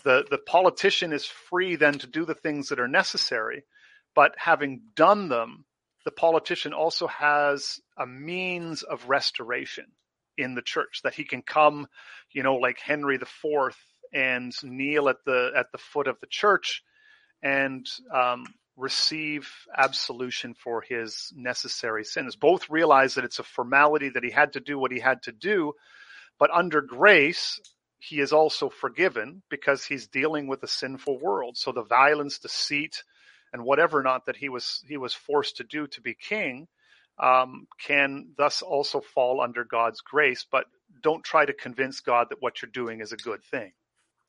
[0.03, 3.65] The the politician is free then to do the things that are necessary,
[4.15, 5.65] but having done them,
[6.05, 9.87] the politician also has a means of restoration
[10.37, 11.87] in the church that he can come,
[12.33, 13.79] you know, like Henry the Fourth
[14.13, 16.83] and kneel at the at the foot of the church
[17.43, 18.45] and um,
[18.77, 22.37] receive absolution for his necessary sins.
[22.37, 25.33] Both realize that it's a formality that he had to do what he had to
[25.33, 25.75] do,
[26.39, 27.61] but under grace,
[27.99, 31.57] he is also forgiven because he's dealing with a sinful world.
[31.57, 33.03] So the violence, deceit,
[33.53, 36.67] and whatever not that he was he was forced to do to be king
[37.19, 40.45] um, can thus also fall under God's grace.
[40.51, 40.65] But
[41.03, 43.73] don't try to convince God that what you're doing is a good thing.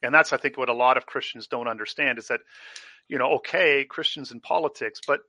[0.04, 2.42] And that's I think what a lot of Christians don't understand is that
[3.08, 5.20] you know, okay, Christians in politics, but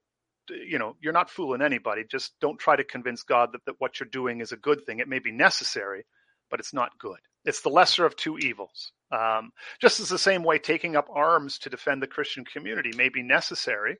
[0.48, 2.04] you know, you're not fooling anybody.
[2.08, 5.00] Just don't try to convince God that, that what you're doing is a good thing.
[5.00, 6.04] It may be necessary,
[6.50, 7.18] but it's not good.
[7.44, 8.92] It's the lesser of two evils.
[9.10, 9.50] Um,
[9.80, 13.22] just as the same way taking up arms to defend the Christian community may be
[13.22, 13.96] necessary,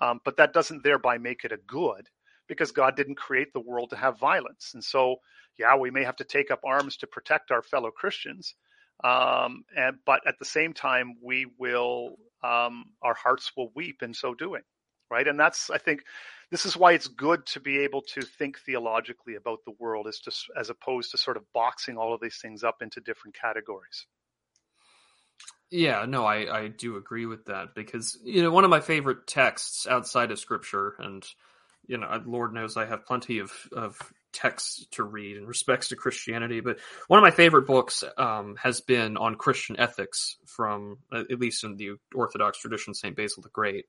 [0.00, 2.08] um, but that doesn't thereby make it a good
[2.48, 4.70] because God didn't create the world to have violence.
[4.74, 5.16] And so,
[5.58, 8.54] yeah, we may have to take up arms to protect our fellow Christians,
[9.04, 14.14] um, and, but at the same time, we will um, our hearts will weep in
[14.14, 14.62] so doing,
[15.10, 15.26] right?
[15.26, 16.04] And that's, I think,
[16.50, 20.18] this is why it's good to be able to think theologically about the world, as
[20.20, 24.06] to, as opposed to sort of boxing all of these things up into different categories.
[25.70, 29.28] Yeah, no, I, I do agree with that because you know one of my favorite
[29.28, 31.24] texts outside of Scripture, and
[31.86, 33.96] you know, Lord knows I have plenty of of
[34.32, 36.78] texts to read in respects to Christianity, but
[37.08, 41.76] one of my favorite books um, has been on Christian ethics from, at least in
[41.76, 43.16] the Orthodox tradition, St.
[43.16, 43.86] Basil the Great.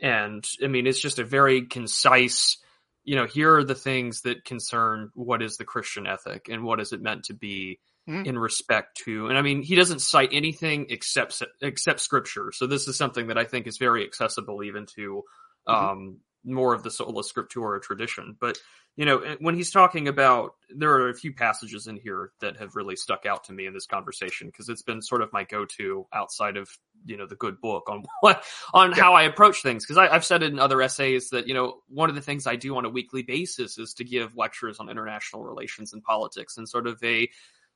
[0.00, 2.58] And I mean, it's just a very concise,
[3.04, 6.80] you know, here are the things that concern what is the Christian ethic and what
[6.80, 8.26] is it meant to be mm-hmm.
[8.26, 9.28] in respect to.
[9.28, 12.52] And I mean, he doesn't cite anything except except scripture.
[12.52, 15.22] So this is something that I think is very accessible even to
[15.68, 15.72] mm-hmm.
[15.74, 18.36] um, more of the sola scriptura tradition.
[18.40, 18.58] But
[18.96, 22.74] you know, when he's talking about, there are a few passages in here that have
[22.74, 26.04] really stuck out to me in this conversation because it's been sort of my go-to
[26.12, 26.68] outside of
[27.06, 28.42] you know the good book on what
[28.74, 28.96] on yeah.
[28.96, 29.86] how I approach things.
[29.86, 32.56] Because I've said it in other essays that you know one of the things I
[32.56, 36.68] do on a weekly basis is to give lectures on international relations and politics and
[36.68, 37.28] sort of a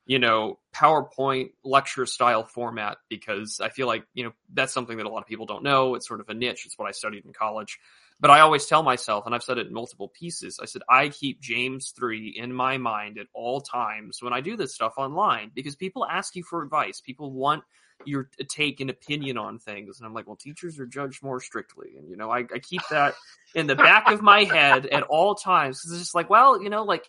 [0.05, 5.05] you know, PowerPoint lecture style format because I feel like, you know, that's something that
[5.05, 5.95] a lot of people don't know.
[5.95, 6.65] It's sort of a niche.
[6.65, 7.79] It's what I studied in college.
[8.19, 11.09] But I always tell myself, and I've said it in multiple pieces, I said, I
[11.09, 15.51] keep James 3 in my mind at all times when I do this stuff online
[15.53, 17.01] because people ask you for advice.
[17.01, 17.63] People want
[18.05, 19.99] your take and opinion on things.
[19.99, 21.95] And I'm like, well, teachers are judged more strictly.
[21.97, 23.15] And, you know, I, I keep that
[23.55, 26.69] in the back of my head at all times because it's just like, well, you
[26.69, 27.07] know, like,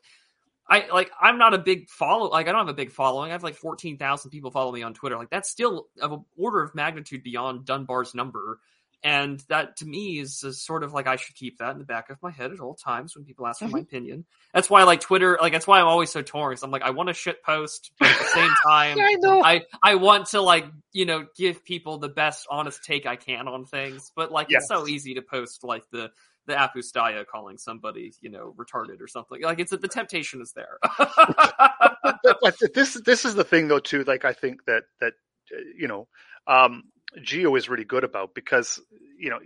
[0.68, 3.30] I like I'm not a big follow like I don't have a big following.
[3.30, 5.18] I have like 14,000 people follow me on Twitter.
[5.18, 8.60] Like that's still of an order of magnitude beyond Dunbar's number.
[9.04, 12.08] And that to me is sort of like I should keep that in the back
[12.08, 13.78] of my head at all times when people ask for my mm-hmm.
[13.80, 14.24] opinion.
[14.54, 16.52] That's why I like Twitter, like that's why I'm always so torn.
[16.52, 19.44] Because I'm like, I want to shit post, but at the same time, I know
[19.44, 23.46] I I want to like you know give people the best honest take I can
[23.46, 24.10] on things.
[24.16, 24.62] But like yes.
[24.62, 26.10] it's so easy to post like the
[26.46, 29.42] the apostaya calling somebody you know retarded or something.
[29.42, 30.78] Like it's the temptation is there.
[30.98, 34.02] but, but this this is the thing though too.
[34.04, 35.12] Like I think that that
[35.54, 36.08] uh, you know.
[36.46, 36.84] um
[37.22, 38.80] Geo is really good about because
[39.18, 39.40] you know,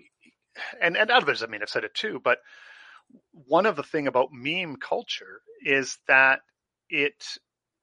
[0.80, 2.38] and and others I mean I've said it too, but
[3.32, 6.40] one of the thing about meme culture is that
[6.90, 7.24] it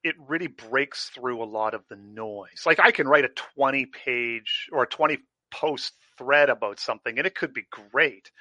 [0.04, 2.64] it really breaks through a lot of the noise.
[2.66, 5.18] Like I can write a 20 page or a 20
[5.52, 8.32] post thread about something and it could be great.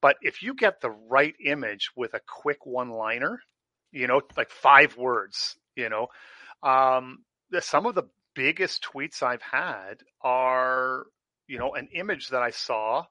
[0.00, 3.40] But if you get the right image with a quick one liner,
[3.90, 6.08] you know, like five words, you know,
[6.62, 7.24] um,
[7.60, 8.04] some of the
[8.38, 11.06] biggest tweets I've had are,
[11.48, 13.04] you know, an image that I saw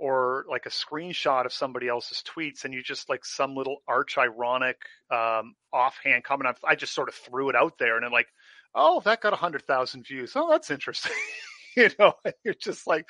[0.00, 4.18] or like a screenshot of somebody else's tweets and you just like some little arch
[4.18, 4.76] ironic
[5.12, 6.56] um, offhand comment.
[6.64, 8.26] I just sort of threw it out there and I'm like,
[8.74, 10.32] oh, that got a hundred thousand views.
[10.34, 11.12] Oh, that's interesting.
[11.76, 12.14] you know,
[12.44, 13.08] you're just like,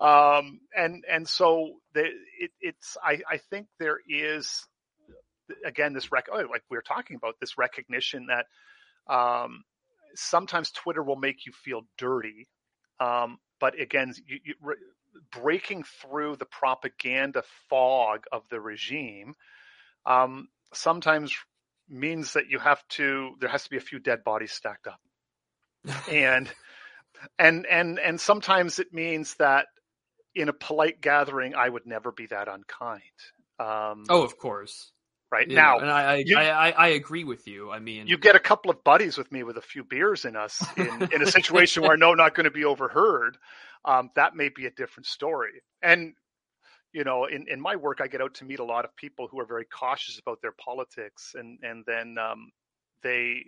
[0.00, 2.02] um, and, and so the,
[2.40, 4.66] it, it's, I, I think there is,
[5.64, 8.46] again, this rec, oh, like we were talking about this recognition that,
[9.08, 9.62] um,
[10.16, 12.48] sometimes Twitter will make you feel dirty.
[13.00, 14.76] Um, but again, you, you, re,
[15.30, 19.34] breaking through the propaganda fog of the regime
[20.04, 21.34] um, sometimes
[21.88, 25.00] means that you have to there has to be a few dead bodies stacked up
[26.10, 26.48] and
[27.38, 29.66] and and and sometimes it means that
[30.34, 33.02] in a polite gathering i would never be that unkind
[33.60, 34.92] um, oh of course
[35.30, 35.78] right yeah, now.
[35.78, 37.70] And I, you, I, I, agree with you.
[37.70, 40.36] I mean, you get a couple of buddies with me with a few beers in
[40.36, 43.36] us in, in a situation where I know not going to be overheard.
[43.84, 45.62] Um, that may be a different story.
[45.82, 46.14] And
[46.92, 49.28] you know, in, in my work, I get out to meet a lot of people
[49.30, 52.50] who are very cautious about their politics, and and then um,
[53.02, 53.44] they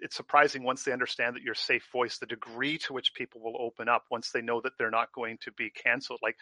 [0.00, 3.56] it's surprising once they understand that you're safe voice, the degree to which people will
[3.60, 6.20] open up once they know that they're not going to be canceled.
[6.22, 6.36] Like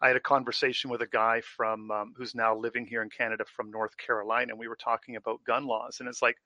[0.00, 3.44] I had a conversation with a guy from um, who's now living here in Canada
[3.56, 6.36] from North Carolina, and we were talking about gun laws, and it's like,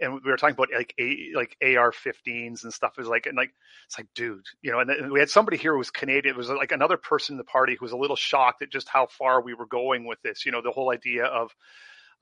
[0.00, 2.94] and we were talking about like a, like AR-15s and stuff.
[2.96, 3.52] Was like, and like
[3.86, 4.80] it's like, dude, you know.
[4.80, 6.34] And, and we had somebody here who was Canadian.
[6.34, 8.88] It was like another person in the party who was a little shocked at just
[8.88, 10.44] how far we were going with this.
[10.44, 11.54] You know, the whole idea of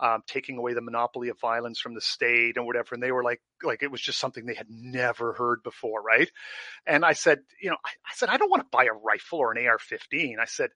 [0.00, 2.94] um, taking away the monopoly of violence from the state and whatever.
[2.94, 6.30] And they were like, like it was just something they had never heard before, right?
[6.86, 9.38] And I said, you know, I, I said I don't want to buy a rifle
[9.38, 10.38] or an AR-15.
[10.40, 10.70] I said,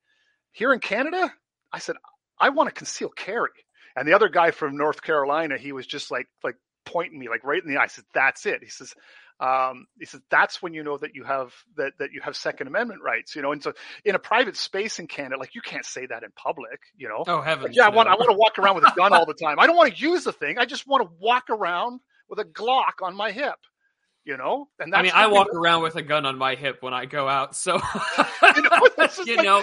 [0.52, 1.32] here in Canada,
[1.72, 1.96] I said
[2.38, 3.50] I want to conceal carry.
[3.96, 7.44] And the other guy from North Carolina, he was just like, like pointing me like
[7.44, 7.84] right in the eye.
[7.84, 8.62] I said, that's it.
[8.62, 8.92] He says,
[9.40, 12.68] um, he says that's when you know that you have that that you have Second
[12.68, 13.52] Amendment rights, you know.
[13.52, 13.72] And so
[14.04, 17.24] in a private space in Canada, like you can't say that in public, you know.
[17.26, 17.68] Oh heavens!
[17.68, 17.86] Like, yeah.
[17.86, 19.58] I want I want to walk around with a gun all the time.
[19.58, 20.58] I don't want to use the thing.
[20.58, 23.58] I just want to walk around with a Glock on my hip,
[24.24, 24.68] you know.
[24.78, 27.28] And I mean, I walk around with a gun on my hip when I go
[27.28, 27.74] out, so
[28.56, 28.88] you know,
[29.26, 29.62] you like, know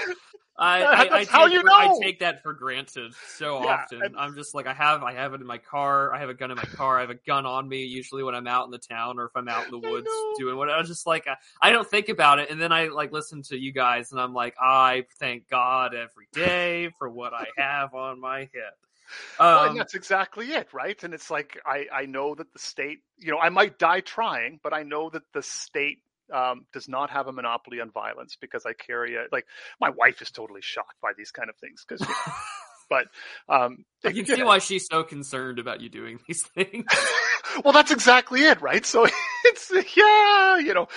[0.63, 1.73] I, I, I, take, you know.
[1.73, 4.03] I take that for granted so yeah, often.
[4.03, 6.13] And, I'm just like I have I have it in my car.
[6.13, 6.99] I have a gun in my car.
[6.99, 9.31] I have a gun on me usually when I'm out in the town or if
[9.35, 10.07] I'm out in the woods
[10.37, 10.69] doing what.
[10.69, 13.41] I was just like I, I, don't think about it, and then I like listen
[13.43, 17.95] to you guys, and I'm like I thank God every day for what I have
[17.95, 18.77] on my hip.
[19.39, 21.03] Um, well, and um, that's exactly it, right?
[21.03, 24.59] And it's like I I know that the state, you know, I might die trying,
[24.61, 28.65] but I know that the state um, does not have a monopoly on violence because
[28.65, 29.45] I carry a like
[29.79, 32.33] my wife is totally shocked by these kind of things because you know,
[32.91, 33.07] But
[33.47, 36.85] um, I can see why she's so concerned about you doing these things.
[37.63, 38.85] well, that's exactly it, right?
[38.85, 39.07] So
[39.45, 40.89] it's yeah, you know,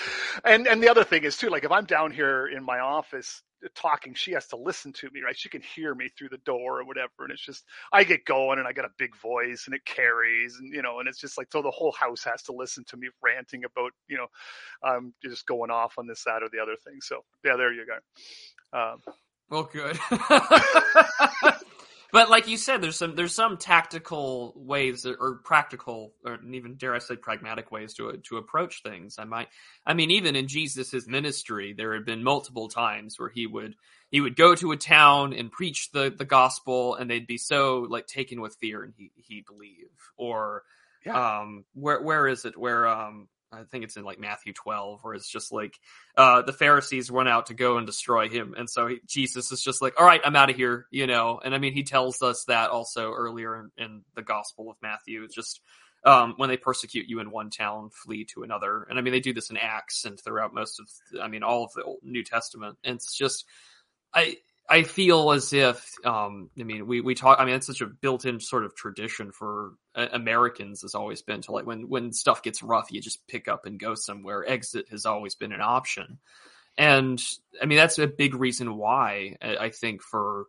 [0.43, 3.41] and and the other thing is too, like if I'm down here in my office
[3.75, 5.37] talking, she has to listen to me, right?
[5.37, 8.59] She can hear me through the door or whatever, and it's just I get going
[8.59, 11.37] and I got a big voice and it carries, and you know, and it's just
[11.37, 14.27] like so the whole house has to listen to me ranting about you know,
[14.83, 16.99] um, just going off on this, that, or the other thing.
[16.99, 18.77] So yeah, there you go.
[18.77, 19.01] Um,
[19.49, 19.97] well, good.
[22.15, 26.95] But like you said, there's some there's some tactical ways or practical or even dare
[26.95, 29.17] I say pragmatic ways to to approach things.
[29.19, 29.49] I might,
[29.85, 33.75] I mean, even in Jesus's ministry, there had been multiple times where he would
[34.11, 37.85] he would go to a town and preach the the gospel, and they'd be so
[37.89, 39.91] like taken with fear, and he he'd leave.
[40.15, 40.63] Or
[41.05, 41.39] yeah.
[41.39, 45.13] um, where where is it where um I think it's in like Matthew 12, where
[45.13, 45.79] it's just like
[46.17, 49.61] uh, the Pharisees run out to go and destroy him, and so he, Jesus is
[49.61, 51.39] just like, "All right, I'm out of here," you know.
[51.43, 55.23] And I mean, he tells us that also earlier in, in the Gospel of Matthew.
[55.23, 55.61] It's just
[56.05, 58.85] um, when they persecute you in one town, flee to another.
[58.89, 60.87] And I mean, they do this in Acts and throughout most of,
[61.21, 62.77] I mean, all of the Old New Testament.
[62.83, 63.45] And it's just,
[64.13, 64.37] I
[64.67, 67.85] I feel as if, um, I mean, we, we talk, I mean, it's such a
[67.85, 72.11] built in sort of tradition for uh, Americans has always been to like when, when
[72.11, 74.47] stuff gets rough, you just pick up and go somewhere.
[74.47, 76.17] Exit has always been an option.
[76.79, 77.21] And
[77.61, 80.45] I mean, that's a big reason why I, I think for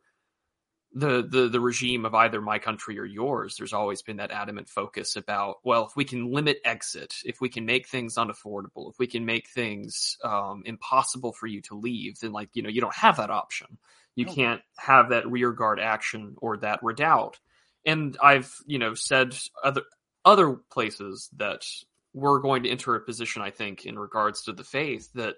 [0.95, 4.71] the, the, the regime of either my country or yours, there's always been that adamant
[4.71, 8.99] focus about, well, if we can limit exit, if we can make things unaffordable, if
[8.99, 12.81] we can make things, um, impossible for you to leave, then like, you know, you
[12.81, 13.77] don't have that option
[14.17, 14.35] you oh.
[14.35, 17.39] can't have that rear guard action or that redoubt.
[17.85, 19.83] And I've, you know, said other
[20.25, 21.65] other places that
[22.13, 25.37] we're going to enter a position, I think, in regards to the faith that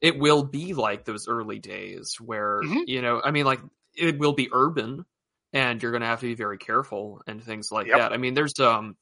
[0.00, 2.80] it will be like those early days where, mm-hmm.
[2.86, 3.60] you know, I mean, like
[3.94, 5.04] it will be urban
[5.52, 7.98] and you're going to have to be very careful and things like yep.
[7.98, 8.12] that.
[8.12, 8.96] I mean, there's, um,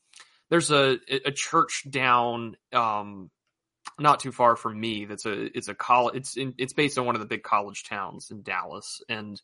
[0.51, 3.31] there's a, a church down, um,
[3.99, 5.05] not too far from me.
[5.05, 6.17] That's a it's a college.
[6.17, 9.41] It's in, it's based on one of the big college towns in Dallas, and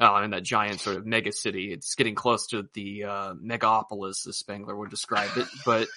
[0.00, 1.72] uh, in that giant sort of mega city.
[1.72, 5.46] It's getting close to the uh, megapolis, as Spengler would describe it.
[5.64, 5.88] But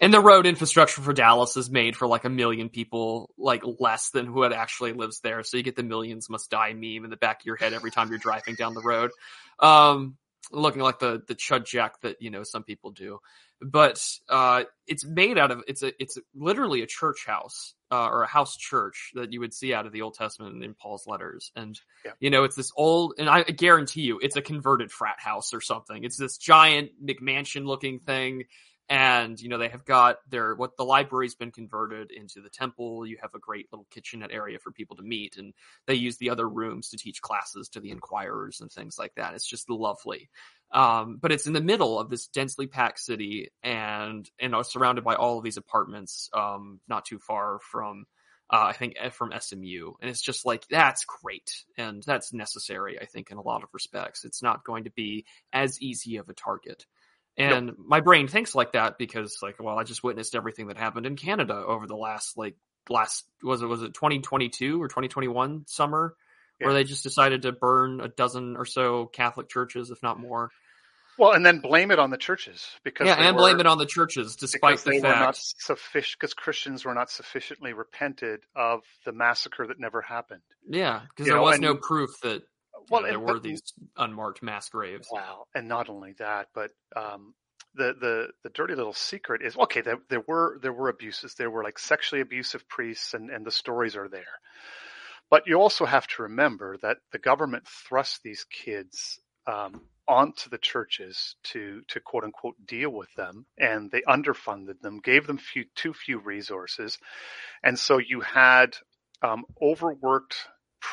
[0.00, 4.10] and the road infrastructure for Dallas is made for like a million people, like less
[4.10, 5.42] than who actually lives there.
[5.42, 7.90] So you get the millions must die meme in the back of your head every
[7.90, 9.10] time you're driving down the road.
[9.58, 10.16] Um,
[10.52, 13.18] looking like the the chud jack that you know some people do
[13.60, 18.22] but uh, it's made out of it's a it's literally a church house uh, or
[18.22, 21.52] a house church that you would see out of the Old Testament in Paul's letters,
[21.56, 22.12] and yeah.
[22.20, 25.60] you know it's this old and I guarantee you it's a converted frat house or
[25.60, 26.04] something.
[26.04, 28.44] It's this giant McMansion looking thing
[28.88, 33.06] and you know they have got their what the library's been converted into the temple.
[33.06, 35.54] You have a great little kitchenette area for people to meet and
[35.86, 39.34] they use the other rooms to teach classes to the inquirers and things like that.
[39.34, 40.30] It's just lovely.
[40.72, 45.04] Um, but it's in the middle of this densely packed city and and are surrounded
[45.04, 48.06] by all of these apartments um, not too far from
[48.48, 51.64] uh, I think eh, from SMU, and it's just like that's great.
[51.76, 52.98] And that's necessary.
[53.00, 56.28] I think in a lot of respects, it's not going to be as easy of
[56.28, 56.86] a target.
[57.38, 57.76] And nope.
[57.78, 61.16] my brain thinks like that because like, well, I just witnessed everything that happened in
[61.16, 62.56] Canada over the last like
[62.88, 66.14] last was it was it 2022 or 2021 summer
[66.60, 66.66] yeah.
[66.66, 70.50] where they just decided to burn a dozen or so Catholic churches, if not more.
[71.18, 73.78] Well, and then blame it on the churches because yeah, and were, blame it on
[73.78, 79.66] the churches, despite the fact sufficient because Christians were not sufficiently repented of the massacre
[79.66, 80.42] that never happened.
[80.68, 82.42] Yeah, because there know, was no proof that
[82.90, 83.62] well, there and, were these
[83.96, 85.08] unmarked mass graves.
[85.10, 87.34] Wow, and not only that, but um,
[87.74, 89.80] the the the dirty little secret is okay.
[89.80, 91.34] There, there were there were abuses.
[91.34, 94.24] There were like sexually abusive priests, and and the stories are there.
[95.30, 100.58] But you also have to remember that the government thrust these kids um, onto the
[100.58, 105.64] churches to to quote unquote deal with them, and they underfunded them, gave them few
[105.74, 106.98] too few resources,
[107.62, 108.76] and so you had
[109.22, 110.36] um, overworked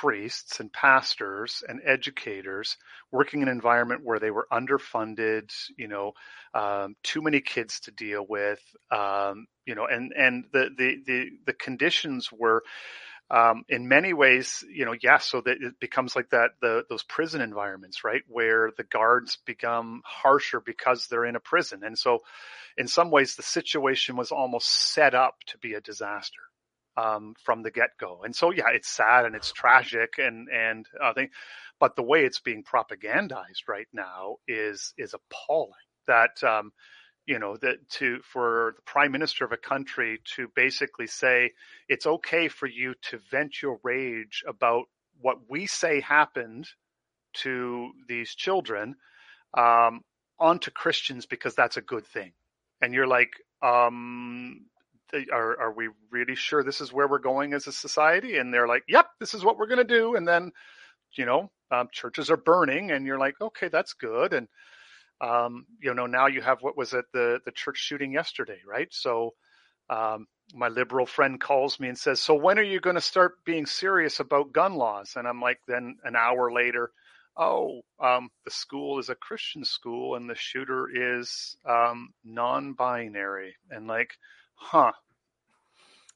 [0.02, 2.78] priests and pastors and educators
[3.12, 6.14] working in an environment where they were underfunded, you know,
[6.56, 11.30] um, too many kids to deal with, um, you know, and and the the the,
[11.46, 12.64] the conditions were.
[13.32, 16.84] Um, in many ways, you know, yes, yeah, so that it becomes like that, the,
[16.90, 18.22] those prison environments, right?
[18.28, 21.84] Where the guards become harsher because they're in a prison.
[21.84, 22.20] And so
[22.78, 26.42] in some ways, the situation was almost set up to be a disaster
[26.98, 28.22] um, from the get go.
[28.24, 31.32] And so, yeah, it's sad and it's tragic and, and I think,
[31.80, 35.74] but the way it's being propagandized right now is, is appalling
[36.08, 36.72] that, um,
[37.26, 41.52] you know, that to, for the prime minister of a country to basically say,
[41.88, 44.86] it's okay for you to vent your rage about
[45.22, 46.68] what we say happened
[47.34, 48.96] to these children
[49.58, 50.02] um,
[50.40, 52.34] onto Christians because that's a good thing.
[52.82, 53.32] And you're like,
[53.62, 54.66] um,
[55.32, 58.38] are, are we really sure this is where we're going as a society?
[58.38, 60.16] And they're like, yep, this is what we're going to do.
[60.16, 60.52] And then,
[61.18, 64.34] you know, um, churches are burning and you're like, okay, that's good.
[64.34, 64.48] And,
[65.22, 68.88] um, you know, now you have what was it, the, the church shooting yesterday, right?
[68.92, 69.34] So,
[69.90, 73.34] um, my liberal friend calls me and says, so when are you going to start
[73.46, 75.14] being serious about gun laws?
[75.16, 76.92] And I'm like, then an hour later,
[77.38, 83.88] oh, um, the school is a Christian school and the shooter is um, non-binary, and
[83.88, 84.12] like,
[84.56, 84.92] huh.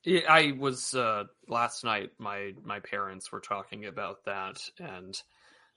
[0.08, 2.12] I was uh, last night.
[2.18, 5.14] My my parents were talking about that, and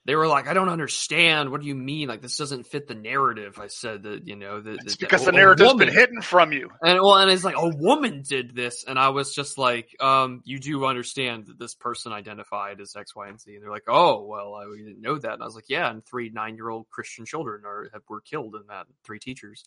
[0.05, 1.51] they were like, "I don't understand.
[1.51, 2.07] What do you mean?
[2.07, 5.31] Like this doesn't fit the narrative." I said that you know that it's because the
[5.31, 6.69] narrative's been hidden from you.
[6.81, 10.41] And well, and it's like a woman did this, and I was just like, um,
[10.43, 13.87] "You do understand that this person identified as X, Y, and Z?" And they're like,
[13.87, 16.55] "Oh, well, I, we didn't know that." And I was like, "Yeah, and three nine
[16.55, 18.87] year old Christian children are have, were killed in that.
[19.03, 19.63] Three teachers."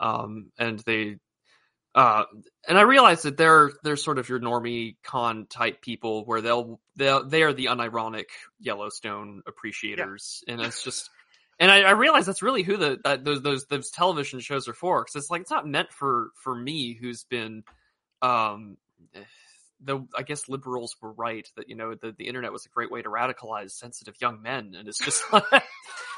[0.00, 1.18] Um, and they
[1.94, 2.24] uh,
[2.66, 6.80] and I realize that they're they're sort of your normie con type people where they'll
[6.96, 8.26] they they are the unironic
[8.60, 10.54] Yellowstone appreciators, yeah.
[10.54, 11.10] and it's just.
[11.60, 14.74] And I, I realize that's really who the that, those those those television shows are
[14.74, 17.64] for because it's like it's not meant for for me who's been,
[18.22, 18.76] um,
[19.80, 22.92] the I guess liberals were right that you know the the internet was a great
[22.92, 25.24] way to radicalize sensitive young men, and it's just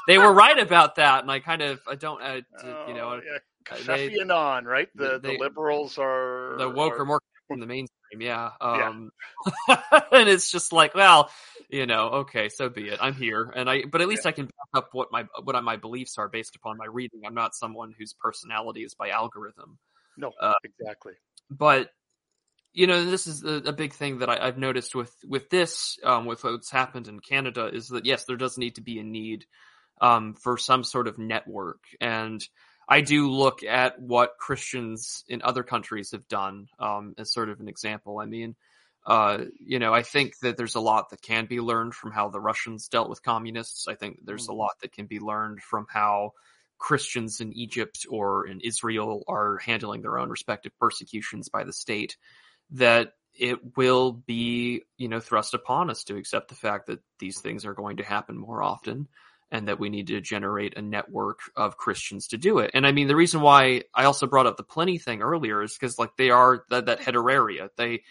[0.07, 2.35] they were right about that, and I kind of I don't I,
[2.87, 3.13] you know.
[3.13, 3.39] Oh, yeah
[3.69, 4.89] and on, right?
[4.95, 8.51] The they, the liberals are the woke are, are more from the mainstream, yeah.
[8.61, 9.11] Um,
[9.67, 9.81] yeah.
[10.11, 11.29] and it's just like, well,
[11.69, 12.99] you know, okay, so be it.
[13.01, 14.29] I'm here, and I, but at least yeah.
[14.29, 17.21] I can back up what my what my beliefs are based upon my reading.
[17.25, 19.77] I'm not someone whose personality is by algorithm.
[20.17, 21.13] No, uh, exactly.
[21.49, 21.89] But
[22.73, 25.99] you know, this is a, a big thing that I, have noticed with with this,
[26.03, 29.03] um, with what's happened in Canada, is that yes, there does need to be a
[29.03, 29.45] need
[30.01, 32.45] um, for some sort of network and
[32.91, 37.61] I do look at what Christians in other countries have done um, as sort of
[37.61, 38.19] an example.
[38.19, 38.57] I mean,
[39.05, 42.27] uh, you know, I think that there's a lot that can be learned from how
[42.27, 43.87] the Russians dealt with communists.
[43.87, 44.57] I think there's a mm.
[44.57, 46.33] lot that can be learned from how
[46.77, 52.17] Christians in Egypt or in Israel are handling their own respective persecutions by the state.
[52.71, 57.39] That it will be, you know, thrust upon us to accept the fact that these
[57.39, 59.07] things are going to happen more often
[59.51, 62.71] and that we need to generate a network of Christians to do it.
[62.73, 65.73] And I mean, the reason why I also brought up the plenty thing earlier is
[65.73, 67.69] because like they are that, that heteroria.
[67.75, 68.01] They,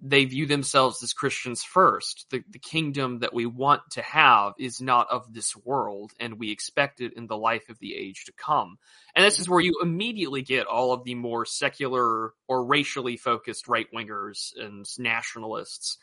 [0.00, 2.26] they view themselves as Christians first.
[2.30, 6.50] The, the kingdom that we want to have is not of this world, and we
[6.50, 8.76] expect it in the life of the age to come.
[9.14, 13.66] And this is where you immediately get all of the more secular or racially focused
[13.66, 15.96] right wingers and nationalists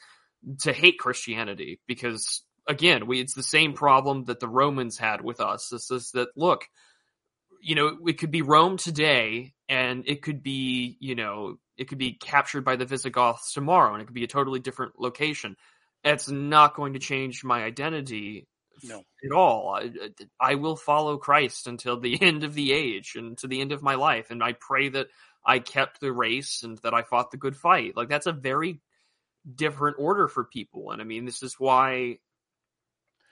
[0.62, 2.42] to hate Christianity because
[2.72, 3.78] again, we it's the same mm-hmm.
[3.78, 5.70] problem that the Romans had with us.
[5.70, 6.66] This is that look,
[7.62, 12.00] you know, it could be Rome today, and it could be, you know, it could
[12.00, 15.56] be captured by the Visigoths tomorrow, and it could be a totally different location.
[16.04, 18.48] It's not going to change my identity
[18.84, 19.04] no.
[19.24, 19.76] at all.
[19.76, 19.92] I,
[20.40, 23.84] I will follow Christ until the end of the age and to the end of
[23.84, 25.08] my life, and I pray that
[25.46, 27.96] I kept the race and that I fought the good fight.
[27.96, 28.80] Like that's a very
[29.54, 32.18] different order for people, and I mean, this is why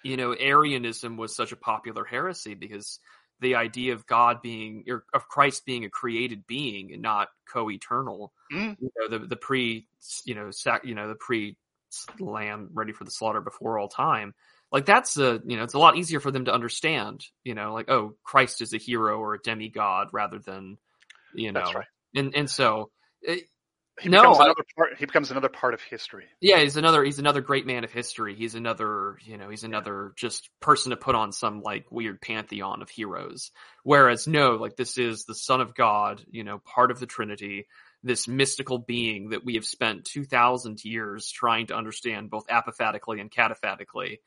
[0.04, 3.00] you know, Arianism was such a popular heresy because
[3.42, 8.34] the idea of God being or of Christ being a created being and not co-eternal.
[8.52, 8.78] Mm.
[8.80, 9.88] You know, the the pre
[10.26, 11.58] you know sac you know the pre
[12.20, 14.34] lamb ready for the slaughter before all time.
[14.72, 17.26] Like that's a you know it's a lot easier for them to understand.
[17.44, 20.78] You know, like oh Christ is a hero or a demigod rather than
[21.34, 21.72] you know.
[21.74, 21.86] Right.
[22.16, 22.92] And and so
[23.22, 23.46] it,
[24.00, 24.98] he no, becomes another part.
[24.98, 26.26] He becomes another part of history.
[26.42, 27.04] Yeah, he's another.
[27.04, 28.36] He's another great man of history.
[28.36, 29.18] He's another.
[29.24, 33.52] You know, he's another just person to put on some like weird pantheon of heroes.
[33.84, 36.24] Whereas no, like this is the Son of God.
[36.30, 37.68] You know, part of the Trinity.
[38.02, 43.20] This mystical being that we have spent two thousand years trying to understand, both apophatically
[43.20, 44.20] and cataphatically.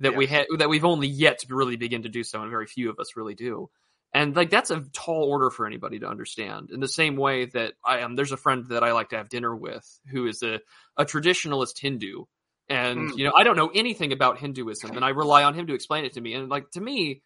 [0.00, 2.66] That we had that we've only yet to really begin to do so, and very
[2.66, 3.70] few of us really do.
[4.12, 6.70] And like that's a tall order for anybody to understand.
[6.70, 9.16] In the same way that I am, um, there's a friend that I like to
[9.16, 10.60] have dinner with who is a,
[10.96, 12.24] a traditionalist Hindu.
[12.68, 13.18] And, mm.
[13.18, 16.04] you know, I don't know anything about Hinduism and I rely on him to explain
[16.04, 16.34] it to me.
[16.34, 17.22] And like to me,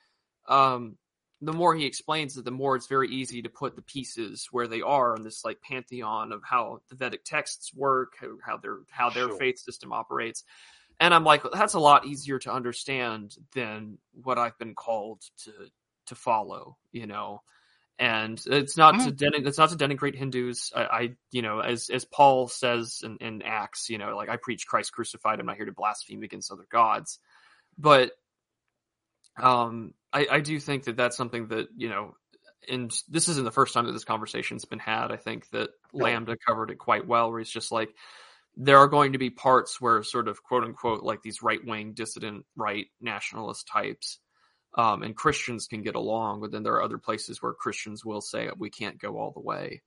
[0.46, 0.96] um,
[1.40, 4.66] the more he explains it, the more it's very easy to put the pieces where
[4.66, 8.78] they are in this like pantheon of how the Vedic texts work, how, how their
[8.90, 9.38] how their sure.
[9.38, 10.44] faith system operates.
[11.00, 15.50] And I'm like, that's a lot easier to understand than what I've been called to
[16.06, 17.42] to follow, you know.
[17.96, 20.72] And it's not to den- it's not to denigrate Hindus.
[20.74, 24.36] I, I, you know, as as Paul says in, in Acts, you know, like I
[24.36, 25.38] preach Christ crucified.
[25.38, 27.20] I'm not here to blaspheme against other gods.
[27.78, 28.10] But
[29.40, 32.16] um, I, I do think that that's something that you know,
[32.68, 35.12] and this isn't the first time that this conversation's been had.
[35.12, 36.04] I think that No.
[36.04, 37.94] Lambda covered it quite well, where he's just like,
[38.56, 41.92] there are going to be parts where sort of quote unquote like these right wing
[41.94, 44.18] dissident right nationalist types.
[44.76, 48.20] Um, and Christians can get along, but then there are other places where Christians will
[48.20, 49.82] say we can't go all the way.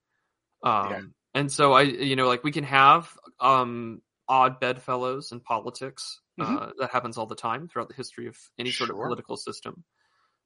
[0.62, 1.00] Um, Yeah.
[1.34, 6.20] and so I, you know, like we can have, um, odd bedfellows in politics.
[6.40, 9.84] Uh, that happens all the time throughout the history of any sort of political system.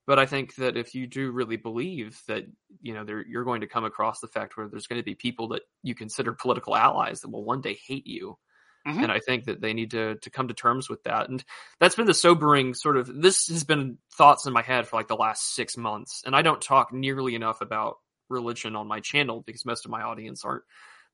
[0.06, 2.44] But I think that if you do really believe that,
[2.81, 5.48] you know, you're going to come across the fact where there's going to be people
[5.48, 8.39] that you consider political allies that will one day hate you.
[8.86, 9.04] Mhm.
[9.04, 11.28] And I think that they need to, to come to terms with that.
[11.28, 11.44] And
[11.78, 15.09] that's been the sobering sort of, this has been thoughts in my head for like
[15.09, 16.22] the last six months.
[16.26, 17.98] And I don't talk nearly enough about
[18.28, 20.64] religion on my channel because most of my audience aren't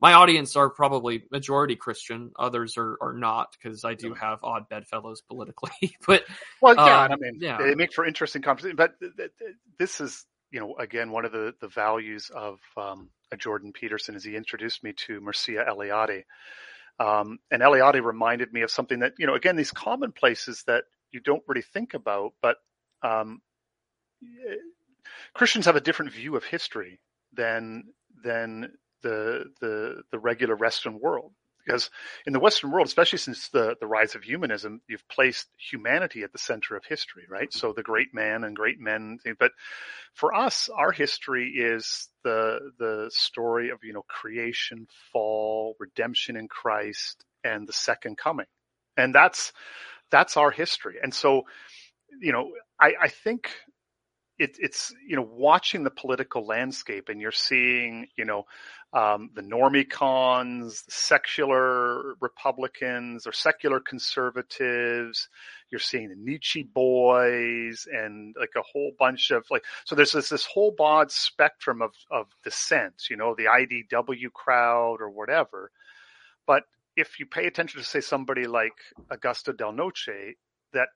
[0.01, 2.31] my audience are probably majority Christian.
[2.39, 5.97] Others are, are not because I do have odd bedfellows politically.
[6.07, 6.23] but
[6.63, 7.59] Well, yeah, Um, I mean, yeah.
[7.59, 8.77] they make for interesting conversation.
[8.77, 12.61] But th- th- th- this is, you know, again, one of the, the values of
[12.77, 16.23] um, a Jordan Peterson is he introduced me to Mircea Eliade.
[17.01, 21.21] Um, and Eliade reminded me of something that, you know, again, these commonplaces that you
[21.21, 22.57] don't really think about, but
[23.03, 23.41] um,
[25.35, 27.01] Christians have a different view of history
[27.33, 27.85] than
[28.25, 28.73] than
[29.03, 31.33] the the the regular Western world.
[31.69, 31.91] Because
[32.27, 36.33] in the Western world, especially since the, the rise of humanism, you've placed humanity at
[36.33, 37.53] the center of history, right?
[37.53, 39.19] So the great man and great men.
[39.27, 39.53] Eh, but
[40.15, 46.49] for us, our history is the the story of you know creation, fall, redemption in
[46.49, 48.47] Christ, and the second coming,
[48.97, 49.53] and that's
[50.11, 50.97] that's our history.
[51.03, 51.43] And so,
[52.19, 52.51] you know,
[52.81, 53.51] I, I think
[54.39, 58.47] it, it's you know watching the political landscape, and you're seeing you know
[58.93, 65.29] um, the normicons, the secular Republicans or secular conservatives.
[65.71, 70.31] You're seeing the Nietzsche boys and like a whole bunch of like, so there's this,
[70.31, 75.71] this whole broad spectrum of, of dissent, you know, the IDW crowd or whatever.
[76.47, 76.63] But
[76.97, 78.73] if you pay attention to say somebody like
[79.11, 80.37] Augusto Del Noce,
[80.73, 80.89] that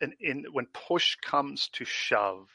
[0.00, 2.48] in, in when push comes to shove,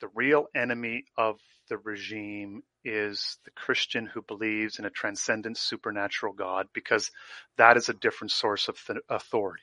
[0.00, 1.38] the real enemy of
[1.68, 7.10] the regime is the Christian who believes in a transcendent supernatural God, because
[7.56, 9.62] that is a different source of th- authority.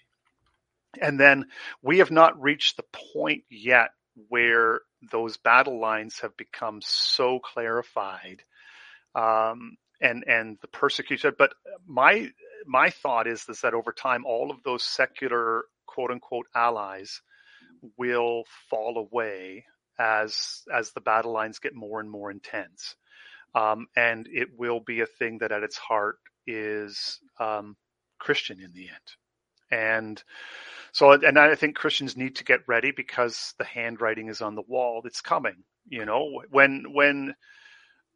[1.02, 1.46] And then
[1.82, 3.90] we have not reached the point yet
[4.30, 4.82] where
[5.12, 8.44] those battle lines have become so clarified,
[9.14, 11.34] um, and and the persecution.
[11.38, 11.54] But
[11.86, 12.30] my
[12.66, 17.22] my thought is is that over time, all of those secular quote unquote allies
[17.98, 19.66] will fall away
[20.00, 22.96] as as the battle lines get more and more intense,
[23.54, 26.18] um, and it will be a thing that at its heart
[26.48, 27.76] is um,
[28.20, 29.10] Christian in the end,
[29.72, 30.24] and
[30.92, 34.64] so and I think Christians need to get ready because the handwriting is on the
[34.68, 35.02] wall.
[35.06, 35.64] It's coming.
[35.88, 37.36] You know when when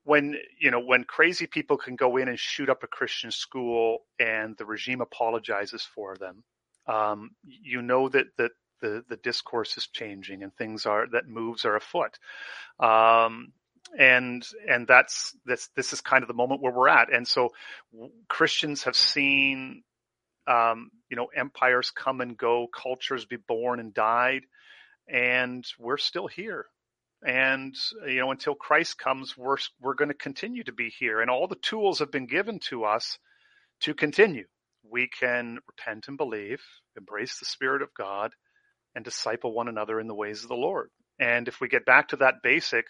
[0.04, 4.00] when you know when crazy people can go in and shoot up a Christian school
[4.20, 6.44] and the regime apologizes for them,
[6.88, 8.52] um, you know that that
[8.82, 12.18] the the discourse is changing and things are that moves are afoot.
[12.80, 13.54] Um,
[13.98, 17.14] and and that's this this is kind of the moment where we're at.
[17.14, 17.50] And so
[18.28, 19.84] Christians have seen
[20.48, 24.44] um, you know empires come and go, cultures be born and died,
[25.08, 26.66] and we're still here.
[27.26, 27.76] And
[28.08, 31.48] you know until Christ comes, we're we're going to continue to be here, and all
[31.48, 33.18] the tools have been given to us
[33.82, 34.46] to continue.
[34.84, 36.62] We can repent and believe,
[36.98, 38.32] embrace the Spirit of God,
[39.00, 40.90] and disciple one another in the ways of the Lord.
[41.18, 42.86] And if we get back to that basic,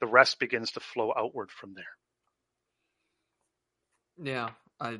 [0.00, 1.84] the rest begins to flow outward from there.
[4.22, 4.98] yeah, I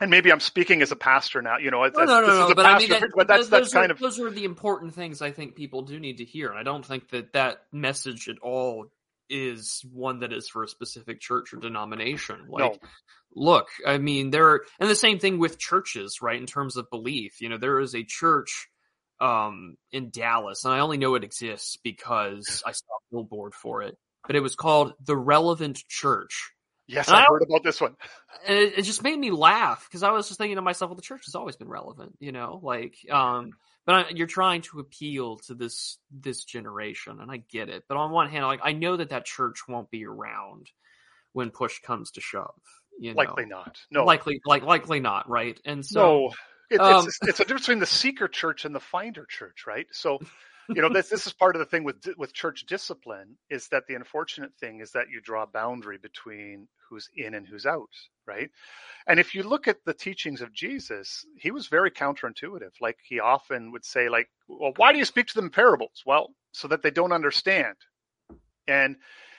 [0.00, 1.58] And maybe I'm speaking as a pastor now.
[1.58, 2.54] You know, no, no, no, no.
[2.56, 4.94] But I mean, that, but that's those, that's kind are, of those are the important
[4.94, 8.28] things I think people do need to hear, and I don't think that that message
[8.28, 8.86] at all
[9.30, 12.46] is one that is for a specific church or denomination.
[12.48, 12.78] Like, no.
[13.34, 16.40] look, I mean, there are, and the same thing with churches, right?
[16.40, 18.68] In terms of belief, you know, there is a church
[19.22, 23.82] um in Dallas, and I only know it exists because I saw a billboard for
[23.82, 23.96] it,
[24.26, 26.52] but it was called the Relevant Church.
[26.88, 27.94] Yes, And I I heard about this one.
[28.46, 30.96] and it, it just made me laugh because I was just thinking to myself, well,
[30.96, 33.52] the church has always been relevant, you know, like, um,
[33.86, 37.84] but I, you're trying to appeal to this this generation, and I get it.
[37.88, 40.70] But on one hand, like, I know that that church won't be around
[41.32, 42.50] when push comes to shove.
[42.98, 43.78] You know, Likely not.
[43.90, 45.58] No, likely, like, likely not, right?
[45.64, 46.32] And so, no.
[46.72, 49.86] It, um, it's it's a difference between the seeker church and the finder church, right?
[49.92, 50.18] So,
[50.68, 53.86] you know this this is part of the thing with with church discipline is that
[53.86, 57.90] the unfortunate thing is that you draw a boundary between who's in and who's out
[58.24, 58.50] right?
[59.08, 62.72] And if you look at the teachings of jesus he was very counterintuitive.
[62.80, 66.02] Like he often would say like well why do you speak to them in parables?
[66.06, 67.76] Well so that they don't understand.
[68.68, 68.96] And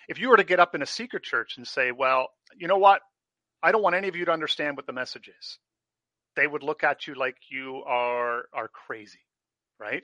[0.09, 2.77] if you were to get up in a secret church and say well you know
[2.77, 3.01] what?
[3.63, 5.57] I don't want any of you to understand what the message is
[6.35, 9.19] they would look at you like you are are crazy
[9.79, 10.03] right?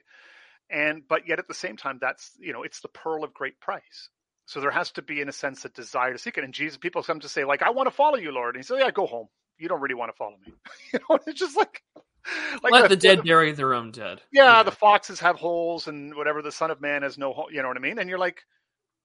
[0.69, 3.59] And but yet at the same time that's you know it's the pearl of great
[3.59, 4.09] price.
[4.45, 6.43] So there has to be in a sense a desire to seek it.
[6.43, 8.55] And jesus people come to say like i want to follow you lord.
[8.55, 9.27] And he says yeah go home.
[9.57, 10.53] You don't really want to follow me.
[10.93, 11.81] You know it's just like
[12.63, 14.21] like let the, the dead bury their own dead.
[14.31, 17.49] Yeah, yeah, the foxes have holes and whatever the son of man has no hole
[17.51, 17.97] you know what i mean?
[17.99, 18.43] And you're like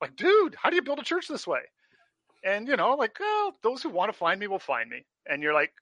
[0.03, 1.61] like dude how do you build a church this way?
[2.45, 5.07] And you know like oh, those who want to find me will find me.
[5.27, 5.73] And you're like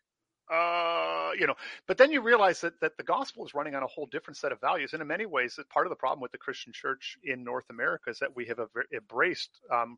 [0.53, 1.55] uh, you know,
[1.87, 4.53] but then you realize that that the gospel is running on a whole different set
[4.53, 7.16] of values, and in many ways, that part of the problem with the Christian church
[7.24, 8.59] in North America is that we have
[8.95, 9.97] embraced um,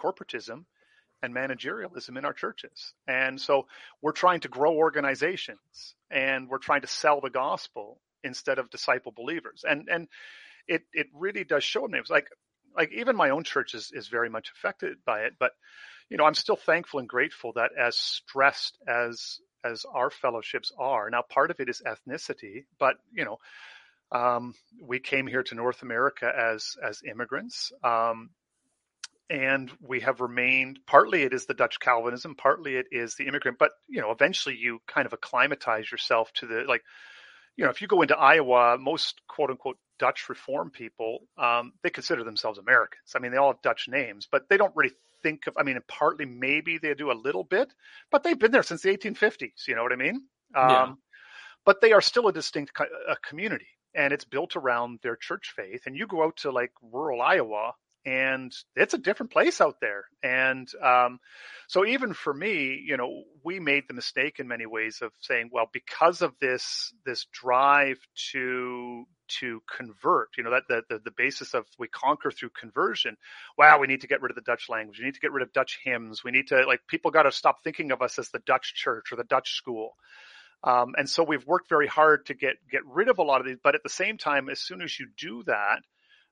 [0.00, 0.64] corporatism
[1.22, 3.66] and managerialism in our churches, and so
[4.00, 9.12] we're trying to grow organizations and we're trying to sell the gospel instead of disciple
[9.12, 10.06] believers, and and
[10.68, 11.98] it it really does show me.
[11.98, 12.28] It's like
[12.76, 15.50] like even my own church is is very much affected by it, but
[16.08, 21.10] you know, I'm still thankful and grateful that as stressed as as our fellowships are.
[21.10, 23.38] Now, part of it is ethnicity, but you know,
[24.12, 28.30] um, we came here to North America as as immigrants, um,
[29.28, 30.80] and we have remained.
[30.86, 33.58] Partly it is the Dutch Calvinism, partly it is the immigrant.
[33.58, 36.82] But you know, eventually you kind of acclimatize yourself to the like.
[37.56, 41.88] You know, if you go into Iowa, most quote unquote Dutch Reform people, um, they
[41.88, 43.14] consider themselves Americans.
[43.16, 44.92] I mean, they all have Dutch names, but they don't really
[45.26, 47.72] think of, I mean, partly maybe they do a little bit,
[48.12, 49.66] but they've been there since the 1850s.
[49.66, 50.22] You know what I mean?
[50.54, 50.82] Yeah.
[50.82, 50.98] Um,
[51.64, 55.52] but they are still a distinct co- a community and it's built around their church
[55.56, 55.82] faith.
[55.86, 57.72] And you go out to like rural Iowa
[58.06, 60.04] and it's a different place out there.
[60.22, 61.18] And um,
[61.66, 65.50] so even for me, you know, we made the mistake in many ways of saying,
[65.52, 67.98] well, because of this this drive
[68.32, 69.04] to
[69.40, 73.16] to convert, you know, that the, the, the basis of we conquer through conversion.
[73.58, 75.00] Wow, we need to get rid of the Dutch language.
[75.00, 76.22] We need to get rid of Dutch hymns.
[76.22, 79.10] We need to like people got to stop thinking of us as the Dutch church
[79.10, 79.96] or the Dutch school.
[80.62, 83.48] Um, and so we've worked very hard to get get rid of a lot of
[83.48, 83.58] these.
[83.60, 85.80] But at the same time, as soon as you do that,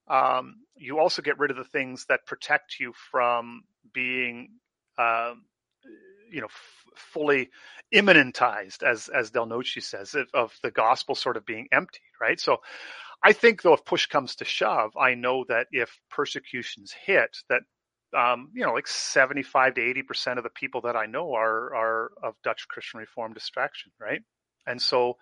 [0.08, 3.62] um, you also get rid of the things that protect you from
[3.92, 4.50] being,
[4.98, 5.34] uh,
[6.30, 7.50] you know, f- fully
[7.94, 12.40] immanentized, as as Del Noce says, of, the gospel sort of being emptied, right?
[12.40, 12.58] So,
[13.22, 17.62] I think though, if push comes to shove, I know that if persecutions hit, that
[18.16, 21.74] um, you know, like seventy-five to eighty percent of the people that I know are
[21.74, 24.22] are of Dutch Christian Reformed distraction, right?
[24.66, 25.16] And so,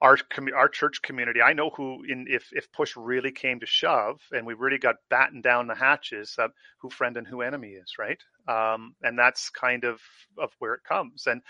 [0.00, 0.18] our
[0.54, 1.40] our church community.
[1.40, 4.96] I know who, in if if push really came to shove, and we really got
[5.08, 6.48] battened down the hatches, uh,
[6.78, 8.18] who friend and who enemy is, right?
[8.46, 10.00] Um, and that's kind of
[10.38, 11.26] of where it comes.
[11.26, 11.40] And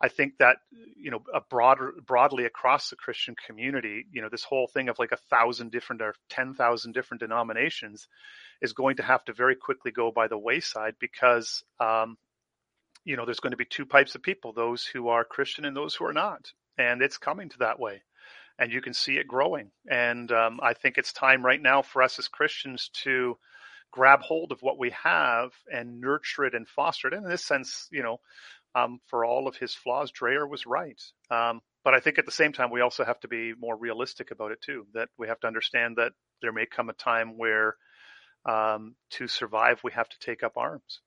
[0.00, 0.58] I think that
[0.96, 4.98] you know, a broader broadly across the Christian community, you know, this whole thing of
[4.98, 8.06] like a thousand different or ten thousand different denominations
[8.62, 12.16] is going to have to very quickly go by the wayside because um,
[13.04, 15.76] you know there's going to be two types of people those who are christian and
[15.76, 18.02] those who are not and it's coming to that way
[18.58, 19.70] and you can see it growing.
[19.90, 23.36] And um, i think it's time right now for us as christians to
[23.92, 27.14] grab hold of what we have and nurture it and foster it.
[27.14, 28.18] And in this sense you know
[28.74, 31.00] um, for all of his flaws dreher was right.
[31.30, 34.30] Um, but i think at the same time we also have to be more realistic
[34.30, 36.12] about it too that we have to understand that
[36.42, 37.76] there may come a time where
[38.44, 41.00] um, to survive we have to take up arms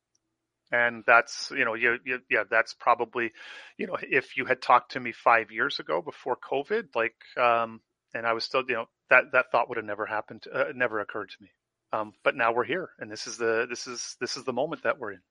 [0.72, 3.32] and that's you know you, you, yeah that's probably
[3.78, 7.82] you know if you had talked to me five years ago before covid like um
[8.14, 11.00] and i was still you know that that thought would have never happened uh, never
[11.00, 11.50] occurred to me.
[11.92, 14.84] Um but now we're here and this is the this is this is the moment
[14.84, 15.22] that we're in.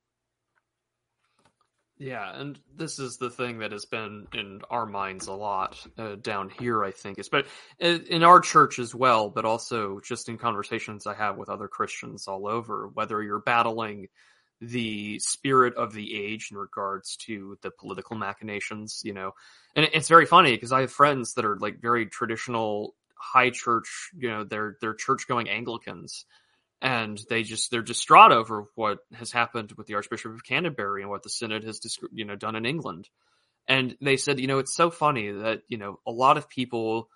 [2.01, 6.15] Yeah, and this is the thing that has been in our minds a lot uh,
[6.15, 7.47] down here, I think, but
[7.81, 12.29] in our church as well, but also just in conversations I have with other Christians
[12.29, 14.07] all over, whether you're battling
[14.61, 19.33] the spirit of the age in regards to the political machinations, you know.
[19.77, 24.11] And it's very funny because I have friends that are like very traditional high church,
[24.17, 26.25] you know, they're they're church going Anglicans
[26.81, 31.11] and they just they're distraught over what has happened with the Archbishop of Canterbury and
[31.11, 31.81] what the synod has
[32.13, 33.09] you know done in England.
[33.67, 37.11] And they said, you know, it's so funny that, you know, a lot of people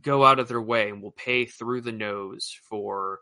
[0.00, 3.20] go out of their way and will pay through the nose for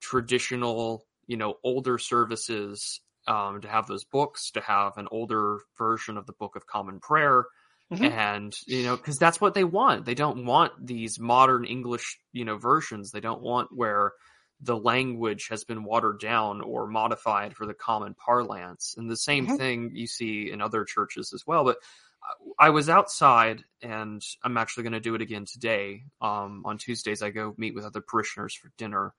[0.00, 6.16] traditional, you know, older services um, to have those books, to have an older version
[6.16, 7.46] of the Book of Common Prayer,
[7.92, 8.04] Mm-hmm.
[8.04, 10.06] And, you know, because that's what they want.
[10.06, 13.10] They don't want these modern English, you know, versions.
[13.10, 14.12] They don't want where
[14.62, 18.94] the language has been watered down or modified for the common parlance.
[18.96, 19.56] And the same mm-hmm.
[19.56, 21.64] thing you see in other churches as well.
[21.64, 21.78] But
[22.58, 26.04] I was outside, and I'm actually going to do it again today.
[26.20, 29.12] Um, on Tuesdays, I go meet with other parishioners for dinner,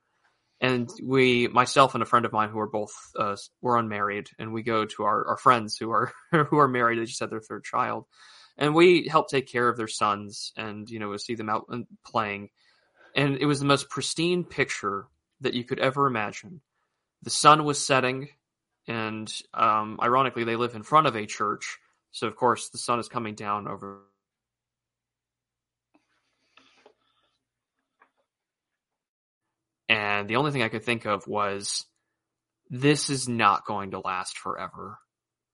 [0.64, 4.52] and we, myself and a friend of mine who are both uh, we're unmarried, and
[4.52, 6.98] we go to our, our friends who are who are married.
[6.98, 8.06] They just had their third child,
[8.58, 11.66] and we help take care of their sons, and you know, we see them out
[11.70, 12.50] and playing,
[13.16, 15.06] and it was the most pristine picture
[15.42, 16.62] that you could ever imagine.
[17.22, 18.30] The sun was setting,
[18.88, 21.78] and um, ironically, they live in front of a church
[22.14, 24.04] so of course the sun is coming down over
[29.90, 31.86] And the only thing I could think of was
[32.70, 34.98] this is not going to last forever.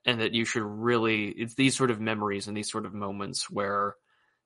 [0.06, 3.49] And that you should really it's these sort of memories and these sort of moments
[3.49, 3.95] where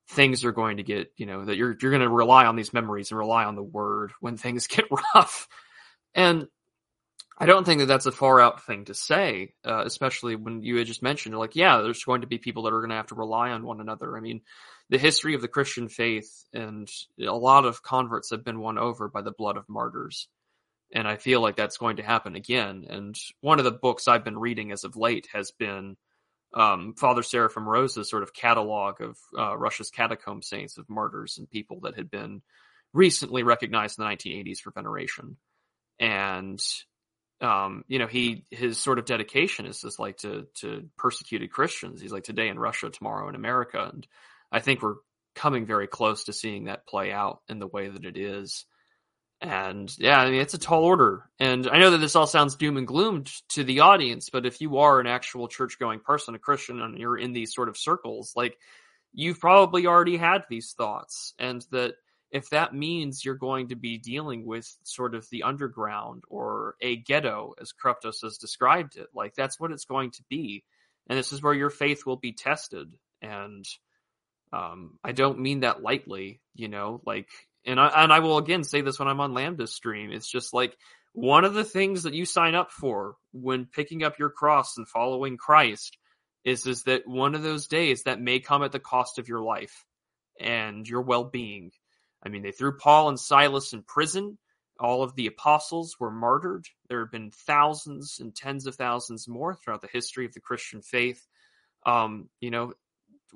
[0.10, 2.74] things are going to get, you know, that you're you're going to rely on these
[2.74, 4.86] memories and rely on the word when things get
[5.16, 5.48] rough.
[6.16, 6.48] And
[7.38, 10.78] I don't think that that's a far out thing to say, uh, especially when you
[10.78, 13.08] had just mentioned, like, yeah, there's going to be people that are going to have
[13.08, 14.16] to rely on one another.
[14.16, 14.42] I mean,
[14.94, 16.88] the history of the Christian faith and
[17.20, 20.28] a lot of converts have been won over by the blood of martyrs.
[20.94, 22.86] And I feel like that's going to happen again.
[22.88, 25.98] And one of the books I've been reading as of late has been
[26.54, 31.50] um, Father Seraphim Rose's sort of catalog of uh, Russia's catacomb saints of martyrs and
[31.50, 32.44] people that had been
[32.94, 35.38] recently recognized in the 1980s for veneration.
[36.00, 36.64] And
[37.42, 42.00] um, you know, he his sort of dedication is just like to to persecuted Christians.
[42.00, 44.06] He's like today in Russia, tomorrow in America, and
[44.54, 44.96] I think we're
[45.36, 48.66] coming very close to seeing that play out in the way that it is.
[49.42, 51.30] And yeah, I mean, it's a tall order.
[51.40, 54.62] And I know that this all sounds doom and gloom to the audience, but if
[54.62, 57.78] you are an actual church going person, a Christian, and you're in these sort of
[57.78, 58.58] circles, like
[59.12, 61.96] you've probably already had these thoughts and that
[62.32, 66.96] if that means you're going to be dealing with sort of the underground or a
[66.96, 70.64] ghetto, as Kruptos has described it, like that's what it's going to be.
[71.08, 72.92] And this is where your faith will be tested.
[73.22, 73.66] And
[74.54, 77.28] um, I don't mean that lightly, you know, like,
[77.66, 80.12] and I, and I will again say this when I'm on Lambda stream.
[80.12, 80.78] It's just like
[81.14, 84.88] one of the things that you sign up for when picking up your cross and
[84.88, 85.98] following Christ
[86.44, 89.42] is, is that one of those days that may come at the cost of your
[89.42, 89.86] life
[90.40, 91.72] and your well-being
[92.24, 94.38] I mean, they threw Paul and Silas in prison.
[94.80, 96.66] All of the apostles were martyred.
[96.88, 100.82] There have been thousands and tens of thousands more throughout the history of the Christian
[100.82, 101.22] faith.
[101.86, 102.74] Um, you know,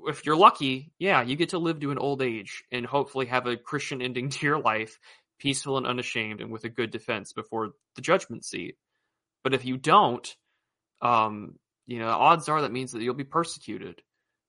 [0.06, 3.48] if you're lucky, yeah, you get to live to an old age and hopefully have
[3.48, 5.00] a Christian ending to your life,
[5.40, 8.76] peaceful and unashamed, and with a good defense before the judgment seat.
[9.44, 10.28] But if you don't,
[11.02, 11.56] um,
[11.86, 14.02] you know, odds are that means that you'll be persecuted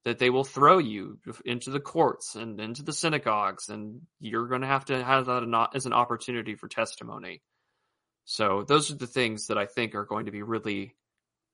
[0.04, 4.62] that they will throw you into the courts and into the synagogues, and you're going
[4.62, 7.42] to have to have that as an opportunity for testimony.
[8.24, 10.94] So those are the things that I think are going to be really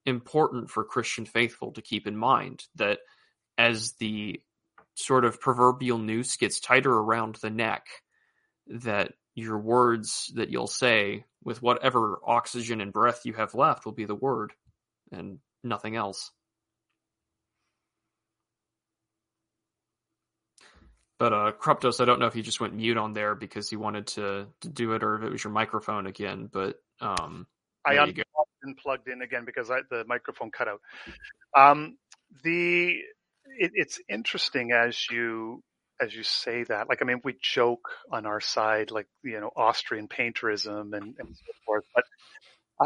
[0.07, 2.99] important for Christian faithful to keep in mind that
[3.57, 4.41] as the
[4.95, 7.87] sort of proverbial noose gets tighter around the neck,
[8.69, 13.93] that your words that you'll say with whatever oxygen and breath you have left will
[13.93, 14.53] be the word
[15.13, 16.31] and nothing else.
[21.19, 23.77] But uh, Kruptos, I don't know if he just went mute on there because he
[23.77, 26.49] wanted to, to do it, or if it was your microphone again.
[26.53, 27.47] But um,
[27.87, 28.25] I unplugged
[28.63, 30.81] and plugged in again because I, the microphone cut out.
[31.57, 31.99] Um,
[32.43, 32.99] the
[33.59, 35.63] it, it's interesting as you
[36.01, 36.89] as you say that.
[36.89, 41.29] Like, I mean, we joke on our side, like you know, Austrian painterism and, and
[41.37, 41.85] so forth.
[41.95, 42.05] But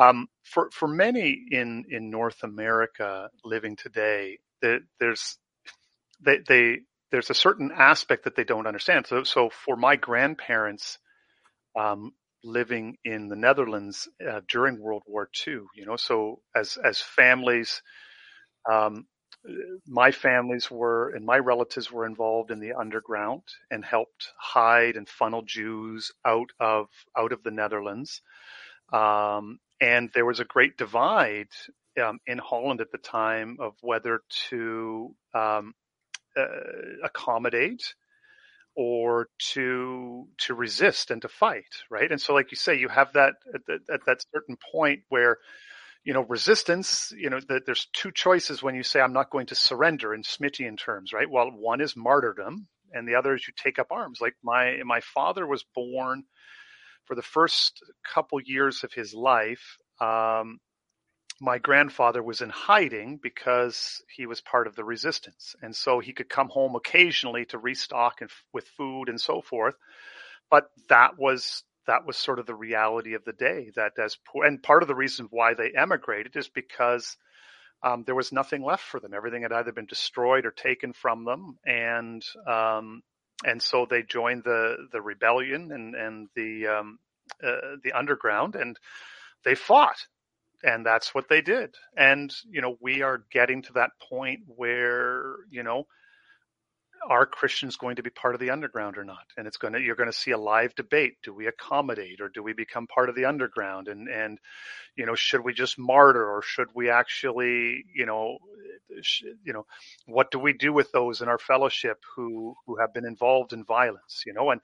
[0.00, 5.38] um, for for many in in North America living today, the, there's
[6.20, 6.78] they they
[7.10, 9.06] there's a certain aspect that they don't understand.
[9.06, 10.98] So, so for my grandparents
[11.78, 12.12] um,
[12.44, 17.82] living in the Netherlands uh, during World War II, you know, so as as families,
[18.70, 19.06] um,
[19.86, 25.08] my families were and my relatives were involved in the underground and helped hide and
[25.08, 28.22] funnel Jews out of out of the Netherlands.
[28.92, 31.48] Um, and there was a great divide
[32.02, 35.74] um, in Holland at the time of whether to um,
[36.36, 36.44] uh,
[37.04, 37.94] accommodate
[38.76, 43.12] or to to resist and to fight right and so like you say you have
[43.12, 45.38] that at, the, at that certain point where
[46.08, 49.44] you know resistance you know that there's two choices when you say i'm not going
[49.44, 53.52] to surrender in Schmittian terms right well one is martyrdom and the other is you
[53.62, 56.24] take up arms like my my father was born
[57.04, 60.58] for the first couple years of his life um,
[61.42, 65.54] my grandfather was in hiding because he was part of the resistance.
[65.62, 69.74] And so he could come home occasionally to restock and, with food and so forth.
[70.50, 74.44] But that was that was sort of the reality of the day that as poor,
[74.44, 77.16] and part of the reason why they emigrated is because
[77.82, 79.14] um, there was nothing left for them.
[79.14, 83.02] Everything had either been destroyed or taken from them, and um,
[83.44, 86.98] and so they joined the the rebellion and and the um,
[87.42, 88.78] uh, the underground, and
[89.44, 90.06] they fought,
[90.62, 91.74] and that's what they did.
[91.96, 95.86] And you know, we are getting to that point where you know
[97.06, 99.24] are Christians going to be part of the underground or not?
[99.36, 101.14] And it's going to you're going to see a live debate.
[101.22, 103.88] Do we accommodate or do we become part of the underground?
[103.88, 104.38] And and
[104.96, 108.38] you know, should we just martyr or should we actually you know
[109.02, 109.66] sh- you know
[110.06, 113.64] what do we do with those in our fellowship who who have been involved in
[113.64, 114.22] violence?
[114.26, 114.60] You know, and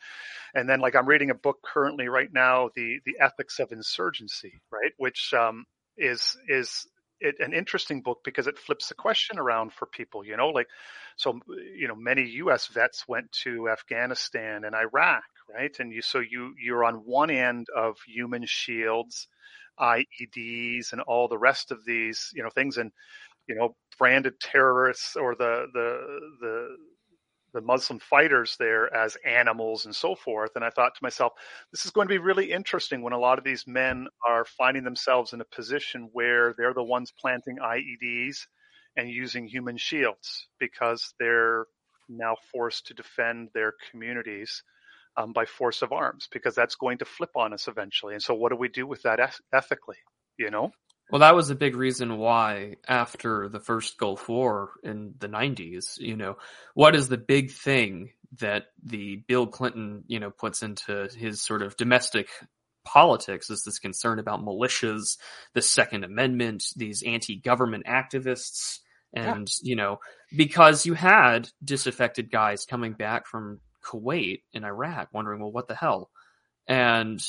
[0.55, 4.61] and then like I'm reading a book currently right now, the the ethics of insurgency,
[4.71, 5.65] right, which um,
[5.97, 6.87] is is
[7.25, 10.25] it, an interesting book because it flips the question around for people.
[10.25, 10.69] You know, like
[11.17, 11.41] so
[11.77, 12.69] you know many U.S.
[12.69, 15.75] vets went to Afghanistan and Iraq, right?
[15.79, 19.29] And you so you you're on one end of human shields,
[19.81, 22.93] IEDs, and all the rest of these you know things, and
[23.49, 26.77] you know branded terrorists or the the the
[27.55, 30.51] the Muslim fighters there as animals and so forth.
[30.57, 31.33] And I thought to myself,
[31.73, 34.85] this is going to be really interesting when a lot of these men are finding
[34.85, 38.39] themselves in a position where they're the ones planting IEDs
[38.97, 41.67] and using human shields because they're
[42.09, 44.63] now forced to defend their communities
[45.17, 48.15] um, by force of arms because that's going to flip on us eventually.
[48.15, 49.21] And so, what do we do with that
[49.53, 49.97] ethically?
[50.39, 50.73] You know?
[51.11, 55.99] Well, that was a big reason why after the first Gulf War in the 90s,
[55.99, 56.39] you know,
[56.75, 61.63] what is the big thing that the Bill Clinton, you know, puts into his sort
[61.63, 62.29] of domestic
[62.85, 65.17] politics is this concern about militias,
[65.55, 68.79] the Second Amendment, these anti-government activists,
[69.13, 69.69] and yeah.
[69.71, 70.01] you know,
[70.37, 75.75] because you had disaffected guys coming back from Kuwait and Iraq wondering, well, what the
[75.75, 76.11] hell?
[76.67, 77.23] And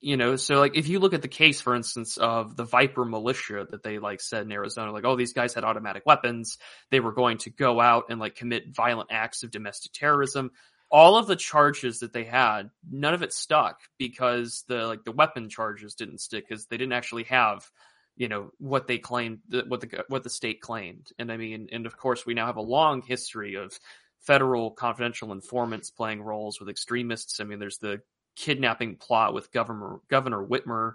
[0.00, 3.04] you know, so like if you look at the case, for instance, of the Viper
[3.04, 6.58] militia that they like said in Arizona, like, oh, these guys had automatic weapons.
[6.90, 10.52] They were going to go out and like commit violent acts of domestic terrorism.
[10.90, 15.12] All of the charges that they had, none of it stuck because the like the
[15.12, 17.68] weapon charges didn't stick because they didn't actually have,
[18.16, 21.08] you know, what they claimed, what the what the state claimed.
[21.18, 23.78] And I mean, and of course, we now have a long history of
[24.20, 27.40] federal confidential informants playing roles with extremists.
[27.40, 28.00] I mean, there's the
[28.38, 30.94] kidnapping plot with Governor Governor Whitmer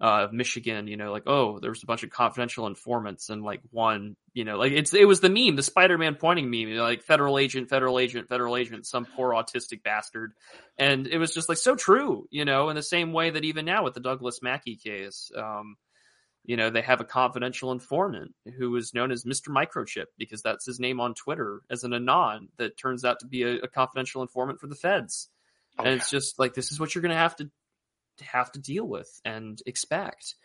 [0.00, 0.86] uh, of Michigan.
[0.86, 4.56] You know, like oh, there's a bunch of confidential informants, and like one, you know,
[4.56, 7.68] like it's it was the meme, the Spider-Man pointing meme, you know, like federal agent,
[7.68, 10.32] federal agent, federal agent, some poor autistic bastard,
[10.78, 13.64] and it was just like so true, you know, in the same way that even
[13.64, 15.30] now with the Douglas Mackey case.
[15.36, 15.76] Um,
[16.46, 19.48] you know, they have a confidential informant who is known as Mr.
[19.48, 23.44] Microchip because that's his name on Twitter as an anon that turns out to be
[23.44, 25.30] a, a confidential informant for the feds.
[25.78, 27.50] Oh, and it's just like this is what you're going to have to
[28.22, 30.36] have to deal with and expect.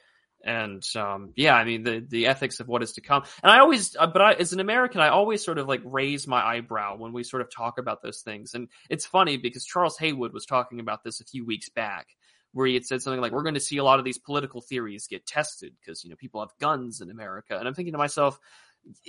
[0.43, 3.23] And um, yeah, I mean the the ethics of what is to come.
[3.43, 6.27] And I always, uh, but I, as an American, I always sort of like raise
[6.27, 8.53] my eyebrow when we sort of talk about those things.
[8.53, 12.07] And it's funny because Charles Haywood was talking about this a few weeks back,
[12.53, 14.61] where he had said something like, "We're going to see a lot of these political
[14.61, 17.99] theories get tested because you know people have guns in America." And I'm thinking to
[17.99, 18.39] myself,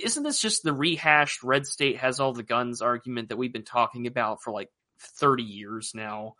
[0.03, 3.63] isn't this just the rehashed red state has all the guns argument that we've been
[3.63, 4.69] talking about for like
[5.01, 6.35] 30 years now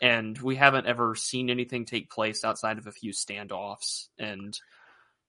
[0.00, 4.58] and we haven't ever seen anything take place outside of a few standoffs and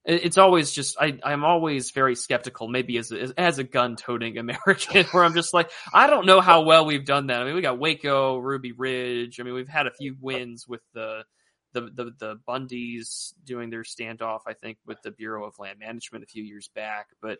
[0.06, 4.38] it's always just I, I'm always very skeptical, maybe as a, as a gun toting
[4.38, 7.42] American, where I'm just like I don't know how well we've done that.
[7.42, 9.40] I mean, we got Waco, Ruby Ridge.
[9.40, 11.24] I mean, we've had a few wins with the
[11.72, 14.40] the the, the Bundys doing their standoff.
[14.46, 17.38] I think with the Bureau of Land Management a few years back, but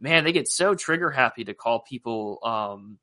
[0.00, 2.98] man, they get so trigger happy to call people um,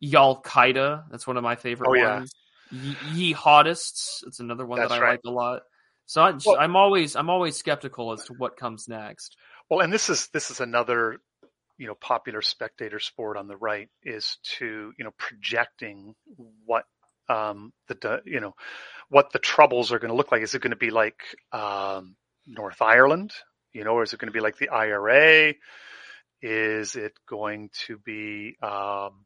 [0.00, 1.04] Y'all Qaeda.
[1.10, 2.32] That's one of my favorite oh, ones.
[2.70, 2.92] Yeah.
[3.12, 4.26] Ye Jihadists.
[4.26, 5.10] It's another one That's that I right.
[5.12, 5.62] like a lot.
[6.06, 9.36] So I, well, I'm always I'm always skeptical as to what comes next.
[9.68, 11.18] Well, and this is this is another
[11.76, 16.14] you know popular spectator sport on the right is to you know projecting
[16.64, 16.84] what
[17.28, 18.54] um the you know
[19.08, 20.42] what the troubles are going to look like.
[20.42, 21.20] Is it going to be like
[21.52, 22.16] um,
[22.46, 23.32] North Ireland?
[23.72, 25.54] You know, or is it going to be like the IRA?
[26.40, 29.24] Is it going to be um,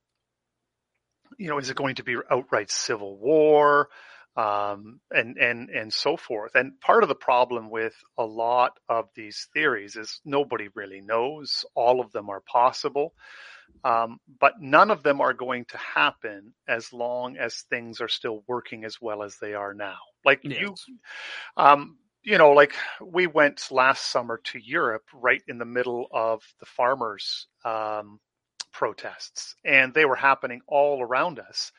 [1.38, 3.88] you know, is it going to be outright civil war?
[4.34, 6.54] Um, and, and, and so forth.
[6.54, 11.66] And part of the problem with a lot of these theories is nobody really knows.
[11.74, 13.12] All of them are possible.
[13.84, 18.42] Um, but none of them are going to happen as long as things are still
[18.46, 19.98] working as well as they are now.
[20.24, 20.60] Like yes.
[20.60, 20.74] you,
[21.56, 26.42] um, you know, like we went last summer to Europe right in the middle of
[26.60, 28.20] the farmers' um,
[28.72, 31.72] protests, and they were happening all around us.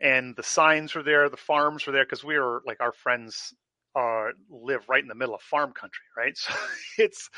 [0.00, 3.54] And the signs were there, the farms were there because we were like our friends
[3.96, 6.36] uh, live right in the middle of farm country, right?
[6.38, 6.54] So
[6.98, 7.30] it's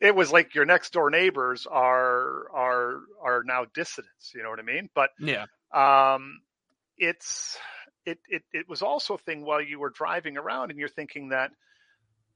[0.00, 4.32] it was like your next door neighbors are are are now dissidents.
[4.34, 4.88] You know what I mean?
[4.94, 6.40] But yeah, um,
[6.96, 7.58] it's
[8.06, 11.28] it it it was also a thing while you were driving around and you're thinking
[11.28, 11.50] that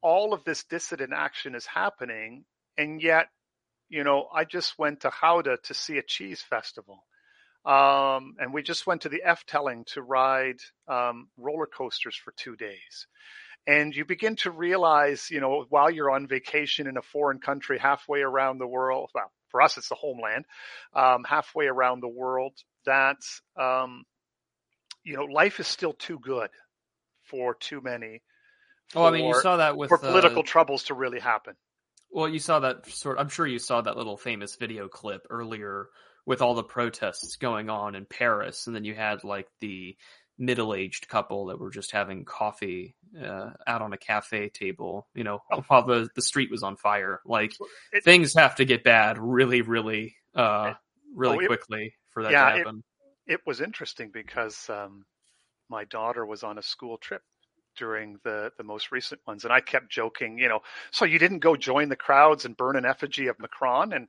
[0.01, 2.45] all of this dissident action is happening,
[2.77, 3.27] and yet,
[3.89, 7.05] you know, I just went to Gouda to see a cheese festival.
[7.65, 12.57] Um, and we just went to the Efteling to ride um, roller coasters for two
[12.57, 13.07] days.
[13.67, 17.79] And you begin to realize, you know, while you're on vacation in a foreign country
[17.79, 20.45] halfway around the world, well, for us, it's the homeland,
[20.95, 22.55] um, halfway around the world,
[22.87, 23.19] that,
[23.61, 24.05] um,
[25.05, 26.51] you know, life is still too good
[27.25, 28.23] for too many
[28.95, 31.55] Oh, I mean, you saw that with for political uh, troubles to really happen.
[32.11, 33.19] Well, you saw that sort.
[33.19, 35.89] I'm sure you saw that little famous video clip earlier
[36.27, 39.97] with all the protests going on in Paris, and then you had like the
[40.39, 45.43] middle-aged couple that were just having coffee uh, out on a cafe table, you know,
[45.69, 47.21] while the the street was on fire.
[47.27, 47.55] Like
[47.93, 50.75] it, things have to get bad really, really, uh,
[51.15, 52.85] really oh, it, quickly for that yeah, to happen.
[53.27, 55.05] It, it was interesting because um,
[55.69, 57.23] my daughter was on a school trip
[57.79, 59.45] during the the most recent ones.
[59.45, 60.61] And i kept joking you know
[60.91, 63.93] so you didn't go join the crowds and burn an effigy of macron?
[63.93, 64.09] And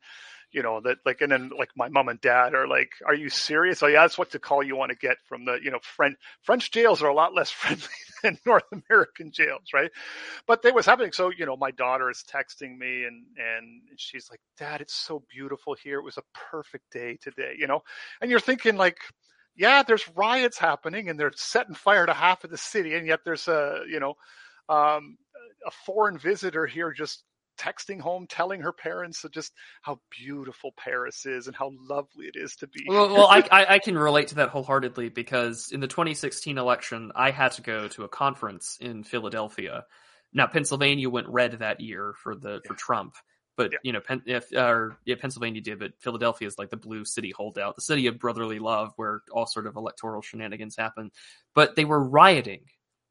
[0.51, 3.29] you know that like and then like my mom and dad are like are you
[3.29, 3.83] serious?
[3.83, 6.17] Oh yeah that's what the call you want to get from the you know french
[6.41, 7.85] french jails are a lot less friendly
[8.23, 9.91] than north american jails right?
[10.47, 11.11] But they was happening.
[11.11, 15.23] So you know my daughter is texting me and and she's like dad it's so
[15.29, 15.99] beautiful here.
[15.99, 17.81] It was a perfect day today you know?
[18.21, 18.97] And you're thinking like
[19.55, 23.21] yeah, there's riots happening and they're setting fire to half of the city, and yet
[23.25, 24.15] there's a you know
[24.69, 25.17] um,
[25.65, 27.23] a foreign visitor here just
[27.59, 29.51] texting home, telling her parents just
[29.81, 32.85] how beautiful Paris is and how lovely it is to be.
[32.87, 37.31] Well, well I, I can relate to that wholeheartedly because in the 2016 election, I
[37.31, 39.85] had to go to a conference in Philadelphia.
[40.33, 43.15] Now, Pennsylvania went red that year for the for Trump,
[43.59, 43.77] but yeah.
[43.83, 47.75] you know, if or yeah, Pennsylvania did, but Philadelphia is like the blue city holdout,
[47.75, 51.11] the city of brotherly love, where all sort of electoral shenanigans happen.
[51.53, 52.61] But they were rioting.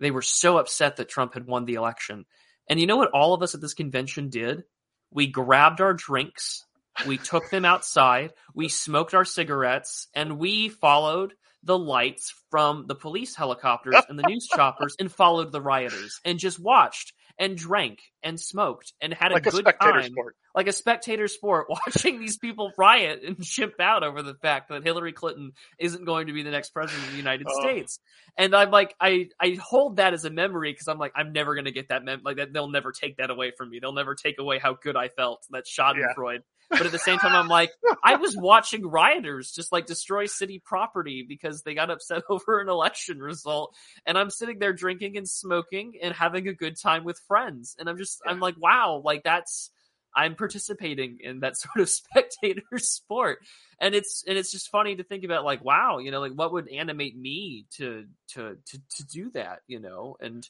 [0.00, 2.24] They were so upset that Trump had won the election.
[2.66, 3.10] And you know what?
[3.10, 4.64] All of us at this convention did.
[5.10, 6.64] We grabbed our drinks,
[7.06, 12.94] we took them outside, we smoked our cigarettes, and we followed the lights from the
[12.94, 18.00] police helicopters and the news choppers and followed the rioters and just watched and drank
[18.22, 20.36] and smoked and had like a good time, sport.
[20.58, 24.82] Like a spectator sport, watching these people riot and chimp out over the fact that
[24.82, 27.60] Hillary Clinton isn't going to be the next president of the United oh.
[27.60, 28.00] States.
[28.36, 31.54] And I'm like, I I hold that as a memory because I'm like, I'm never
[31.54, 32.52] going to get that mem- like that.
[32.52, 33.78] They'll never take that away from me.
[33.78, 36.34] They'll never take away how good I felt that Schadenfreude.
[36.34, 36.38] Yeah.
[36.70, 37.70] But at the same time, I'm like,
[38.04, 42.68] I was watching rioters just like destroy city property because they got upset over an
[42.68, 43.76] election result.
[44.04, 47.76] And I'm sitting there drinking and smoking and having a good time with friends.
[47.78, 48.32] And I'm just, yeah.
[48.32, 49.70] I'm like, wow, like that's,
[50.18, 53.38] I'm participating in that sort of spectator sport.
[53.80, 56.52] And it's, and it's just funny to think about like, wow, you know, like what
[56.52, 60.16] would animate me to, to, to, to do that, you know?
[60.20, 60.48] And,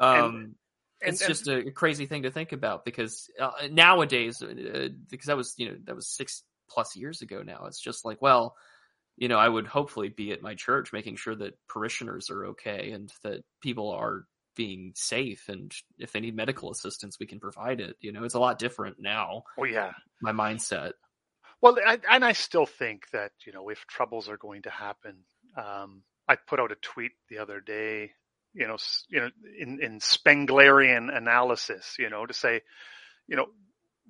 [0.00, 0.54] um, and,
[1.02, 5.36] it's and, just a crazy thing to think about because uh, nowadays, uh, because that
[5.36, 7.64] was you know that was six plus years ago now.
[7.66, 8.54] It's just like, well,
[9.16, 12.92] you know, I would hopefully be at my church making sure that parishioners are okay
[12.92, 17.80] and that people are being safe and if they need medical assistance we can provide
[17.80, 18.24] it you know?
[18.24, 19.42] It's a lot different now.
[19.58, 19.92] Oh yeah.
[20.20, 20.92] My mindset.
[21.60, 25.18] Well I, and i still think that you know if troubles are going to happen
[25.56, 28.12] um, i put out a tweet the other day
[28.54, 28.76] you know,
[29.08, 32.60] you know, in, in Spenglerian analysis, you know, to say,
[33.26, 33.46] you know,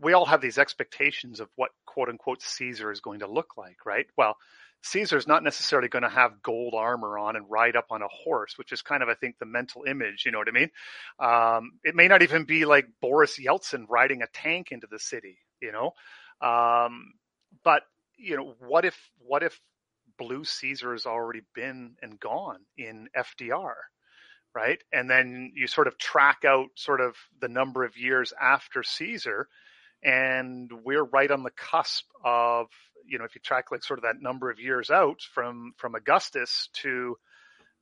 [0.00, 3.86] we all have these expectations of what quote unquote Caesar is going to look like,
[3.86, 4.06] right?
[4.16, 4.36] Well,
[4.82, 8.58] Caesar's not necessarily going to have gold armor on and ride up on a horse,
[8.58, 10.24] which is kind of, I think, the mental image.
[10.24, 10.70] You know what I mean?
[11.18, 15.38] Um, it may not even be like Boris Yeltsin riding a tank into the city,
[15.60, 15.92] you know.
[16.46, 17.14] Um,
[17.64, 17.82] but
[18.16, 19.58] you know, what if what if
[20.18, 23.74] Blue Caesar has already been and gone in FDR?
[24.54, 24.78] right?
[24.92, 29.48] And then you sort of track out sort of the number of years after Caesar,
[30.02, 32.66] and we're right on the cusp of
[33.06, 35.94] you know if you track like sort of that number of years out from from
[35.94, 37.16] Augustus to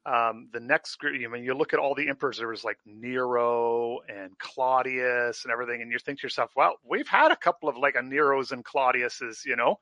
[0.07, 1.21] um, the next group.
[1.23, 2.39] I mean, you look at all the emperors.
[2.39, 7.09] There was like Nero and Claudius and everything, and you think to yourself, "Well, we've
[7.09, 9.79] had a couple of like a Neros and Claudiuses, you know,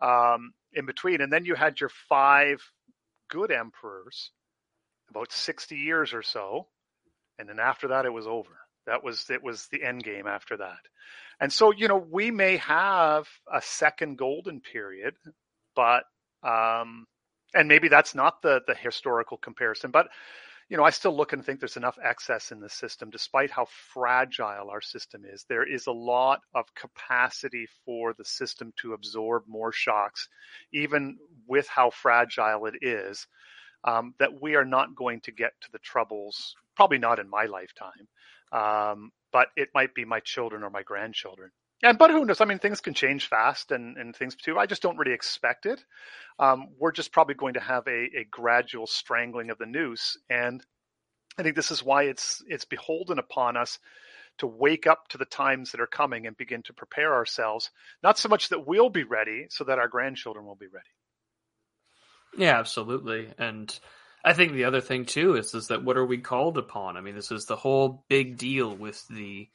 [0.00, 2.60] um, in between." And then you had your five
[3.30, 4.32] good emperors
[5.10, 6.66] about 60 years or so.
[7.38, 8.58] And then after that, it was over.
[8.86, 10.80] That was it was the end game after that.
[11.42, 15.14] And so, you know, we may have a second golden period,
[15.74, 16.04] but
[16.44, 17.06] um
[17.54, 20.06] and maybe that's not the the historical comparison, but
[20.68, 23.66] you know, I still look and think there's enough excess in the system, despite how
[23.92, 25.44] fragile our system is.
[25.48, 30.28] There is a lot of capacity for the system to absorb more shocks,
[30.72, 33.26] even with how fragile it is,
[33.84, 37.44] um, that we are not going to get to the troubles, probably not in my
[37.46, 38.08] lifetime,
[38.52, 41.50] um, but it might be my children or my grandchildren.
[41.82, 42.40] And but who knows?
[42.40, 44.56] I mean, things can change fast, and and things too.
[44.56, 45.84] I just don't really expect it.
[46.38, 50.64] Um, we're just probably going to have a, a gradual strangling of the noose, and
[51.36, 53.80] I think this is why it's it's beholden upon us
[54.38, 57.70] to wake up to the times that are coming and begin to prepare ourselves.
[58.02, 60.86] Not so much that we'll be ready, so that our grandchildren will be ready.
[62.36, 63.76] Yeah, absolutely, and.
[64.24, 66.96] I think the other thing too is is that what are we called upon?
[66.96, 69.48] I mean, this is the whole big deal with the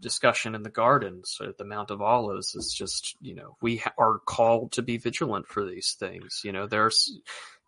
[0.00, 4.18] discussion in the gardens at the Mount of Olives is just, you know, we are
[4.26, 6.40] called to be vigilant for these things.
[6.44, 7.16] You know, there's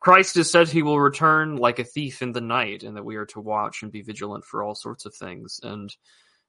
[0.00, 3.16] Christ has said he will return like a thief in the night and that we
[3.16, 5.60] are to watch and be vigilant for all sorts of things.
[5.62, 5.94] And,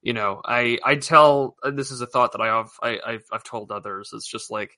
[0.01, 3.43] you know, I, I tell, this is a thought that I have, I, I've, I've
[3.43, 4.11] told others.
[4.13, 4.77] It's just like,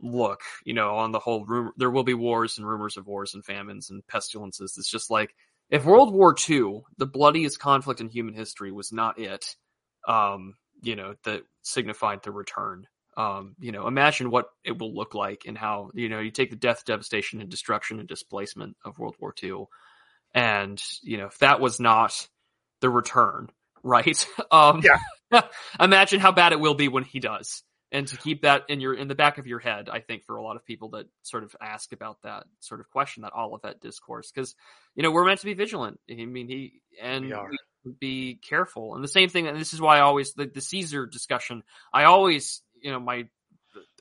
[0.00, 3.34] look, you know, on the whole rumor, there will be wars and rumors of wars
[3.34, 4.76] and famines and pestilences.
[4.78, 5.34] It's just like,
[5.70, 9.56] if World War II, the bloodiest conflict in human history, was not it,
[10.06, 12.86] um, you know, that signified the return.
[13.16, 16.50] Um, you know, imagine what it will look like and how, you know, you take
[16.50, 19.64] the death, devastation, and destruction and displacement of World War II.
[20.34, 22.28] And, you know, if that was not
[22.80, 23.50] the return,
[23.82, 24.26] right?
[24.50, 25.42] Um, yeah.
[25.80, 27.62] imagine how bad it will be when he does.
[27.90, 30.36] And to keep that in your in the back of your head, I think for
[30.36, 33.80] a lot of people that sort of ask about that sort of question, that Olivet
[33.80, 34.54] discourse, because
[34.94, 35.98] you know we're meant to be vigilant.
[36.10, 37.32] I mean, he and
[37.98, 38.94] be careful.
[38.94, 41.62] And the same thing, and this is why I always the, the Caesar discussion.
[41.92, 43.28] I always, you know, my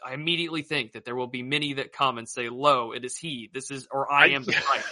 [0.06, 3.16] I immediately think that there will be many that come and say, "Lo, it is
[3.18, 3.50] he.
[3.54, 4.88] This is, or I am the Christ."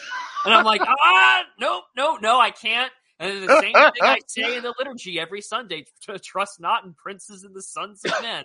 [0.46, 2.92] and I'm like, ah, no, no, no, I can't.
[3.20, 5.86] And the same thing I say in the liturgy every Sunday:
[6.24, 8.44] trust not in princes and the sons of men.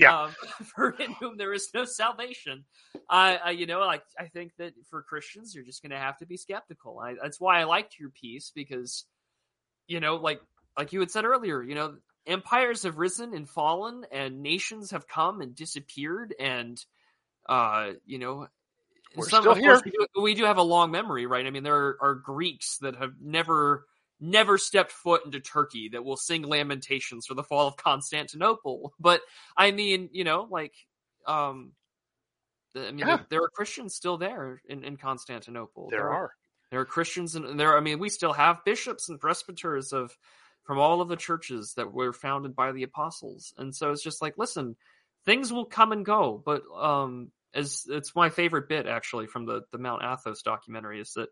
[0.00, 0.22] Yeah.
[0.22, 0.34] Um,
[0.74, 2.64] for in whom there is no salvation.
[3.08, 6.18] I, I, you know, like I think that for Christians, you're just going to have
[6.18, 6.98] to be skeptical.
[6.98, 9.04] I, that's why I liked your piece because
[9.86, 10.40] you know, like
[10.78, 11.96] like you had said earlier, you know,
[12.26, 16.82] empires have risen and fallen, and nations have come and disappeared, and
[17.46, 18.46] uh, you know,
[19.16, 19.80] We're some, still here.
[19.84, 21.44] We do, we do, have a long memory, right?
[21.44, 23.86] I mean, there are, are Greeks that have never
[24.20, 28.92] never stepped foot into Turkey that will sing lamentations for the fall of Constantinople.
[29.00, 29.22] But
[29.56, 30.74] I mean, you know, like
[31.26, 31.72] um
[32.76, 33.06] I mean, yeah.
[33.06, 35.88] there, there, are Christians still there in, in Constantinople.
[35.90, 36.32] There, there are.
[36.70, 37.76] There are Christians and there.
[37.76, 40.16] I mean, we still have bishops and presbyters of
[40.62, 44.22] from all of the churches that were founded by the apostles, and so it's just
[44.22, 44.76] like, listen,
[45.24, 49.62] things will come and go, but um, as it's my favorite bit actually from the
[49.72, 51.28] the Mount Athos documentary is that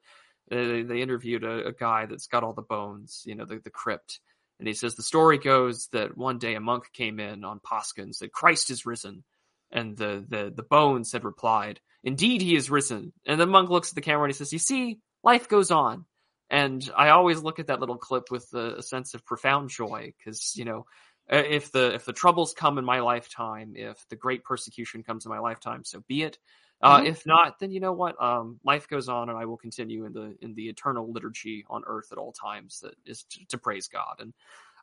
[0.51, 3.71] they, they interviewed a, a, guy that's got all the bones, you know, the, the
[3.71, 4.21] crypt.
[4.59, 8.03] And he says the story goes that one day a monk came in on Pascha
[8.03, 9.25] and said, Christ is risen.
[9.71, 13.13] And the, the, the bones had replied, Indeed, he is risen.
[13.27, 16.07] And the monk looks at the camera and he says, You see, life goes on.
[16.51, 20.15] And I always look at that little clip with a, a sense of profound joy
[20.17, 20.87] because, you know,
[21.31, 25.27] uh, if the if the troubles come in my lifetime, if the great persecution comes
[25.27, 26.39] in my lifetime, so be it.
[26.81, 27.07] Uh, mm-hmm.
[27.07, 28.23] If not, then you know what?
[28.23, 31.83] Um, life goes on, and I will continue in the in the eternal liturgy on
[31.87, 32.81] earth at all times.
[32.81, 34.33] That is to, to praise God, and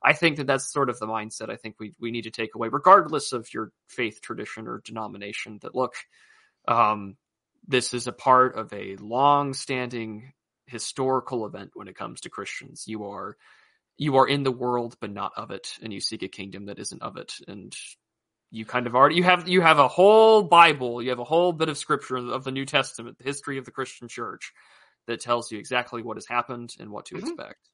[0.03, 2.53] I think that that's sort of the mindset I think we we need to take
[2.55, 5.59] away, regardless of your faith tradition or denomination.
[5.61, 5.93] That look,
[6.67, 7.15] um,
[7.67, 10.33] this is a part of a long-standing
[10.67, 12.85] historical event when it comes to Christians.
[12.87, 13.37] You are
[13.97, 16.79] you are in the world but not of it and you seek a kingdom that
[16.79, 17.73] isn't of it and
[18.55, 21.51] you kind of already you have you have a whole bible you have a whole
[21.51, 24.53] bit of scripture of the new testament the history of the christian church
[25.07, 27.27] that tells you exactly what has happened and what to mm-hmm.
[27.27, 27.69] expect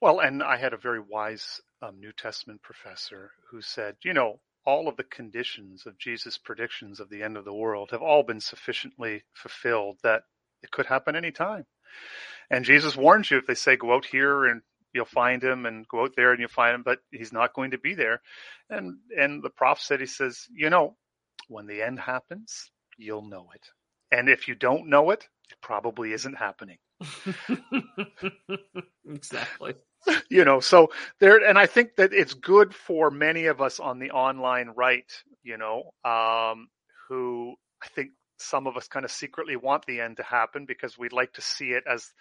[0.00, 4.40] well and i had a very wise um, new testament professor who said you know
[4.66, 8.24] all of the conditions of Jesus' predictions of the end of the world have all
[8.24, 10.24] been sufficiently fulfilled that
[10.62, 11.64] it could happen any time.
[12.50, 14.62] And Jesus warns you if they say, go out here and
[14.96, 17.70] you'll find him and go out there and you'll find him, but he's not going
[17.70, 18.20] to be there.
[18.70, 20.96] And, and the prophet said, he says, you know,
[21.48, 23.64] when the end happens, you'll know it.
[24.10, 26.78] And if you don't know it, it probably isn't happening.
[29.08, 29.74] exactly.
[30.30, 30.90] you know, so
[31.20, 35.10] there, and I think that it's good for many of us on the online right,
[35.42, 36.68] you know, um,
[37.08, 40.98] who I think some of us kind of secretly want the end to happen because
[40.98, 42.12] we'd like to see it as,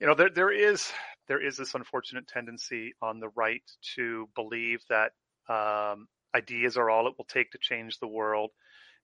[0.00, 0.90] you know, there there is
[1.28, 3.62] there is this unfortunate tendency on the right
[3.96, 5.12] to believe that
[5.48, 8.50] um, ideas are all it will take to change the world,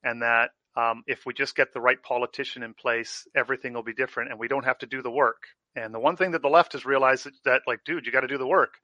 [0.03, 3.95] and that um, if we just get the right politician in place, everything will be
[3.95, 5.43] different, and we don't have to do the work.
[5.75, 8.21] And the one thing that the left has realized is that, like, dude, you got
[8.21, 8.75] to do the work,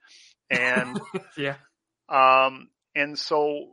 [0.51, 1.01] and
[1.37, 1.57] yeah,
[2.09, 3.69] um, and so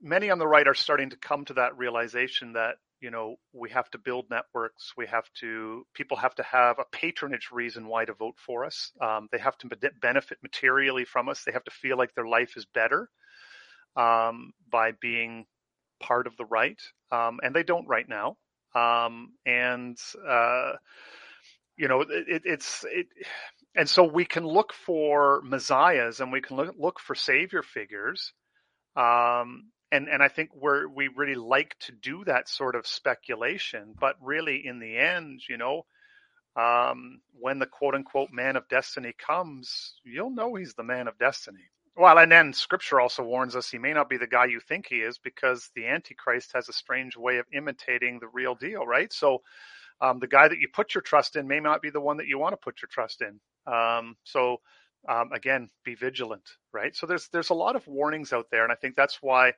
[0.00, 2.74] many on the right are starting to come to that realization that
[3.04, 6.86] you know we have to build networks we have to people have to have a
[6.90, 8.92] patronage reason why to vote for us.
[8.98, 9.68] Um, they have to
[10.00, 11.42] benefit materially from us.
[11.44, 13.10] They have to feel like their life is better
[13.94, 15.44] um, by being
[16.00, 16.80] part of the right.
[17.12, 18.38] Um, and they don't right now.
[18.74, 20.72] Um, and uh,
[21.76, 23.06] you know it, it's it
[23.76, 28.32] and so we can look for messiahs and we can look, look for savior figures
[28.96, 29.64] um,
[29.94, 34.16] and and I think we're we really like to do that sort of speculation, but
[34.20, 35.86] really in the end, you know,
[36.56, 41.18] um, when the quote unquote man of destiny comes, you'll know he's the man of
[41.18, 41.70] destiny.
[41.96, 44.86] Well, and then Scripture also warns us he may not be the guy you think
[44.88, 49.12] he is because the Antichrist has a strange way of imitating the real deal, right?
[49.12, 49.42] So.
[50.00, 52.26] Um, the guy that you put your trust in may not be the one that
[52.26, 53.38] you want to put your trust in.
[53.72, 54.60] Um, so
[55.08, 56.94] um, again, be vigilant, right?
[56.94, 59.52] So there's there's a lot of warnings out there, and I think that's why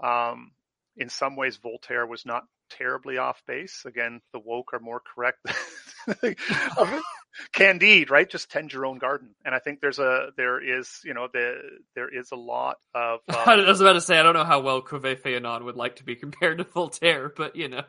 [0.00, 0.52] um,
[0.96, 3.84] in some ways, Voltaire was not terribly off base.
[3.86, 5.38] Again, the woke are more correct.
[7.52, 8.28] Candide, right?
[8.28, 11.60] Just tend your own garden, and I think there's a there is you know the
[11.94, 13.20] there is a lot of.
[13.30, 15.96] Um, I was about to say I don't know how well Cauvet Fénelon would like
[15.96, 17.84] to be compared to Voltaire, but you know,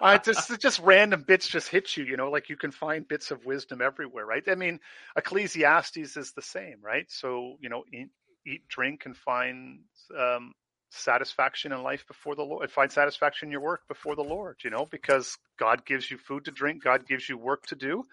[0.00, 2.04] I just just random bits just hit you.
[2.04, 4.42] You know, like you can find bits of wisdom everywhere, right?
[4.48, 4.80] I mean,
[5.16, 7.06] Ecclesiastes is the same, right?
[7.10, 8.08] So you know, eat,
[8.46, 9.80] eat drink, and find
[10.18, 10.52] um,
[10.90, 14.70] satisfaction in life before the Lord, find satisfaction in your work before the Lord, you
[14.70, 18.04] know, because God gives you food to drink, God gives you work to do.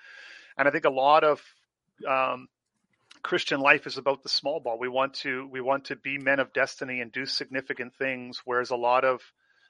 [0.57, 1.41] And I think a lot of
[2.07, 2.47] um,
[3.23, 4.79] Christian life is about the small ball.
[4.79, 8.71] We want to we want to be men of destiny and do significant things, whereas
[8.71, 9.21] a lot of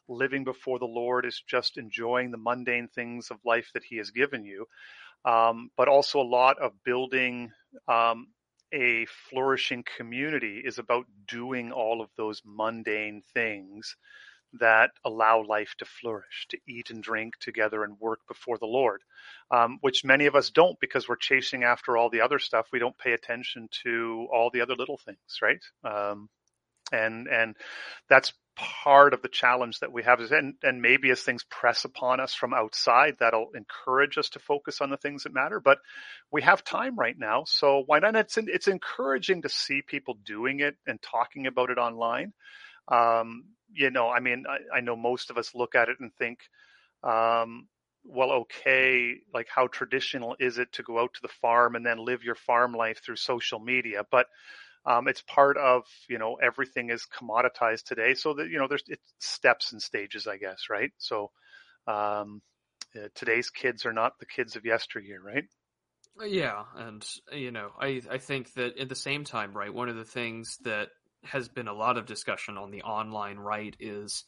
[0.08, 4.12] living before the Lord is just enjoying the mundane things of life that He has
[4.12, 4.66] given you.
[5.24, 7.52] Um, but also a lot of building
[7.88, 8.28] um,
[8.74, 13.96] a flourishing community is about doing all of those mundane things
[14.60, 19.02] that allow life to flourish, to eat and drink together and work before the Lord,
[19.52, 22.68] um, which many of us don't because we're chasing after all the other stuff.
[22.72, 25.62] We don't pay attention to all the other little things, right?
[25.84, 26.30] Um,
[26.92, 27.56] and and
[28.10, 31.86] that's part of the challenge that we have is and, and maybe as things press
[31.86, 35.78] upon us from outside that'll encourage us to focus on the things that matter but
[36.32, 40.60] we have time right now so why not it's it's encouraging to see people doing
[40.60, 42.34] it and talking about it online
[42.90, 46.14] um, you know i mean I, I, know most of us look at it and
[46.14, 46.40] think
[47.04, 47.68] um,
[48.04, 52.04] well okay like how traditional is it to go out to the farm and then
[52.04, 54.28] live your farm life through social media but
[54.86, 58.84] um, it's part of you know everything is commoditized today, so that you know there's
[58.88, 60.92] it's steps and stages, I guess, right?
[60.98, 61.32] So
[61.88, 62.42] um,
[62.96, 65.46] uh, today's kids are not the kids of yesteryear, right?
[66.26, 69.96] Yeah, and you know, I I think that at the same time, right, one of
[69.96, 70.90] the things that
[71.24, 74.24] has been a lot of discussion on the online right is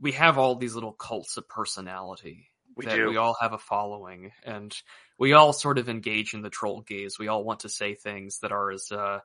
[0.00, 3.08] we have all these little cults of personality we that do.
[3.08, 4.74] we all have a following and
[5.18, 7.18] we all sort of engage in the troll gaze.
[7.18, 9.20] We all want to say things that are as uh,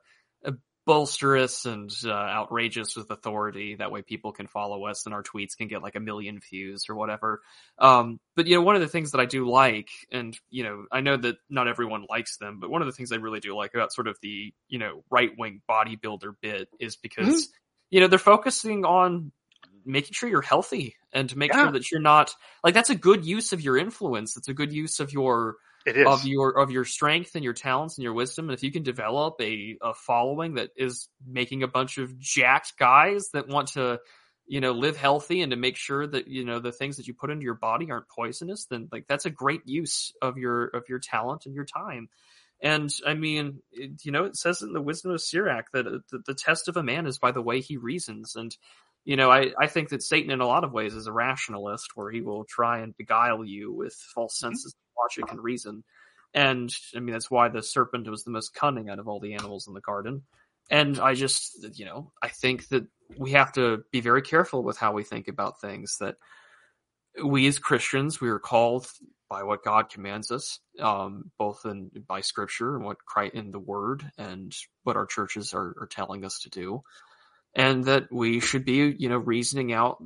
[0.86, 3.76] bolsterous and uh, outrageous with authority.
[3.76, 6.86] That way people can follow us and our tweets can get like a million views
[6.88, 7.42] or whatever.
[7.78, 10.86] Um, but you know, one of the things that I do like, and you know,
[10.90, 13.54] I know that not everyone likes them, but one of the things I really do
[13.54, 17.52] like about sort of the, you know, right wing bodybuilder bit is because, mm-hmm.
[17.90, 19.32] you know, they're focusing on
[19.84, 21.62] making sure you're healthy and to make yeah.
[21.62, 24.36] sure that you're not like that's a good use of your influence.
[24.36, 26.06] It's a good use of your it is.
[26.06, 28.48] of your of your strength and your talents and your wisdom.
[28.48, 32.76] And if you can develop a, a following that is making a bunch of jacked
[32.78, 34.00] guys that want to,
[34.46, 37.14] you know, live healthy and to make sure that, you know, the things that you
[37.14, 40.88] put into your body aren't poisonous, then like that's a great use of your of
[40.88, 42.08] your talent and your time.
[42.62, 45.98] And I mean, it, you know, it says in the wisdom of Sirach that uh,
[46.10, 48.36] the, the test of a man is by the way he reasons.
[48.36, 48.54] And
[49.04, 51.90] you know, I, I think that Satan in a lot of ways is a rationalist
[51.94, 54.48] where he will try and beguile you with false mm-hmm.
[54.48, 55.84] senses logic and reason.
[56.34, 59.34] And I mean, that's why the serpent was the most cunning out of all the
[59.34, 60.22] animals in the garden.
[60.70, 62.86] And I just, you know, I think that
[63.18, 65.96] we have to be very careful with how we think about things.
[65.98, 66.16] That
[67.22, 68.86] we as Christians, we are called
[69.28, 73.58] by what God commands us, um, both in by Scripture and what Christ in the
[73.58, 74.54] Word and
[74.84, 76.82] what our churches are, are telling us to do,
[77.54, 80.02] and that we should be, you know, reasoning out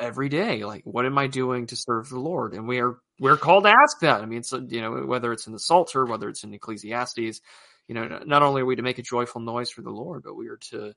[0.00, 0.64] every day.
[0.64, 2.54] Like, what am I doing to serve the Lord?
[2.54, 4.22] And we are we're called to ask that.
[4.22, 7.40] I mean, so you know whether it's in the Psalter, whether it's in Ecclesiastes,
[7.88, 10.36] you know, not only are we to make a joyful noise for the Lord, but
[10.36, 10.94] we are to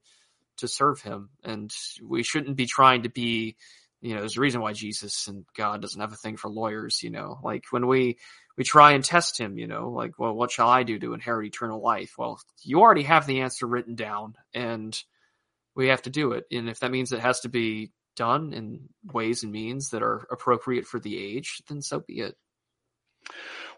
[0.58, 1.72] to serve Him, and
[2.04, 3.56] we shouldn't be trying to be.
[4.02, 7.02] You know, there's a reason why Jesus and God doesn't have a thing for lawyers.
[7.04, 8.18] You know, like when we
[8.58, 11.48] we try and test him, you know, like, well, what shall I do to inherit
[11.48, 12.14] eternal life?
[12.18, 15.00] Well, you already have the answer written down, and
[15.76, 16.46] we have to do it.
[16.52, 20.28] And if that means it has to be done in ways and means that are
[20.32, 22.36] appropriate for the age, then so be it.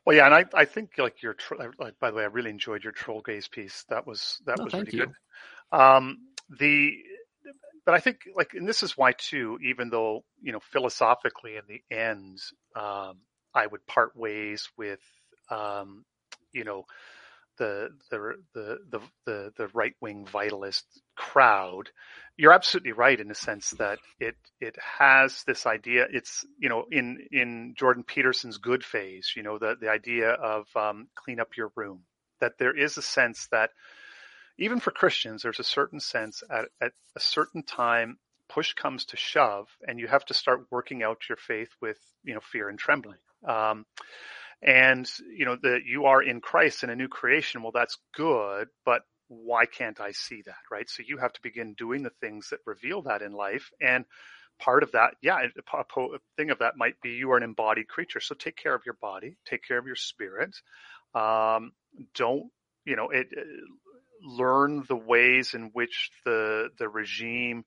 [0.06, 1.36] Well, yeah, and I, I think like your
[1.80, 3.86] like by the way, I really enjoyed your troll gaze piece.
[3.90, 5.00] That was that no, was really you.
[5.06, 5.14] good.
[5.72, 6.18] Um,
[6.50, 6.92] the
[7.86, 11.64] but I think like and this is why too, even though you know philosophically in
[11.68, 12.40] the end,
[12.76, 13.20] um,
[13.54, 15.02] I would part ways with
[15.50, 16.04] um,
[16.52, 16.86] you know
[17.58, 20.84] the the the the, the right wing vitalist
[21.16, 21.90] crowd,
[22.38, 26.06] you're absolutely right in the sense that it it has this idea.
[26.12, 30.68] It's you know in in Jordan Peterson's good phase, you know the the idea of
[30.76, 32.02] um, clean up your room.
[32.42, 33.70] That there is a sense that
[34.58, 38.18] even for Christians, there's a certain sense at at a certain time
[38.50, 42.34] push comes to shove, and you have to start working out your faith with you
[42.34, 43.20] know fear and trembling.
[43.48, 43.86] Um,
[44.64, 47.62] and you know that you are in Christ and a new creation.
[47.62, 50.56] Well, that's good, but why can't I see that?
[50.72, 50.90] Right.
[50.90, 53.70] So you have to begin doing the things that reveal that in life.
[53.82, 54.06] And
[54.60, 58.20] part of that, yeah, a thing of that might be you are an embodied creature.
[58.20, 60.56] So take care of your body, take care of your spirit.
[61.16, 61.74] Um,
[62.16, 62.50] don't,
[62.86, 63.28] you know, it,
[64.24, 67.66] learn the ways in which the the regime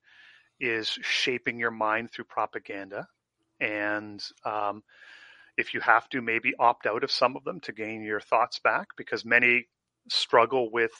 [0.59, 3.07] is shaping your mind through propaganda
[3.59, 4.83] and um,
[5.57, 8.59] if you have to, maybe opt out of some of them to gain your thoughts
[8.59, 9.67] back, because many
[10.09, 10.91] struggle with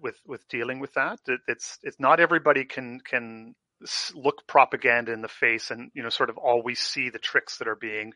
[0.00, 1.18] with with dealing with that.
[1.26, 3.54] It, it's it's not everybody can can
[4.14, 7.68] look propaganda in the face and you know sort of always see the tricks that
[7.68, 8.12] are being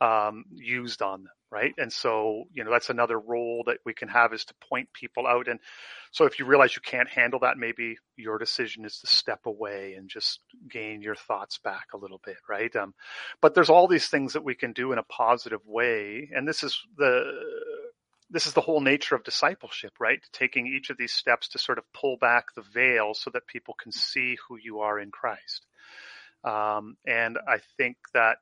[0.00, 1.74] um, used on them, right?
[1.76, 5.26] And so, you know, that's another role that we can have is to point people
[5.26, 5.48] out.
[5.48, 5.60] And
[6.10, 9.94] so, if you realize you can't handle that, maybe your decision is to step away
[9.96, 12.74] and just gain your thoughts back a little bit, right?
[12.76, 12.94] Um,
[13.40, 16.62] but there's all these things that we can do in a positive way, and this
[16.62, 17.22] is the
[18.30, 20.20] this is the whole nature of discipleship, right?
[20.32, 23.74] Taking each of these steps to sort of pull back the veil so that people
[23.74, 25.66] can see who you are in Christ.
[26.44, 28.38] Um, and I think that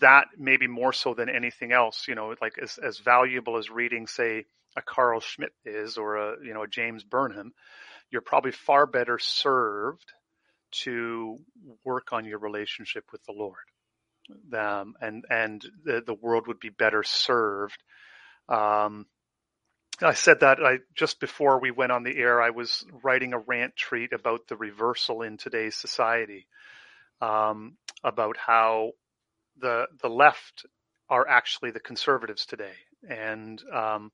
[0.00, 4.06] that maybe more so than anything else, you know, like as, as valuable as reading,
[4.06, 4.44] say,
[4.76, 7.52] a Carl Schmitt is or a, you know, a James Burnham,
[8.10, 10.12] you're probably far better served
[10.70, 11.36] to
[11.84, 13.56] work on your relationship with the Lord.
[14.56, 17.82] Um, and, and the, the world would be better served.
[18.48, 19.06] Um,
[20.02, 23.38] I said that I just before we went on the air, I was writing a
[23.38, 26.46] rant treat about the reversal in today's society,
[27.20, 28.92] um, about how
[29.60, 30.66] the the left
[31.08, 32.74] are actually the conservatives today,
[33.08, 34.12] and um,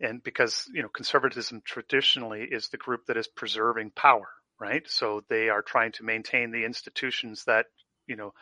[0.00, 4.28] and because you know conservatism traditionally is the group that is preserving power,
[4.60, 4.88] right?
[4.88, 7.66] So they are trying to maintain the institutions that
[8.06, 8.32] you know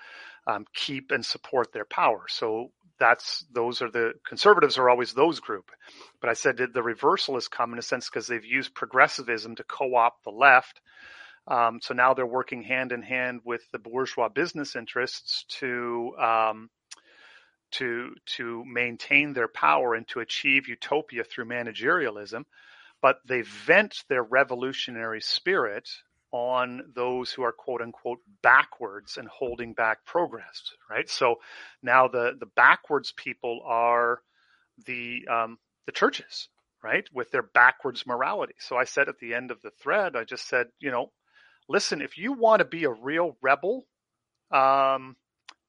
[0.47, 2.25] um, keep and support their power.
[2.29, 5.71] So that's those are the conservatives are always those group.
[6.21, 9.65] But I said the reversal has come in a sense because they've used progressivism to
[9.65, 10.81] co-opt the left
[11.47, 16.71] um, so now they're working hand in hand with the bourgeois business interests to um,
[17.73, 22.45] to to maintain their power and to achieve utopia through managerialism.
[23.03, 25.89] But they vent their revolutionary spirit
[26.33, 30.63] on those who are quote unquote backwards and holding back progress.
[30.89, 31.09] Right.
[31.09, 31.37] So
[31.83, 34.21] now the the backwards people are
[34.87, 36.49] the um, the churches
[36.83, 40.25] right with their backwards morality so i said at the end of the thread i
[40.25, 41.11] just said you know
[41.71, 43.87] listen, if you want to be a real rebel,
[44.51, 45.15] um,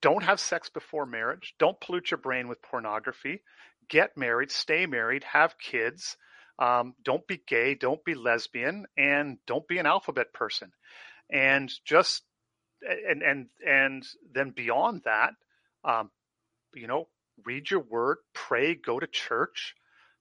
[0.02, 1.54] don't have sex before marriage.
[1.60, 3.44] Don't pollute your brain with pornography.
[3.88, 6.18] Get married, stay married, have kids.
[6.58, 10.72] Um, don't be gay, don't be lesbian, and don't be an alphabet person.
[11.30, 12.24] And just
[12.82, 14.04] and and and
[14.34, 15.34] then beyond that,
[15.84, 16.10] um,
[16.74, 17.08] you know,
[17.46, 19.76] read your word, pray, go to church,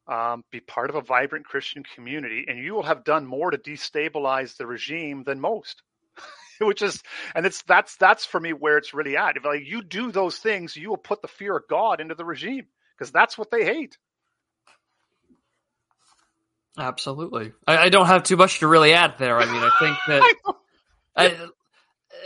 [0.06, 3.58] um, be part of a vibrant Christian community, and you will have done more to
[3.58, 5.82] destabilize the regime than most.
[6.60, 7.02] Which is,
[7.34, 9.36] and it's that's that's for me where it's really at.
[9.36, 12.24] If like you do those things, you will put the fear of God into the
[12.24, 12.66] regime
[12.96, 13.96] because that's what they hate.
[16.78, 19.38] Absolutely, I, I, don't have too much to really add there.
[19.38, 20.54] I mean, I think that
[21.16, 21.48] I,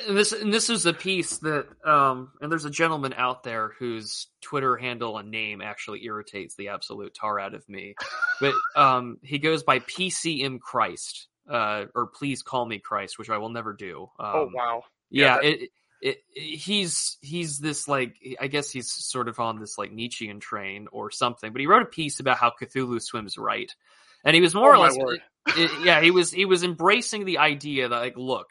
[0.09, 4.27] this and this is a piece that um and there's a gentleman out there whose
[4.41, 7.95] Twitter handle and name actually irritates the absolute tar out of me.
[8.41, 11.29] But um he goes by PCM Christ.
[11.49, 14.11] Uh or please call me Christ, which I will never do.
[14.19, 14.83] Oh, um, oh wow.
[15.11, 19.59] Yeah, yeah it, it, it, he's he's this like I guess he's sort of on
[19.59, 21.53] this like Nietzschean train or something.
[21.53, 23.73] But he wrote a piece about how Cthulhu swims right,
[24.25, 24.99] and he was more oh, or less
[25.83, 28.49] yeah he was he was embracing the idea that like look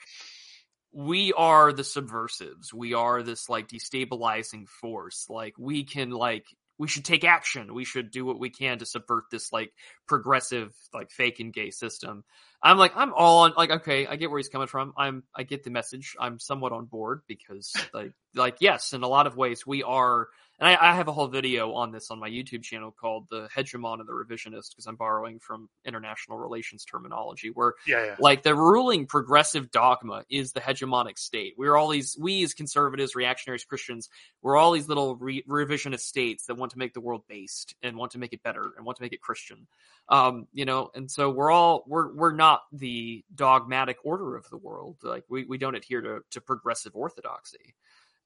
[0.93, 6.45] we are the subversives we are this like destabilizing force like we can like
[6.77, 7.73] we should take action.
[7.73, 9.71] We should do what we can to subvert this like
[10.07, 12.23] progressive, like fake and gay system.
[12.61, 14.93] I'm like, I'm all on like, okay, I get where he's coming from.
[14.95, 16.15] I'm, I get the message.
[16.17, 20.29] I'm somewhat on board because like, like, yes, in a lot of ways we are,
[20.59, 23.49] and I, I have a whole video on this on my YouTube channel called the
[23.53, 28.15] hegemon and the revisionist because I'm borrowing from international relations terminology where yeah, yeah.
[28.19, 31.55] like the ruling progressive dogma is the hegemonic state.
[31.57, 34.09] We're all these, we as conservatives, reactionaries, Christians,
[34.41, 37.97] we're all these little re- revisionist states that want to make the world based and
[37.97, 39.67] want to make it better and want to make it Christian.
[40.09, 44.57] Um, you know, and so we're all, we're, we're not the dogmatic order of the
[44.57, 44.97] world.
[45.01, 47.75] Like we, we don't adhere to, to progressive orthodoxy.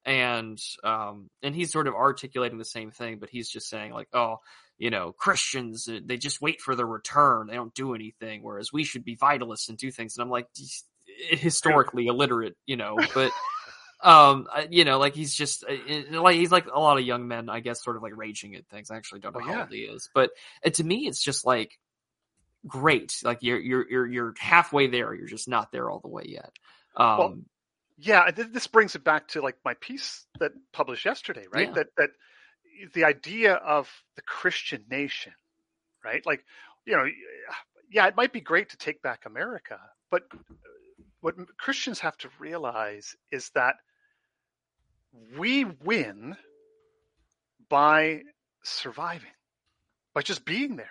[0.04, 4.08] And um and he's sort of articulating the same thing, but he's just saying like,
[4.14, 4.38] oh,
[4.78, 8.72] you know, Christians uh, they just wait for the return, they don't do anything, whereas
[8.72, 10.16] we should be vitalists and do things.
[10.16, 10.46] And I'm like,
[11.30, 13.32] historically illiterate, you know, but
[14.02, 17.48] um you know like he's just uh, like he's like a lot of young men
[17.48, 19.60] i guess sort of like raging at things i actually don't know well, how yeah.
[19.62, 20.30] old he is but
[20.64, 21.78] uh, to me it's just like
[22.66, 23.20] great.
[23.24, 25.14] Like you're you're you're you're halfway there.
[25.14, 26.52] You're just not there all the way yet.
[26.96, 27.38] Um, well,
[27.98, 31.68] yeah, this brings it back to like my piece that published yesterday, right?
[31.68, 31.74] Yeah.
[31.74, 32.10] That that
[32.94, 35.32] the idea of the Christian nation,
[36.04, 36.24] right?
[36.24, 36.44] Like,
[36.86, 37.06] you know,
[37.90, 39.80] yeah, it might be great to take back America,
[40.10, 40.22] but
[41.20, 43.74] what Christians have to realize is that
[45.36, 46.36] we win
[47.68, 48.22] by
[48.62, 49.30] surviving,
[50.14, 50.90] by just being there.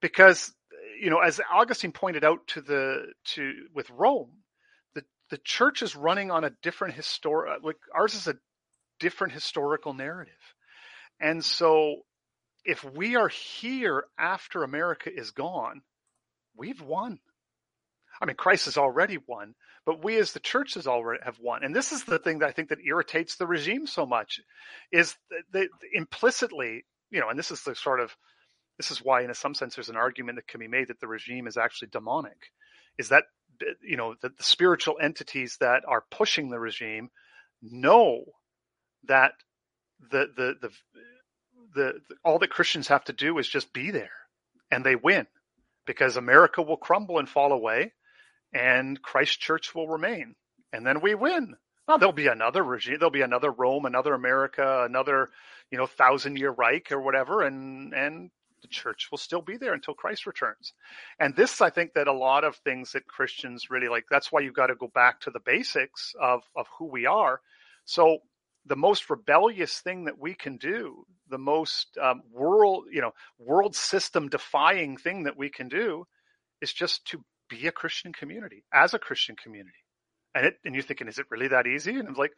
[0.00, 0.52] Because
[1.00, 4.30] you know, as Augustine pointed out to the to with Rome,
[4.94, 8.36] the the church is running on a different historic uh, like ours is a
[8.98, 10.32] different historical narrative.
[11.20, 11.96] And so
[12.64, 15.82] if we are here after America is gone,
[16.56, 17.18] we've won.
[18.20, 19.54] I mean, Christ has already won,
[19.86, 21.64] but we as the church has already have won.
[21.64, 24.40] And this is the thing that I think that irritates the regime so much
[24.92, 25.16] is
[25.52, 28.14] that implicitly, you know, and this is the sort of
[28.76, 31.06] this is why, in some sense, there's an argument that can be made that the
[31.06, 32.50] regime is actually demonic.
[32.98, 33.24] Is that
[33.82, 37.10] you know that the spiritual entities that are pushing the regime
[37.62, 38.24] know
[39.06, 39.32] that
[40.10, 40.70] the the the
[41.74, 44.10] the, the all that Christians have to do is just be there,
[44.70, 45.26] and they win
[45.86, 47.92] because America will crumble and fall away,
[48.52, 50.34] and Christ Church will remain,
[50.72, 51.56] and then we win.
[51.88, 55.28] Now there'll be another regime, there'll be another Rome, another America, another
[55.70, 58.30] you know thousand year Reich or whatever, and and
[58.62, 60.72] the church will still be there until Christ returns.
[61.18, 64.40] And this, I think that a lot of things that Christians really like, that's why
[64.40, 67.40] you've got to go back to the basics of, of who we are.
[67.84, 68.18] So
[68.66, 73.74] the most rebellious thing that we can do, the most um, world, you know, world
[73.74, 76.06] system defying thing that we can do
[76.60, 79.76] is just to be a Christian community as a Christian community.
[80.34, 81.98] And it, and you're thinking, is it really that easy?
[81.98, 82.32] And I'm like,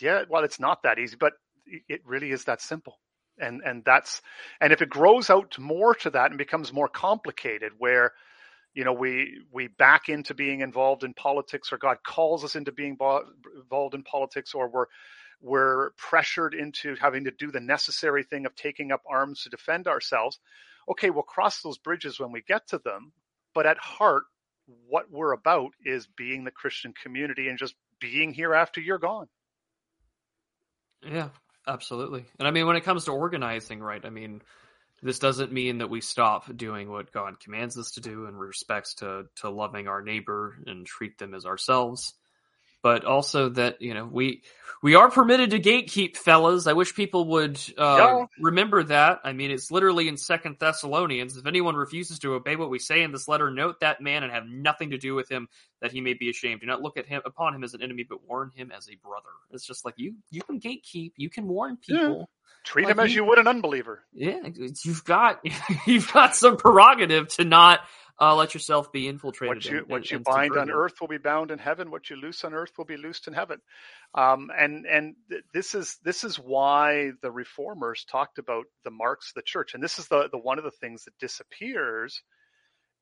[0.00, 1.32] yeah, well, it's not that easy, but
[1.66, 2.98] it really is that simple
[3.38, 4.22] and and that's
[4.60, 8.12] and if it grows out more to that and becomes more complicated where
[8.74, 12.72] you know we we back into being involved in politics or god calls us into
[12.72, 12.96] being
[13.60, 14.86] involved in politics or we're
[15.40, 19.86] we're pressured into having to do the necessary thing of taking up arms to defend
[19.86, 20.38] ourselves
[20.88, 23.12] okay we'll cross those bridges when we get to them
[23.54, 24.24] but at heart
[24.88, 29.28] what we're about is being the christian community and just being here after you're gone
[31.02, 31.28] yeah
[31.66, 32.24] Absolutely.
[32.38, 34.40] And I mean, when it comes to organizing, right, I mean,
[35.02, 38.94] this doesn't mean that we stop doing what God commands us to do in respects
[38.96, 42.14] to, to loving our neighbor and treat them as ourselves
[42.86, 44.44] but also that you know we
[44.80, 46.68] we are permitted to gatekeep, fellas.
[46.68, 48.26] I wish people would uh, yeah.
[48.40, 49.22] remember that.
[49.24, 51.36] I mean, it's literally in Second Thessalonians.
[51.36, 54.30] If anyone refuses to obey what we say in this letter, note that man and
[54.30, 55.48] have nothing to do with him,
[55.82, 56.60] that he may be ashamed.
[56.60, 58.94] Do not look at him upon him as an enemy, but warn him as a
[59.04, 59.30] brother.
[59.50, 62.18] It's just like you you can gatekeep, you can warn people.
[62.18, 62.24] Yeah.
[62.62, 64.04] Treat like him as you, you would an unbeliever.
[64.12, 64.46] Yeah,
[64.84, 65.40] you've got
[65.86, 67.80] you've got some prerogative to not
[68.20, 69.56] uh, let yourself be infiltrated.
[69.56, 71.90] What you, and, what and, you and bind on earth will be bound in heaven.
[71.90, 73.60] What you loose on earth will be loosed in heaven.
[74.14, 79.30] Um, and and th- this is this is why the reformers talked about the marks
[79.30, 79.74] of the church.
[79.74, 82.22] And this is the, the one of the things that disappears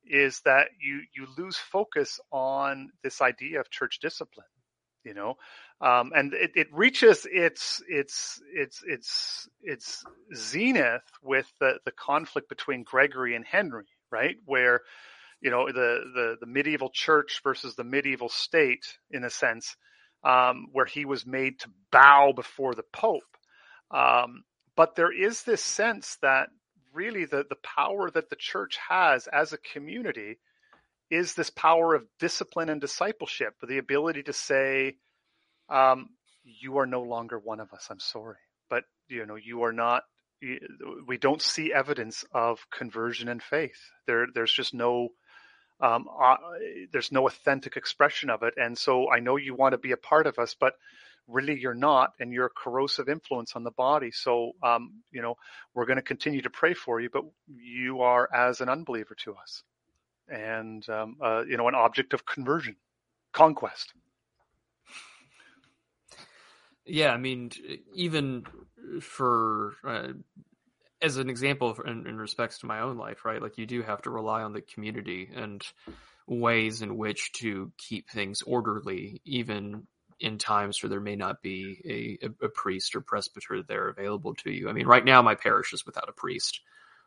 [0.07, 4.47] is that you you lose focus on this idea of church discipline
[5.05, 5.37] you know
[5.81, 10.05] um, and it, it, reaches its its its its its
[10.35, 14.37] zenith with the the conflict between gregory and henry right?
[14.47, 14.81] Where,
[15.41, 19.77] you know, the, the, the medieval church versus the medieval state, in a sense,
[20.23, 23.33] um, where he was made to bow before the Pope.
[23.91, 24.45] Um,
[24.77, 26.49] but there is this sense that
[26.93, 30.39] really the, the power that the church has as a community
[31.11, 34.97] is this power of discipline and discipleship, the ability to say,
[35.69, 36.09] um,
[36.45, 37.89] you are no longer one of us.
[37.91, 40.03] I'm sorry, but you know, you are not,
[41.07, 43.79] we don't see evidence of conversion and faith.
[44.07, 45.09] There, there's just no,
[45.81, 46.37] um, uh,
[46.93, 48.55] there's no authentic expression of it.
[48.57, 50.75] And so I know you want to be a part of us, but
[51.27, 54.11] really you're not, and you're a corrosive influence on the body.
[54.11, 55.37] So, um, you know,
[55.75, 59.35] we're going to continue to pray for you, but you are as an unbeliever to
[59.35, 59.63] us
[60.29, 62.77] and, um, uh, you know, an object of conversion,
[63.33, 63.93] conquest.
[66.87, 67.51] Yeah, I mean,
[67.95, 68.45] even
[69.01, 70.13] for uh,
[71.03, 73.43] as an example in, in respects to my own life, right?
[73.43, 75.63] Like you do have to rely on the community and
[76.27, 79.87] ways in which to keep things orderly, even
[80.21, 84.51] in times where there may not be a, a, priest or presbyter there available to
[84.51, 84.69] you.
[84.69, 86.61] I mean, right now my parish is without a priest,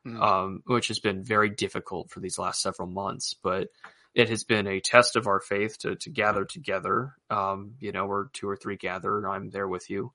[0.05, 0.21] mm.
[0.21, 3.33] um, which has been very difficult for these last several months.
[3.41, 3.69] But
[4.13, 7.13] it has been a test of our faith to to gather together.
[7.29, 10.11] Um, you know, we're two or three gather, I'm there with you.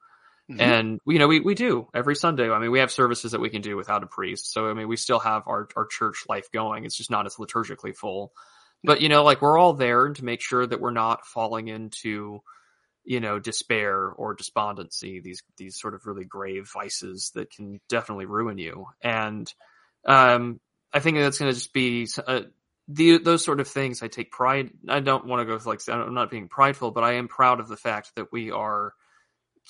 [0.51, 0.61] Mm-hmm.
[0.61, 2.51] And you know, we, we do every Sunday.
[2.51, 4.53] I mean, we have services that we can do without a priest.
[4.53, 6.85] So I mean, we still have our, our church life going.
[6.85, 8.33] It's just not as liturgically full.
[8.85, 12.41] But you know, like we're all there to make sure that we're not falling into,
[13.05, 18.27] you know, despair or despondency, these these sort of really grave vices that can definitely
[18.27, 18.87] ruin you.
[19.01, 19.53] And
[20.05, 20.61] um,
[20.93, 22.43] I think that's going to just be a,
[22.89, 24.71] the those sort of things I take pride.
[24.89, 27.69] I don't want to go like I'm not being prideful, but I am proud of
[27.69, 28.95] the fact that we are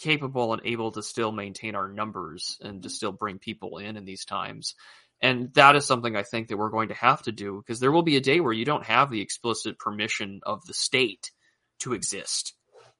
[0.01, 2.93] capable and able to still maintain our numbers and to mm-hmm.
[2.93, 4.75] still bring people in in these times.
[5.21, 7.93] And that is something I think that we're going to have to do because there
[7.93, 11.31] will be a day where you don't have the explicit permission of the state
[11.81, 12.55] to exist.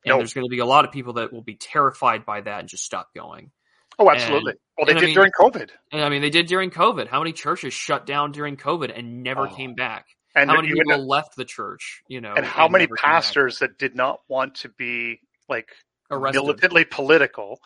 [0.05, 0.21] And nope.
[0.21, 2.69] there's going to be a lot of people that will be terrified by that and
[2.69, 3.51] just stop going.
[3.99, 4.53] Oh, absolutely.
[4.53, 5.71] And, well, they did I mean, during COVID.
[5.91, 7.09] And I mean, they did during COVID.
[7.09, 9.55] How many churches shut down during COVID and never oh.
[9.55, 10.07] came back?
[10.35, 12.03] And how many people left the church?
[12.09, 15.69] You know, and how and many pastors that did not want to be like
[16.13, 16.41] Arrested.
[16.41, 17.61] militantly political,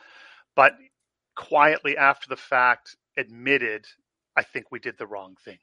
[0.54, 0.72] but
[1.34, 3.86] quietly after the fact admitted,
[4.36, 5.58] "I think we did the wrong thing."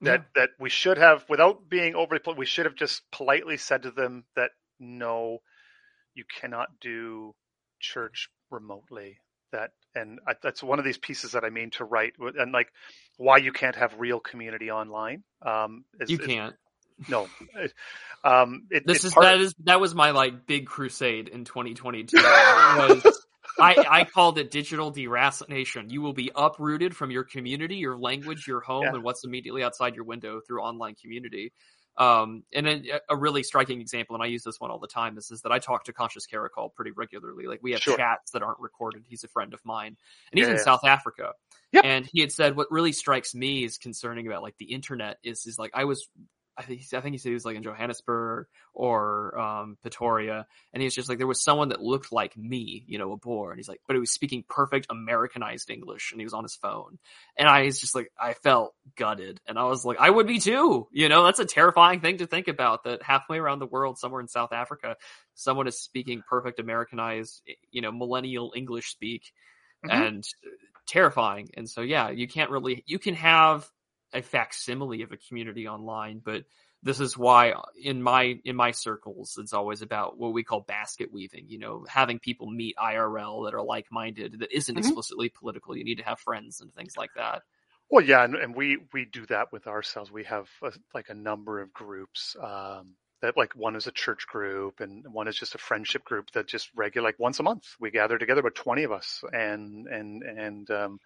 [0.00, 0.42] That yeah.
[0.42, 4.24] that we should have, without being overly, we should have just politely said to them
[4.36, 5.38] that no,
[6.14, 7.34] you cannot do
[7.80, 9.18] church remotely
[9.54, 12.68] that and I, that's one of these pieces that I mean to write and like
[13.16, 15.22] why you can't have real community online.
[15.42, 16.54] Um, is, you can't.
[17.08, 17.28] No,
[18.24, 19.24] um, it, this is part...
[19.24, 22.16] that is that was my like big crusade in 2022.
[22.16, 23.24] was,
[23.58, 25.90] I, I called it digital deracination.
[25.90, 28.94] You will be uprooted from your community, your language, your home, yeah.
[28.94, 31.52] and what's immediately outside your window through online community.
[31.96, 35.16] Um, and a, a, really striking example, and I use this one all the time,
[35.16, 37.46] is, is that I talk to Conscious Caracol pretty regularly.
[37.46, 37.96] Like we have sure.
[37.96, 39.04] chats that aren't recorded.
[39.08, 39.96] He's a friend of mine,
[40.32, 40.64] and he's yeah, in yeah.
[40.64, 41.34] South Africa.
[41.70, 41.84] Yep.
[41.84, 45.46] And he had said what really strikes me is concerning about like the internet is
[45.46, 46.08] is like I was
[46.56, 50.82] I think I think he said he was like in Johannesburg or um, Pretoria, and
[50.82, 53.58] he's just like there was someone that looked like me, you know, a Boer, and
[53.58, 56.98] he's like, but it was speaking perfect Americanized English, and he was on his phone,
[57.36, 60.38] and I was just like, I felt gutted, and I was like, I would be
[60.38, 62.84] too, you know, that's a terrifying thing to think about.
[62.84, 64.96] That halfway around the world, somewhere in South Africa,
[65.34, 69.32] someone is speaking perfect Americanized, you know, millennial English speak,
[69.84, 70.02] mm-hmm.
[70.02, 70.24] and
[70.86, 71.48] terrifying.
[71.54, 73.68] And so, yeah, you can't really, you can have
[74.14, 76.44] a facsimile of a community online, but
[76.84, 81.10] this is why in my in my circles it's always about what we call basket
[81.10, 84.86] weaving you know having people meet irl that are like-minded that isn't mm-hmm.
[84.86, 85.76] explicitly political.
[85.76, 87.42] You need to have friends and things like that.
[87.90, 90.12] Well yeah and, and we we do that with ourselves.
[90.12, 92.92] We have a, like a number of groups um,
[93.24, 96.46] that like one is a church group and one is just a friendship group that
[96.46, 100.22] just regular like once a month we gather together about 20 of us and and
[100.22, 101.00] and um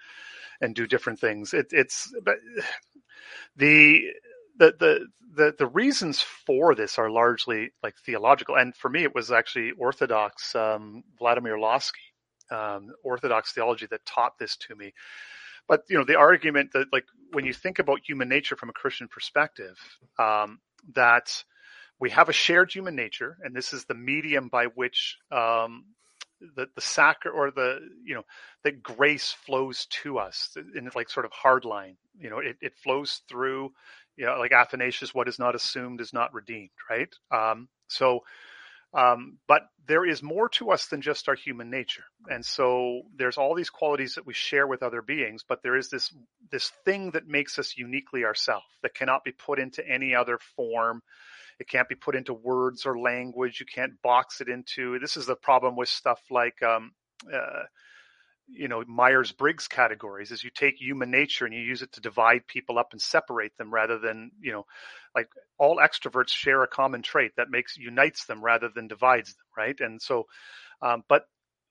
[0.61, 1.55] and do different things.
[1.55, 2.39] It, it's but
[3.57, 4.03] the
[4.59, 8.57] the the the the reasons for this are largely like theological.
[8.57, 12.07] And for me it was actually orthodox um vladimir lossky
[12.51, 14.93] um orthodox theology that taught this to me.
[15.69, 18.73] But you know the argument that like when you think about human nature from a
[18.73, 19.77] christian perspective
[20.19, 20.59] um
[20.95, 21.45] that
[22.01, 25.85] we have a shared human nature, and this is the medium by which um,
[26.41, 28.25] the the sacrament or the you know
[28.65, 31.97] that grace flows to us in like sort of hard line.
[32.19, 33.73] You know, it, it flows through.
[34.17, 37.09] You know, like Athanasius, what is not assumed is not redeemed, right?
[37.31, 38.25] Um, so,
[38.93, 43.39] um, but there is more to us than just our human nature, and so there's
[43.39, 45.45] all these qualities that we share with other beings.
[45.49, 46.13] But there is this
[46.51, 51.03] this thing that makes us uniquely ourselves that cannot be put into any other form
[51.59, 53.61] It can't be put into words or language.
[53.61, 54.99] You can't box it into.
[54.99, 56.93] This is the problem with stuff like, um,
[57.33, 57.65] uh,
[58.49, 60.31] you know, Myers Briggs categories.
[60.31, 63.57] Is you take human nature and you use it to divide people up and separate
[63.59, 64.65] them, rather than you know,
[65.15, 65.29] like
[65.59, 69.79] all extroverts share a common trait that makes unites them rather than divides them, right?
[69.81, 70.27] And so,
[70.81, 71.25] um, but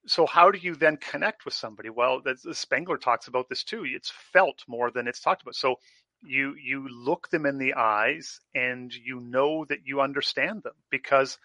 [0.06, 1.90] so how do you then connect with somebody?
[1.90, 3.84] Well, Spengler talks about this too.
[3.86, 5.56] It's felt more than it's talked about.
[5.56, 5.76] So
[6.24, 11.38] you you look them in the eyes and you know that you understand them because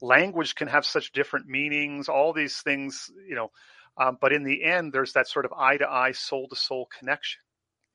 [0.00, 3.50] language can have such different meanings all these things you know
[3.98, 6.88] um, but in the end there's that sort of eye to eye soul to soul
[6.98, 7.40] connection.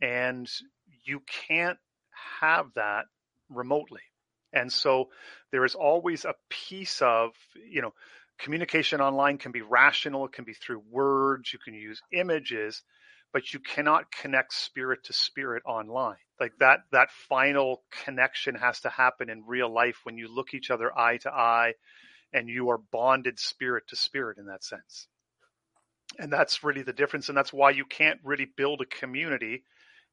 [0.01, 0.49] And
[1.05, 1.77] you can't
[2.41, 3.05] have that
[3.49, 4.01] remotely.
[4.51, 5.09] And so
[5.51, 7.93] there is always a piece of you know
[8.39, 12.81] communication online can be rational it can be through words you can use images
[13.33, 16.17] but you cannot connect spirit to spirit online.
[16.39, 20.69] Like that, that final connection has to happen in real life when you look each
[20.69, 21.73] other eye to eye
[22.31, 25.07] and you are bonded spirit to spirit in that sense.
[26.19, 27.27] And that's really the difference.
[27.27, 29.63] And that's why you can't really build a community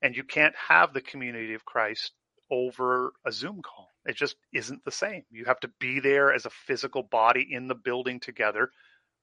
[0.01, 2.12] and you can't have the community of Christ
[2.51, 3.88] over a Zoom call.
[4.06, 5.24] It just isn't the same.
[5.30, 8.70] You have to be there as a physical body in the building together,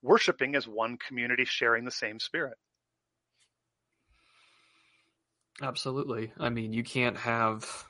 [0.04, 2.58] worshiping as one community, sharing the same spirit.
[5.62, 6.32] Absolutely.
[6.40, 7.86] I mean, you can't have.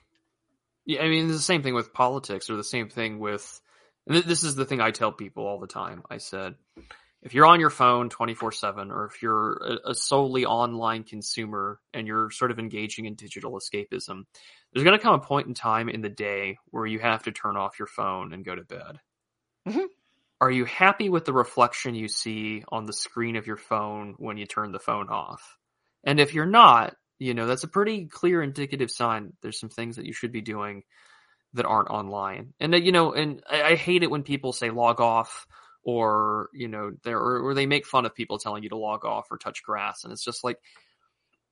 [0.85, 3.61] Yeah, I mean, it's the same thing with politics, or the same thing with.
[4.06, 6.03] this is the thing I tell people all the time.
[6.10, 6.56] I said,
[7.22, 11.80] if you're on your phone 24 7, or if you're a, a solely online consumer
[11.94, 14.23] and you're sort of engaging in digital escapism,
[14.72, 17.31] there's going to come a point in time in the day where you have to
[17.31, 18.99] turn off your phone and go to bed.
[19.68, 19.85] Mm-hmm.
[20.39, 24.38] Are you happy with the reflection you see on the screen of your phone when
[24.38, 25.57] you turn the phone off?
[26.03, 29.95] And if you're not, you know that's a pretty clear indicative sign there's some things
[29.95, 30.84] that you should be doing
[31.53, 32.53] that aren't online.
[32.60, 35.48] And you know and I, I hate it when people say log off
[35.84, 39.27] or you know or, or they make fun of people telling you to log off
[39.31, 40.03] or touch grass.
[40.03, 40.57] And it's just like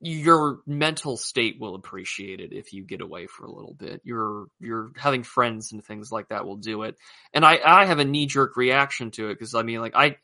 [0.06, 4.02] your mental state will appreciate it if you get away for a little bit.
[4.04, 6.96] You're you're having friends and things like that will do it.
[7.34, 10.18] And I I have a knee jerk reaction to it because I mean like I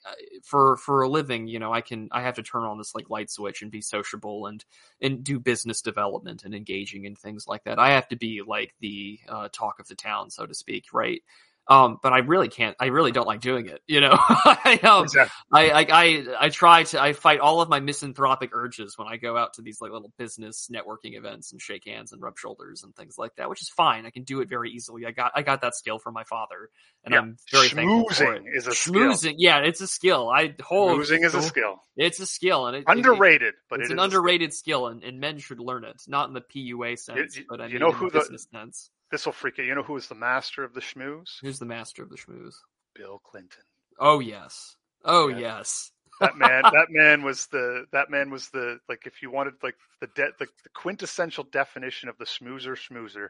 [0.43, 3.09] for for a living, you know, I can I have to turn on this like
[3.09, 4.63] light switch and be sociable and
[5.01, 7.79] and do business development and engaging in things like that.
[7.79, 11.23] I have to be like the uh, talk of the town, so to speak, right?
[11.67, 12.75] Um, but I really can't.
[12.79, 13.81] I really don't like doing it.
[13.87, 15.31] You know, I, um, exactly.
[15.53, 17.01] I, I, I, I try to.
[17.01, 20.11] I fight all of my misanthropic urges when I go out to these like little
[20.17, 23.69] business networking events and shake hands and rub shoulders and things like that, which is
[23.69, 24.05] fine.
[24.05, 25.05] I can do it very easily.
[25.05, 26.69] I got, I got that skill from my father,
[27.05, 27.19] and yeah.
[27.19, 28.43] I'm very Schmoozing thankful for it.
[28.53, 29.33] Is a Schmoozing, skill.
[29.37, 30.29] yeah, it's a skill.
[30.29, 30.99] I hold.
[30.99, 31.75] Schmoozing is a skill.
[31.95, 35.37] It's a skill, and it, underrated, it, but it's an underrated skill, and, and men
[35.37, 36.01] should learn it.
[36.07, 38.89] Not in the PUA sense, you, but I mean, you know who the business sense
[39.11, 39.65] this will freak you.
[39.65, 41.39] You know who is the master of the schmooze?
[41.41, 42.55] Who's the master of the schmooze?
[42.95, 43.63] Bill Clinton.
[43.99, 44.75] Oh yes.
[45.03, 45.37] Oh yeah.
[45.37, 45.91] yes.
[46.19, 46.63] that man.
[46.71, 47.85] That man was the.
[47.91, 48.79] That man was the.
[48.87, 53.29] Like, if you wanted like the de- the, the quintessential definition of the schmoozer schmoozer,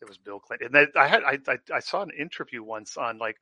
[0.00, 0.66] it was Bill Clinton.
[0.66, 3.36] And then I had I, I, I saw an interview once on like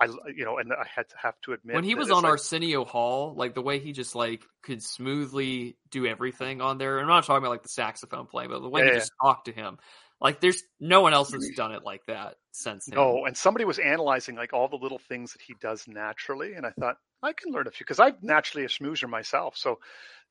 [0.00, 2.32] I you know and I had to have to admit when he was on like,
[2.32, 6.98] Arsenio Hall, like the way he just like could smoothly do everything on there.
[6.98, 9.46] I'm not talking about like the saxophone playing, but the way yeah, he just talked
[9.46, 9.78] to him.
[10.24, 12.94] Like there's no one else has done it like that since him.
[12.94, 16.64] No, and somebody was analyzing like all the little things that he does naturally, and
[16.64, 19.54] I thought I can learn a few because I'm naturally a schmoozer myself.
[19.58, 19.80] So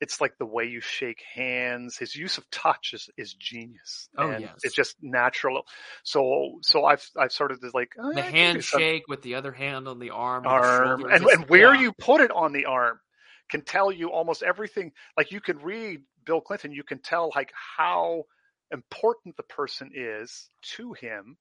[0.00, 4.08] it's like the way you shake hands, his use of touch is, is genius.
[4.18, 5.62] Oh and yes, it's just natural.
[6.02, 10.00] So so I've I've sort of like oh, the handshake with the other hand on
[10.00, 11.82] the arm, arm, and, and where yeah.
[11.82, 12.98] you put it on the arm
[13.48, 14.90] can tell you almost everything.
[15.16, 18.24] Like you can read Bill Clinton, you can tell like how
[18.74, 21.38] important the person is to him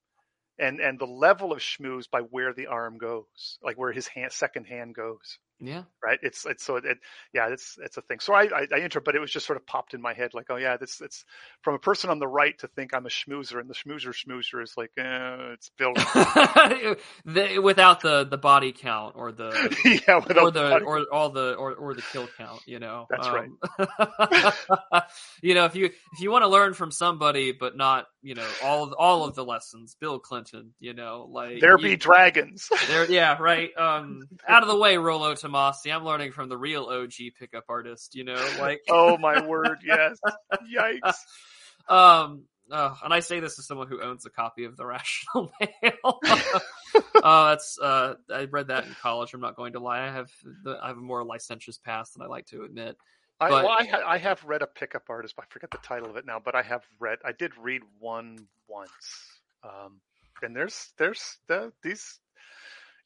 [0.59, 4.31] and and the level of schmooze by where the arm goes like where his hand
[4.31, 5.83] second hand goes yeah.
[6.03, 6.19] Right.
[6.21, 6.97] It's it's so it
[7.33, 8.19] yeah it's it's a thing.
[8.19, 10.33] So I I, I enter, but it was just sort of popped in my head
[10.33, 11.25] like oh yeah this it's
[11.61, 14.61] from a person on the right to think I'm a schmoozer and the schmoozer schmoozer
[14.61, 15.95] is like eh, it's built
[17.25, 21.73] the, without the the body count or the yeah or the or all the or
[21.73, 22.61] or the kill count.
[22.65, 23.07] You know.
[23.09, 25.03] That's um, right.
[25.41, 28.47] you know if you if you want to learn from somebody but not you know
[28.63, 33.09] all of, all of the lessons Bill Clinton you know like there be dragons there
[33.11, 37.13] yeah right um out of the way Rollo Tomassi I'm learning from the real OG
[37.37, 40.17] pickup artist, you know, like Oh my word, yes.
[40.75, 41.15] Yikes.
[41.89, 45.51] Um uh, and I say this as someone who owns a copy of the Rational
[45.59, 46.19] Male.
[47.21, 49.33] uh, that's uh, I read that in college.
[49.33, 50.01] I'm not going to lie.
[50.01, 50.31] I have
[50.63, 52.95] the, I have a more licentious past than I like to admit.
[53.43, 55.35] I, but, well, I, ha- I, have read a pickup artist.
[55.37, 57.19] I forget the title of it now, but I have read.
[57.25, 58.91] I did read one once.
[59.63, 59.99] Um,
[60.41, 62.19] and there's there's the, these.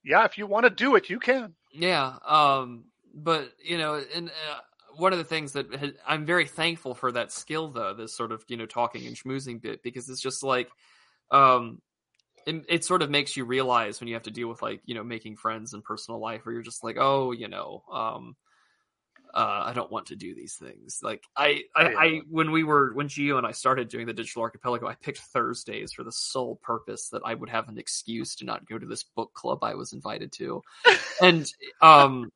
[0.03, 1.53] Yeah, if you want to do it, you can.
[1.71, 4.59] Yeah, um, but you know, and uh,
[4.95, 8.31] one of the things that has, I'm very thankful for that skill, though, this sort
[8.31, 10.69] of you know talking and schmoozing bit, because it's just like,
[11.31, 11.81] um,
[12.45, 14.95] it, it sort of makes you realize when you have to deal with like you
[14.95, 18.35] know making friends in personal life, where you're just like, oh, you know, um,
[19.33, 20.99] uh, I don't want to do these things.
[21.01, 21.83] Like I, I.
[21.97, 25.19] I, when we were when Gio and I started doing the digital archipelago, I picked
[25.19, 28.85] Thursdays for the sole purpose that I would have an excuse to not go to
[28.85, 30.61] this book club I was invited to,
[31.21, 31.51] and
[31.81, 32.31] um,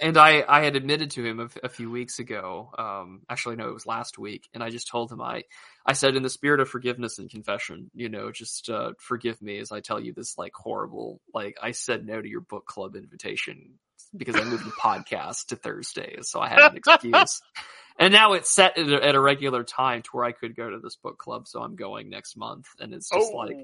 [0.00, 2.70] and I, I had admitted to him a few weeks ago.
[2.76, 5.42] Um, actually, no, it was last week, and I just told him I,
[5.84, 9.58] I said in the spirit of forgiveness and confession, you know, just uh, forgive me
[9.58, 12.96] as I tell you this like horrible, like I said no to your book club
[12.96, 13.78] invitation
[14.16, 17.42] because I moved the podcast to Thursdays, so I had an excuse.
[17.98, 20.68] And now it's set at a, at a regular time to where I could go
[20.68, 23.56] to this book club, so I'm going next month, and it's just oh, like,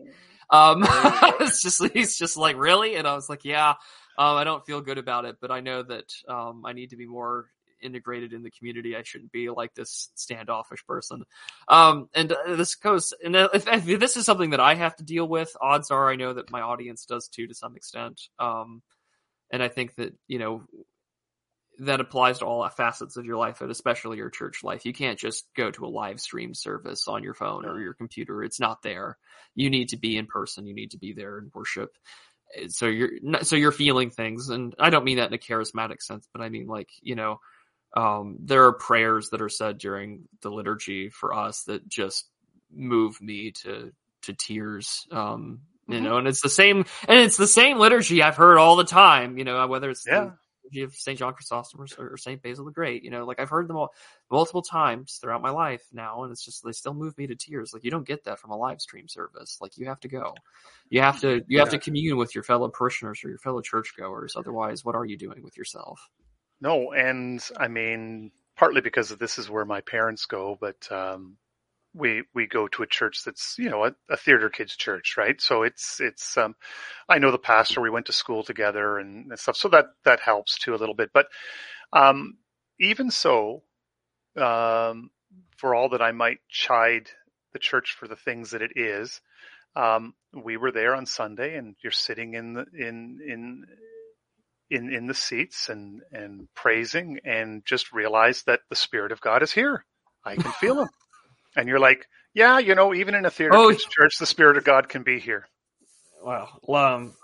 [0.48, 0.84] um,
[1.40, 3.74] it's just he's just like really, and I was like, yeah,
[4.16, 6.96] um, I don't feel good about it, but I know that um, I need to
[6.96, 7.46] be more
[7.82, 8.96] integrated in the community.
[8.96, 11.24] I shouldn't be like this standoffish person.
[11.68, 14.96] Um, and uh, this goes, and uh, if, if this is something that I have
[14.96, 18.20] to deal with, odds are I know that my audience does too to some extent.
[18.38, 18.82] Um,
[19.52, 20.64] and I think that you know
[21.78, 24.84] that applies to all facets of your life, but especially your church life.
[24.84, 28.42] You can't just go to a live stream service on your phone or your computer.
[28.42, 29.18] It's not there.
[29.54, 30.66] You need to be in person.
[30.66, 31.90] You need to be there and worship.
[32.68, 33.10] So you're
[33.42, 36.48] so you're feeling things, and I don't mean that in a charismatic sense, but I
[36.50, 37.40] mean like you know,
[37.96, 42.26] um, there are prayers that are said during the liturgy for us that just
[42.70, 43.92] move me to
[44.22, 45.06] to tears.
[45.10, 45.60] Um,
[45.92, 46.04] you Mhm.
[46.04, 49.38] know, and it's the same, and it's the same liturgy I've heard all the time.
[49.38, 50.30] You know, whether it's the Yeah.
[50.64, 53.02] liturgy of Saint John Chrysostom or, or Saint Basil the Great.
[53.04, 53.94] You know, like I've heard them all
[54.30, 57.72] multiple times throughout my life now, and it's just they still move me to tears.
[57.74, 59.58] Like you don't get that from a live stream service.
[59.60, 60.34] Like you have to go,
[60.88, 64.34] you have to you have to commune with your fellow parishioners or your fellow churchgoers.
[64.36, 66.08] Otherwise, what are you doing with yourself?
[66.60, 71.36] No, and I mean, partly because this is where my parents go, but um,
[71.94, 75.40] we we go to a church that's you know a, a theater kids church, right?
[75.40, 76.54] So it's it's um,
[77.08, 77.80] I know the pastor.
[77.80, 80.94] We went to school together and, and stuff, so that that helps too a little
[80.94, 81.10] bit.
[81.12, 81.26] But
[81.92, 82.38] um,
[82.80, 83.62] even so,
[84.36, 85.10] um,
[85.58, 87.08] for all that I might chide
[87.52, 89.20] the church for the things that it is,
[89.76, 93.66] um, we were there on Sunday, and you're sitting in the in in
[94.70, 99.42] in in the seats and and praising and just realize that the spirit of God
[99.42, 99.84] is here.
[100.24, 100.88] I can feel him.
[101.56, 103.72] And you're like, yeah, you know, even in a theater Oh.
[103.72, 105.48] church, the spirit of God can be here.
[106.22, 107.14] Well, um,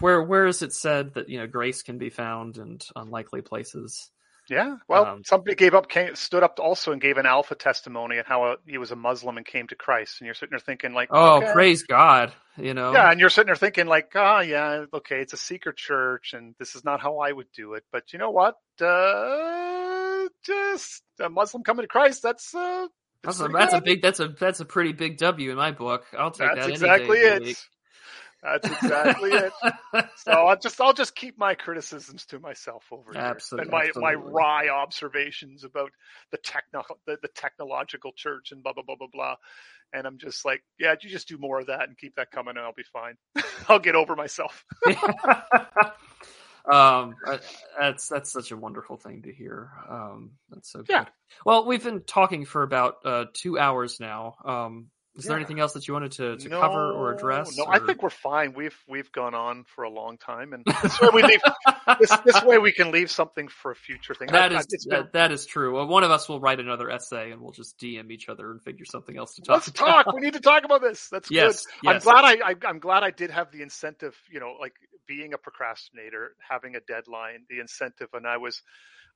[0.00, 4.10] where where is it said that you know grace can be found in unlikely places?
[4.50, 4.76] Yeah.
[4.88, 8.26] Well, Um, somebody gave up, came, stood up also and gave an alpha testimony and
[8.26, 10.16] how uh he was a Muslim and came to Christ.
[10.20, 11.52] And you're sitting there thinking like, Oh, okay.
[11.52, 12.32] praise God!
[12.56, 15.72] You know, Yeah, and you're sitting there thinking like, ah, yeah, okay, it's a seeker
[15.72, 17.84] church, and this is not how I would do it.
[17.92, 18.56] But you know what?
[18.80, 22.22] Uh, just a Muslim coming to Christ.
[22.24, 22.88] That's uh,
[23.22, 26.04] that's a that's a big that's a that's a pretty big W in my book.
[26.16, 26.70] I'll take That's that.
[26.70, 27.66] exactly any day of the it.
[28.42, 29.52] That's exactly it.
[30.16, 33.90] So I'll just I'll just keep my criticisms to myself over here, Absolute- and my
[33.96, 35.90] my wry observations about
[36.30, 39.36] the techno the, the technological church and blah blah blah blah blah.
[39.92, 42.56] And I'm just like, yeah, you just do more of that and keep that coming,
[42.56, 43.14] and I'll be fine.
[43.68, 44.64] I'll get over myself.
[46.70, 47.14] um,
[47.78, 49.70] that's that's such a wonderful thing to hear.
[49.88, 51.04] Um, that's so Yeah.
[51.04, 51.08] good.
[51.44, 54.36] Well, we've been talking for about uh, two hours now.
[54.44, 57.56] Um, is there anything else that you wanted to, to cover or address?
[57.56, 58.52] No, I think we're fine.
[58.54, 61.40] We've we've gone on for a long time, and this way we leave.
[61.98, 64.28] this, this way we can leave something for a future thing.
[64.28, 65.74] That I- I- is it's been- that, that is true.
[65.74, 68.62] Well, one of us will write another essay, and we'll just DM each other and
[68.62, 69.66] figure something else to talk.
[69.66, 70.12] Let's talk.
[70.12, 71.08] We need to talk about this.
[71.08, 71.90] That's Yes, good.
[71.90, 74.16] I'm glad I, I I'm glad I did have the incentive.
[74.30, 74.74] You know, like
[75.06, 78.62] being a procrastinator, having a deadline, the incentive, and I was.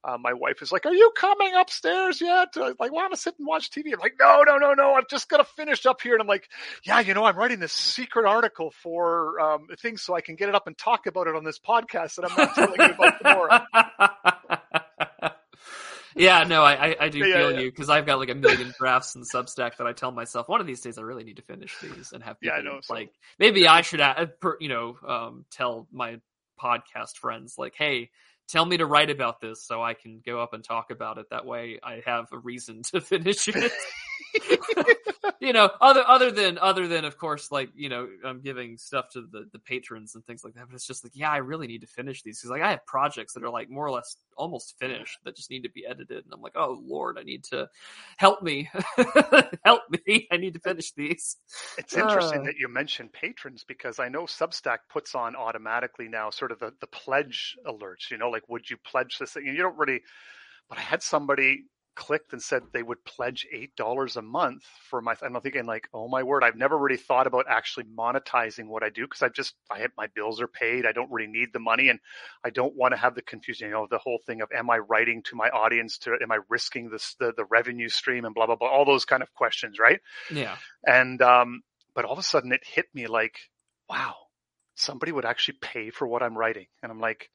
[0.05, 3.35] Uh, my wife is like, "Are you coming upstairs yet?" Uh, like, want to sit
[3.39, 3.93] and watch TV?
[3.93, 4.95] I'm like, "No, no, no, no.
[4.95, 6.49] I'm just gonna finish up here." And I'm like,
[6.85, 10.49] "Yeah, you know, I'm writing this secret article for um, things so I can get
[10.49, 13.19] it up and talk about it on this podcast that I'm not telling you about
[13.21, 13.61] tomorrow."
[16.17, 17.61] yeah, no, I I, I do Yeah, feel yeah.
[17.61, 20.61] you because I've got like a million drafts in Substack that I tell myself one
[20.61, 22.81] of these days I really need to finish these and have Yeah, I people know,
[22.83, 24.01] so- like maybe I should
[24.61, 26.21] you know um, tell my
[26.61, 28.11] podcast friends like hey
[28.53, 31.31] tell me to write about this so I can go up and talk about it.
[31.31, 33.73] That way I have a reason to finish it
[35.41, 39.09] you know, other other than other than of course, like you know, I'm giving stuff
[39.11, 40.67] to the the patrons and things like that.
[40.69, 42.87] But it's just like, yeah, I really need to finish these because like I have
[42.87, 46.25] projects that are like more or less almost finished that just need to be edited,
[46.25, 47.69] and I'm like, oh lord, I need to
[48.17, 48.71] help me,
[49.65, 50.29] help me.
[50.31, 51.37] I need to finish these.
[51.79, 56.31] It's interesting uh, that you mentioned patrons because I know Substack puts on automatically now
[56.31, 58.11] sort of the the pledge alerts.
[58.11, 59.49] You know, like would you pledge this thing?
[59.49, 60.03] And you don't really.
[60.69, 65.01] But I had somebody clicked and said they would pledge eight dollars a month for
[65.01, 68.67] my and I'm thinking like oh my word I've never really thought about actually monetizing
[68.67, 71.31] what I do because I've just I have my bills are paid I don't really
[71.31, 72.01] need the money and
[72.45, 74.79] I don't want to have the confusion you know the whole thing of am I
[74.79, 78.47] writing to my audience to am I risking this the, the revenue stream and blah
[78.47, 80.01] blah blah all those kind of questions right?
[80.31, 80.57] Yeah.
[80.87, 81.63] And um
[81.95, 83.37] but all of a sudden it hit me like
[83.89, 84.15] wow
[84.75, 87.31] somebody would actually pay for what I'm writing and I'm like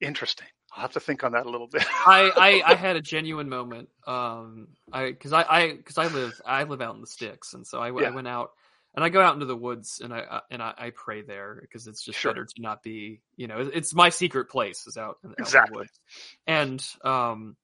[0.00, 1.84] interesting I'll have to think on that a little bit.
[2.06, 3.88] I, I, I had a genuine moment.
[4.06, 7.66] Um, I because I I because I live I live out in the sticks, and
[7.66, 8.08] so I, yeah.
[8.08, 8.52] I went out
[8.94, 11.86] and I go out into the woods and I and I, I pray there because
[11.86, 12.32] it's just sure.
[12.32, 15.68] better to not be you know it's my secret place is out, out exactly.
[15.68, 16.00] in the woods.
[16.46, 17.56] And um,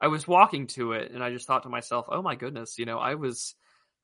[0.00, 2.86] I was walking to it and I just thought to myself, oh my goodness, you
[2.86, 3.54] know, I was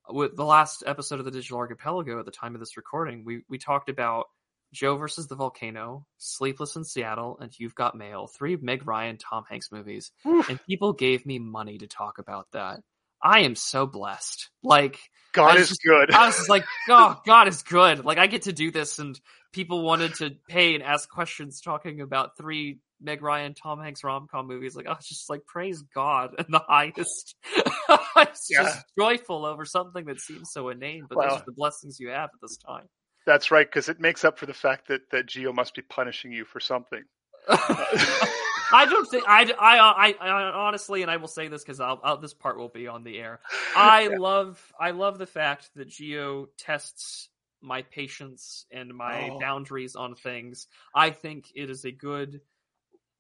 [0.09, 3.43] with the last episode of the Digital Archipelago at the time of this recording, we
[3.48, 4.27] we talked about
[4.73, 9.45] Joe versus the Volcano, Sleepless in Seattle, and You've Got Mail, three Meg Ryan, Tom
[9.49, 10.12] Hanks movies.
[10.27, 10.49] Oof.
[10.49, 12.81] And people gave me money to talk about that.
[13.23, 14.51] I am so blessed.
[14.62, 14.99] Like
[15.32, 16.12] God is just, good.
[16.12, 18.05] I was just like, oh, God is good.
[18.05, 19.19] Like I get to do this, and
[19.53, 24.27] people wanted to pay and ask questions talking about three Meg Ryan, Tom Hanks rom
[24.31, 24.77] com movies.
[24.77, 27.35] Like I was just like, praise God in the highest.
[27.89, 28.62] I'm yeah.
[28.62, 32.09] just joyful over something that seems so inane, but well, those are the blessings you
[32.09, 32.89] have at this time.
[33.29, 36.33] That's right, because it makes up for the fact that that Geo must be punishing
[36.33, 37.05] you for something.
[37.49, 42.01] I don't think I, I, I, I, honestly, and I will say this because I'll,
[42.03, 43.41] I'll, this part will be on the air.
[43.77, 44.17] I yeah.
[44.17, 47.29] love I love the fact that Geo tests
[47.61, 49.39] my patience and my oh.
[49.39, 50.67] boundaries on things.
[50.95, 52.41] I think it is a good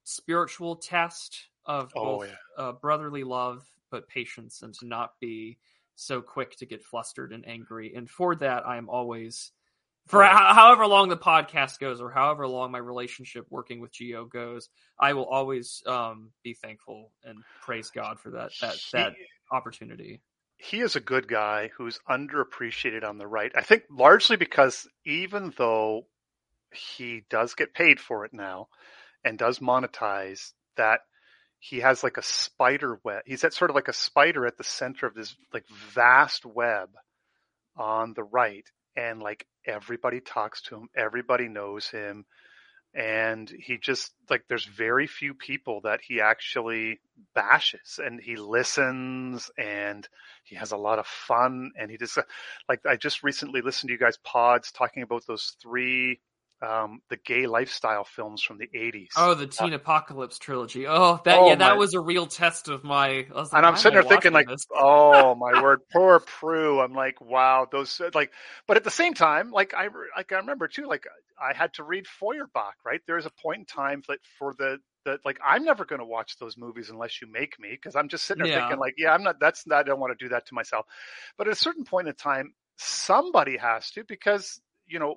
[0.04, 2.64] spiritual test of oh, both yeah.
[2.64, 5.58] uh, brotherly love, but patience, and to not be
[5.96, 7.92] so quick to get flustered and angry.
[7.94, 9.52] And for that, I am always
[10.08, 14.68] for however long the podcast goes or however long my relationship working with Geo goes,
[14.98, 19.12] I will always um, be thankful and praise God for that that he, that
[19.52, 20.20] opportunity.
[20.56, 23.52] He is a good guy who's underappreciated on the right.
[23.54, 26.06] I think largely because even though
[26.72, 28.68] he does get paid for it now
[29.24, 31.00] and does monetize that
[31.58, 33.22] he has like a spider web.
[33.26, 36.90] He's at sort of like a spider at the center of this like vast web
[37.76, 38.64] on the right
[38.96, 42.24] and like everybody talks to him, everybody knows him,
[42.94, 47.00] and he just like there's very few people that he actually
[47.34, 50.08] bashes and he listens and
[50.44, 52.18] he has a lot of fun and he just
[52.68, 56.20] like I just recently listened to you guys pods talking about those three
[56.60, 59.08] um, the gay lifestyle films from the 80s.
[59.16, 60.86] Oh, the Teen uh, Apocalypse trilogy.
[60.86, 61.76] Oh, that oh, yeah, that my.
[61.76, 63.26] was a real test of my.
[63.32, 66.80] Like, and I'm sitting there thinking, like, oh my word, poor Prue.
[66.80, 68.32] I'm like, wow, those like,
[68.66, 71.06] but at the same time, like I like I remember too, like
[71.40, 72.74] I had to read Feuerbach.
[72.84, 76.06] Right, there's a point in time that for the that like I'm never going to
[76.06, 78.60] watch those movies unless you make me because I'm just sitting there yeah.
[78.60, 79.38] thinking like, yeah, I'm not.
[79.40, 79.80] That's not.
[79.80, 80.86] I don't want to do that to myself.
[81.36, 85.16] But at a certain point in time, somebody has to because you know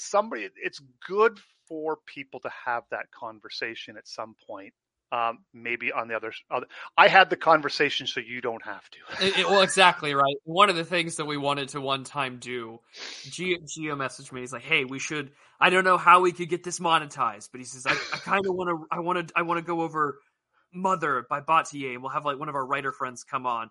[0.00, 1.38] somebody it's good
[1.68, 4.72] for people to have that conversation at some point
[5.10, 6.66] um, maybe on the other, other
[6.96, 10.68] i had the conversation so you don't have to it, it, well exactly right one
[10.68, 12.78] of the things that we wanted to one time do
[13.22, 15.30] geo, geo messaged me he's like hey we should
[15.60, 18.44] i don't know how we could get this monetized but he says i, I kind
[18.46, 20.18] of want to i want to i want to go over
[20.74, 23.70] mother by Bataille and we'll have like one of our writer friends come on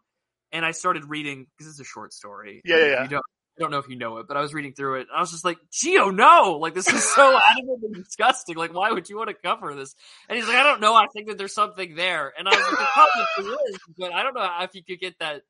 [0.51, 3.03] and i started reading because it's a short story yeah, yeah, yeah.
[3.03, 3.25] you don't
[3.57, 5.07] I don't know if you know it, but I was reading through it.
[5.13, 6.59] I was just like, Geo, no!
[6.61, 8.55] Like, this is so adamant and disgusting.
[8.55, 9.95] Like, why would you want to cover this?
[10.29, 10.93] And he's like, I don't know.
[10.93, 12.31] I think that there's something there.
[12.37, 15.41] And I was like, probably is, but I don't know if you could get that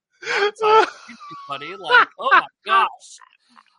[1.48, 1.76] funny.
[1.76, 2.88] Like, oh my gosh.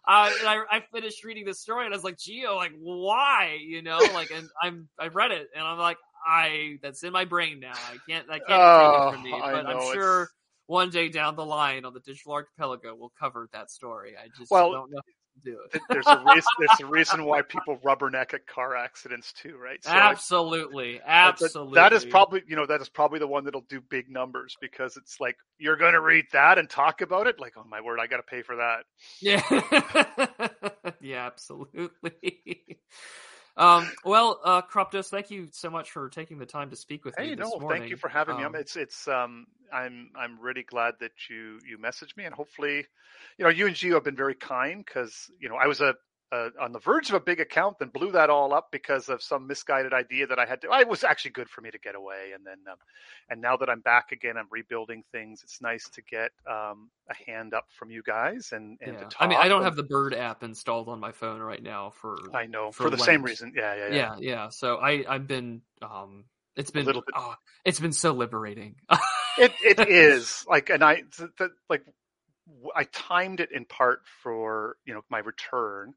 [0.06, 3.59] Uh, and I, I finished reading the story and I was like, Geo, like, why?
[3.60, 7.26] You know, like, and I'm, I read it and I'm like, I, that's in my
[7.26, 7.72] brain now.
[7.72, 10.22] I can't, I can't oh, take it from me, but I'm sure.
[10.22, 10.32] It's
[10.69, 14.15] one day down the line on the digital archipelago we'll cover that story.
[14.16, 15.01] I just well, don't know
[15.45, 15.81] do it.
[15.89, 16.51] there's a reason.
[16.59, 19.82] There's a reason why people rubberneck at car accidents too, right?
[19.82, 21.74] So absolutely, like, absolutely.
[21.74, 24.97] That is probably you know that is probably the one that'll do big numbers because
[24.97, 27.40] it's like you're going to read that and talk about it.
[27.40, 28.85] Like, oh my word, I got to pay for that.
[29.20, 29.43] Yeah,
[31.01, 32.78] yeah, absolutely.
[33.59, 37.16] Um, well, uh, Kruptos, thank you so much for taking the time to speak with
[37.18, 37.80] hey, me this no, morning.
[37.80, 38.60] thank you for having um, me.
[38.60, 42.86] It's it's um I'm I'm really glad that you you messaged me and hopefully,
[43.36, 45.94] you know, you and Gio have been very kind because you know I was a
[46.30, 49.22] uh, on the verge of a big account, then blew that all up because of
[49.22, 50.72] some misguided idea that I had to.
[50.78, 52.76] It was actually good for me to get away, and then, um,
[53.30, 55.42] and now that I'm back again, I'm rebuilding things.
[55.42, 59.09] It's nice to get um, a hand up from you guys, and and yeah.
[59.09, 61.62] to I mean, I don't and, have the Bird app installed on my phone right
[61.62, 62.16] now for.
[62.34, 63.55] I know for, for, the same reason.
[63.56, 63.94] Yeah, yeah, yeah.
[63.94, 64.48] Yeah, yeah.
[64.50, 66.24] So I I've been um
[66.56, 67.34] it's been a little bit- oh,
[67.64, 68.74] it's been so liberating.
[69.38, 71.84] It it is like, and I th- th- like
[72.74, 75.94] I timed it in part for you know my return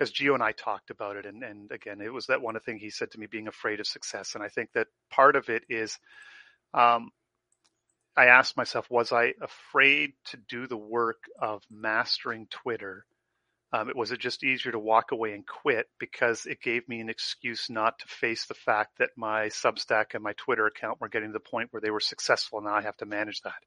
[0.00, 2.78] because Gio and I talked about it, and and again, it was that one thing
[2.78, 5.64] he said to me, being afraid of success, and I think that part of it
[5.68, 5.98] is,
[6.72, 7.10] um,
[8.16, 13.04] I asked myself, was I afraid to do the work of mastering Twitter?
[13.72, 17.00] Um, it was it just easier to walk away and quit because it gave me
[17.00, 21.08] an excuse not to face the fact that my Substack and my Twitter account were
[21.08, 22.58] getting to the point where they were successful.
[22.58, 23.62] and Now I have to manage that.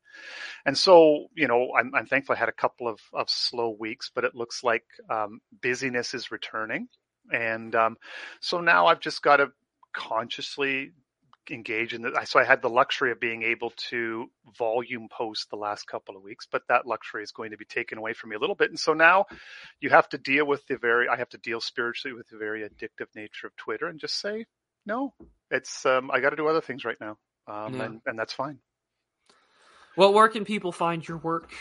[0.65, 4.11] And so, you know, I'm, I'm thankful I had a couple of, of slow weeks,
[4.13, 6.87] but it looks like um, busyness is returning.
[7.31, 7.97] And um,
[8.41, 9.51] so now I've just got to
[9.93, 10.91] consciously
[11.51, 12.13] engage in it.
[12.27, 16.23] So I had the luxury of being able to volume post the last couple of
[16.23, 18.69] weeks, but that luxury is going to be taken away from me a little bit.
[18.69, 19.25] And so now
[19.79, 22.61] you have to deal with the very, I have to deal spiritually with the very
[22.67, 24.45] addictive nature of Twitter and just say,
[24.85, 25.13] no,
[25.51, 27.17] it's, um, I got to do other things right now.
[27.47, 27.85] Um, Yeah.
[27.85, 28.59] and, and that's fine.
[29.97, 31.51] well, where can people find your work?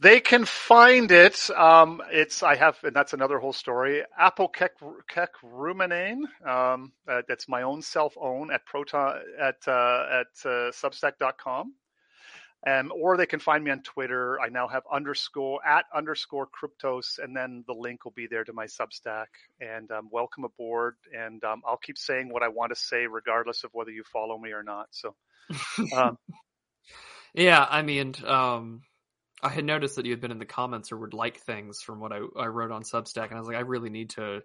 [0.00, 1.50] They can find it.
[1.50, 4.02] Um, it's I have, and that's another whole story.
[4.18, 4.72] Apple Kek,
[5.08, 6.22] Kek Ruminane.
[6.46, 11.74] Um, uh, that's my own self own at proton at uh, at uh, Substack.com.
[12.66, 14.40] Um, or they can find me on Twitter.
[14.40, 18.52] I now have underscore at underscore Kruptos, and then the link will be there to
[18.52, 19.26] my Substack.
[19.60, 20.96] And um, welcome aboard.
[21.16, 24.36] And um, I'll keep saying what I want to say, regardless of whether you follow
[24.38, 24.88] me or not.
[24.90, 25.14] So,
[25.96, 26.18] um,
[27.34, 28.82] Yeah, I mean, um,
[29.42, 32.00] I had noticed that you had been in the comments or would like things from
[32.00, 34.42] what I, I wrote on Substack, and I was like, I really need to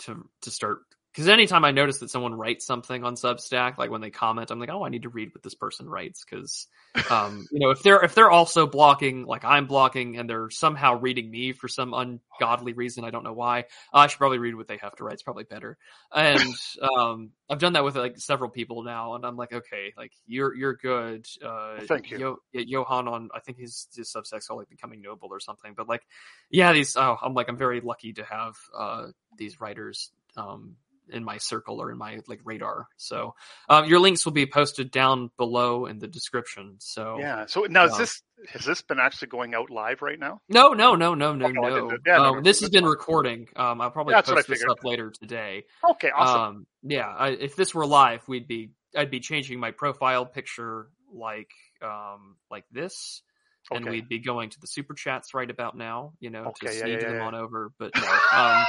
[0.00, 0.78] to to start
[1.12, 4.58] because anytime I notice that someone writes something on Substack, like when they comment, I'm
[4.58, 6.68] like, oh, I need to read what this person writes because,
[7.10, 10.98] um, you know, if they're if they're also blocking like I'm blocking and they're somehow
[10.98, 13.66] reading me for some ungodly reason, I don't know why.
[13.92, 15.12] I should probably read what they have to write.
[15.12, 15.76] It's probably better.
[16.14, 16.54] And
[16.96, 20.54] um, I've done that with like several people now, and I'm like, okay, like you're
[20.54, 21.26] you're good.
[21.44, 22.18] Uh, Thank you.
[22.18, 25.74] Yo, yeah, Johan on I think his his Substack's called like becoming noble or something,
[25.76, 26.06] but like,
[26.48, 26.96] yeah, these.
[26.96, 30.76] Oh, I'm like I'm very lucky to have uh these writers um
[31.08, 32.86] in my circle or in my like radar.
[32.96, 33.34] So
[33.68, 36.76] um, your links will be posted down below in the description.
[36.78, 37.46] So yeah.
[37.46, 40.40] So now is Um, this has this been actually going out live right now?
[40.48, 41.96] no, no, no, no, no, Okay, well, no.
[42.06, 43.46] yeah, um, no, this has been recording.
[43.56, 45.64] Um, I'll probably that's post this up later today.
[45.90, 46.40] Okay, awesome.
[46.40, 50.88] Um, yeah, I, if this were live, we'd be I'd be changing my profile picture
[51.12, 51.50] like
[51.82, 53.22] um like this.
[53.70, 56.76] And we'd be going to the super chats right about now, you know, to Okay,
[56.76, 57.26] yeah, sneak yeah, them yeah.
[57.26, 57.72] on over.
[57.78, 58.02] But no,
[58.32, 58.64] um,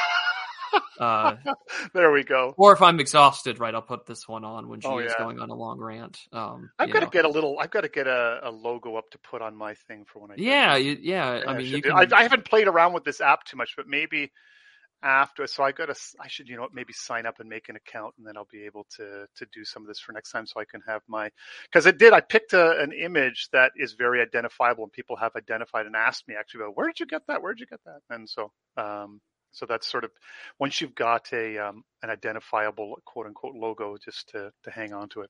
[1.00, 1.36] uh,
[1.94, 2.54] there we go.
[2.58, 5.18] or if I'm exhausted, right, I'll put this one on when Oh, Gio's yeah.
[5.18, 6.18] going on a long rant.
[6.32, 7.58] Um, I've got to get a little.
[7.60, 10.32] I've got to get a, a logo up to put on my thing for when
[10.32, 10.36] I.
[10.38, 11.40] Yeah, you, yeah.
[11.40, 11.92] Yeah, I mean, you can.
[11.94, 14.32] I, I haven't played around with this app too much, but maybe
[15.04, 15.48] after.
[15.48, 15.96] So I got to.
[16.20, 18.66] I should, you know, maybe sign up and make an account, and then I'll be
[18.66, 21.30] able to to do some of this for next time, so I can have my.
[21.72, 22.14] Because it did.
[22.14, 26.28] I picked a, an image that is very identifiable, and people have identified and asked
[26.28, 27.42] me actually about where did you get that?
[27.42, 28.00] Where did you get that?
[28.10, 28.52] And so.
[28.78, 29.22] um
[29.54, 30.12] so that's sort of
[30.60, 35.10] once you've got a um, an identifiable quote unquote logo, just to to hang on
[35.10, 35.30] to it.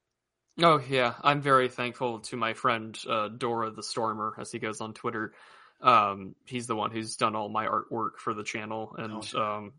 [0.61, 4.82] Oh yeah, I'm very thankful to my friend uh, Dora the Stormer, as he goes
[4.82, 5.34] on Twitter.
[5.82, 9.74] Um, he's the one who's done all my artwork for the channel, and um,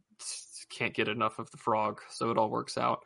[0.71, 3.05] can't get enough of the frog, so it all works out.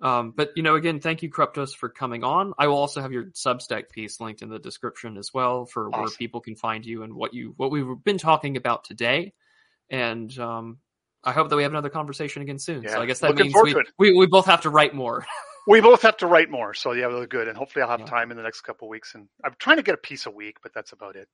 [0.00, 2.54] Um, but you know, again, thank you, Kruptos, for coming on.
[2.58, 6.08] I will also have your Substack piece linked in the description as well for where
[6.08, 9.32] people can find you and what you what we've been talking about today.
[9.92, 10.78] And um,
[11.22, 12.88] I hope that we have another conversation again soon.
[12.88, 15.24] So Yeah, I guess that looking means we, we we both have to write more.
[15.68, 17.46] We both have to write more, so yeah, really good.
[17.46, 18.06] And hopefully, I'll have Yeah.
[18.06, 19.14] time in the next couple of weeks.
[19.14, 21.28] And I'm trying to get a piece a week, but that's about it.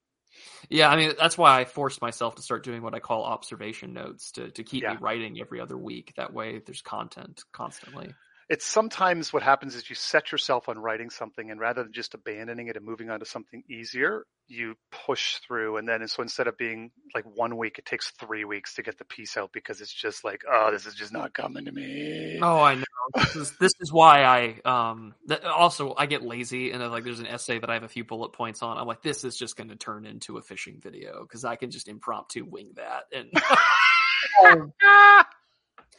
[0.70, 3.92] Yeah, I mean that's why I forced myself to start doing what I call observation
[3.92, 4.88] notes to to keep Yeah.
[4.88, 6.12] me writing every other week.
[6.16, 8.16] That way, there's content constantly.
[8.48, 12.14] It's sometimes what happens is you set yourself on writing something, and rather than just
[12.14, 15.76] abandoning it and moving on to something easier, you push through.
[15.76, 18.96] And then, so instead of being like one week, it takes three weeks to get
[18.96, 22.38] the piece out because it's just like, oh, this is just not coming to me.
[22.40, 22.84] Oh, I know.
[23.16, 25.14] This is this is why I um.
[25.26, 27.88] That, also, I get lazy and then, like there's an essay that I have a
[27.88, 28.78] few bullet points on.
[28.78, 31.70] I'm like, this is just going to turn into a fishing video because I can
[31.70, 33.30] just impromptu wing that and.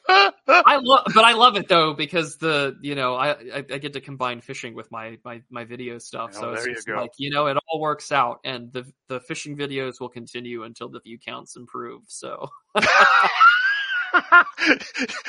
[0.10, 3.94] I love, but I love it though because the you know I, I, I get
[3.94, 6.32] to combine fishing with my my my video stuff.
[6.36, 8.86] Oh, so it's there you just like you know it all works out, and the
[9.08, 12.02] the fishing videos will continue until the view counts improve.
[12.08, 12.50] So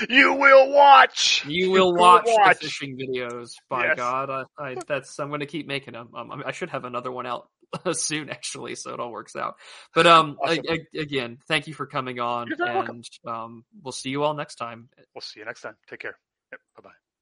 [0.08, 1.44] you will watch.
[1.46, 2.58] you will will watch, watch.
[2.60, 3.52] the fishing videos.
[3.68, 3.96] By Yes.
[3.96, 6.08] God, I, I that's I'm going to keep making them.
[6.14, 7.48] Um, I should have another one out
[7.92, 9.56] soon actually, so it all works out.
[9.94, 10.64] But um, Awesome.
[10.68, 13.02] a- a- again, thank you for coming on, very welcome.
[13.24, 14.88] and um, we'll see you all next time.
[15.14, 15.76] We'll see you next time.
[15.88, 16.18] Take care.
[16.52, 16.60] Yep.
[16.76, 16.94] Bye bye.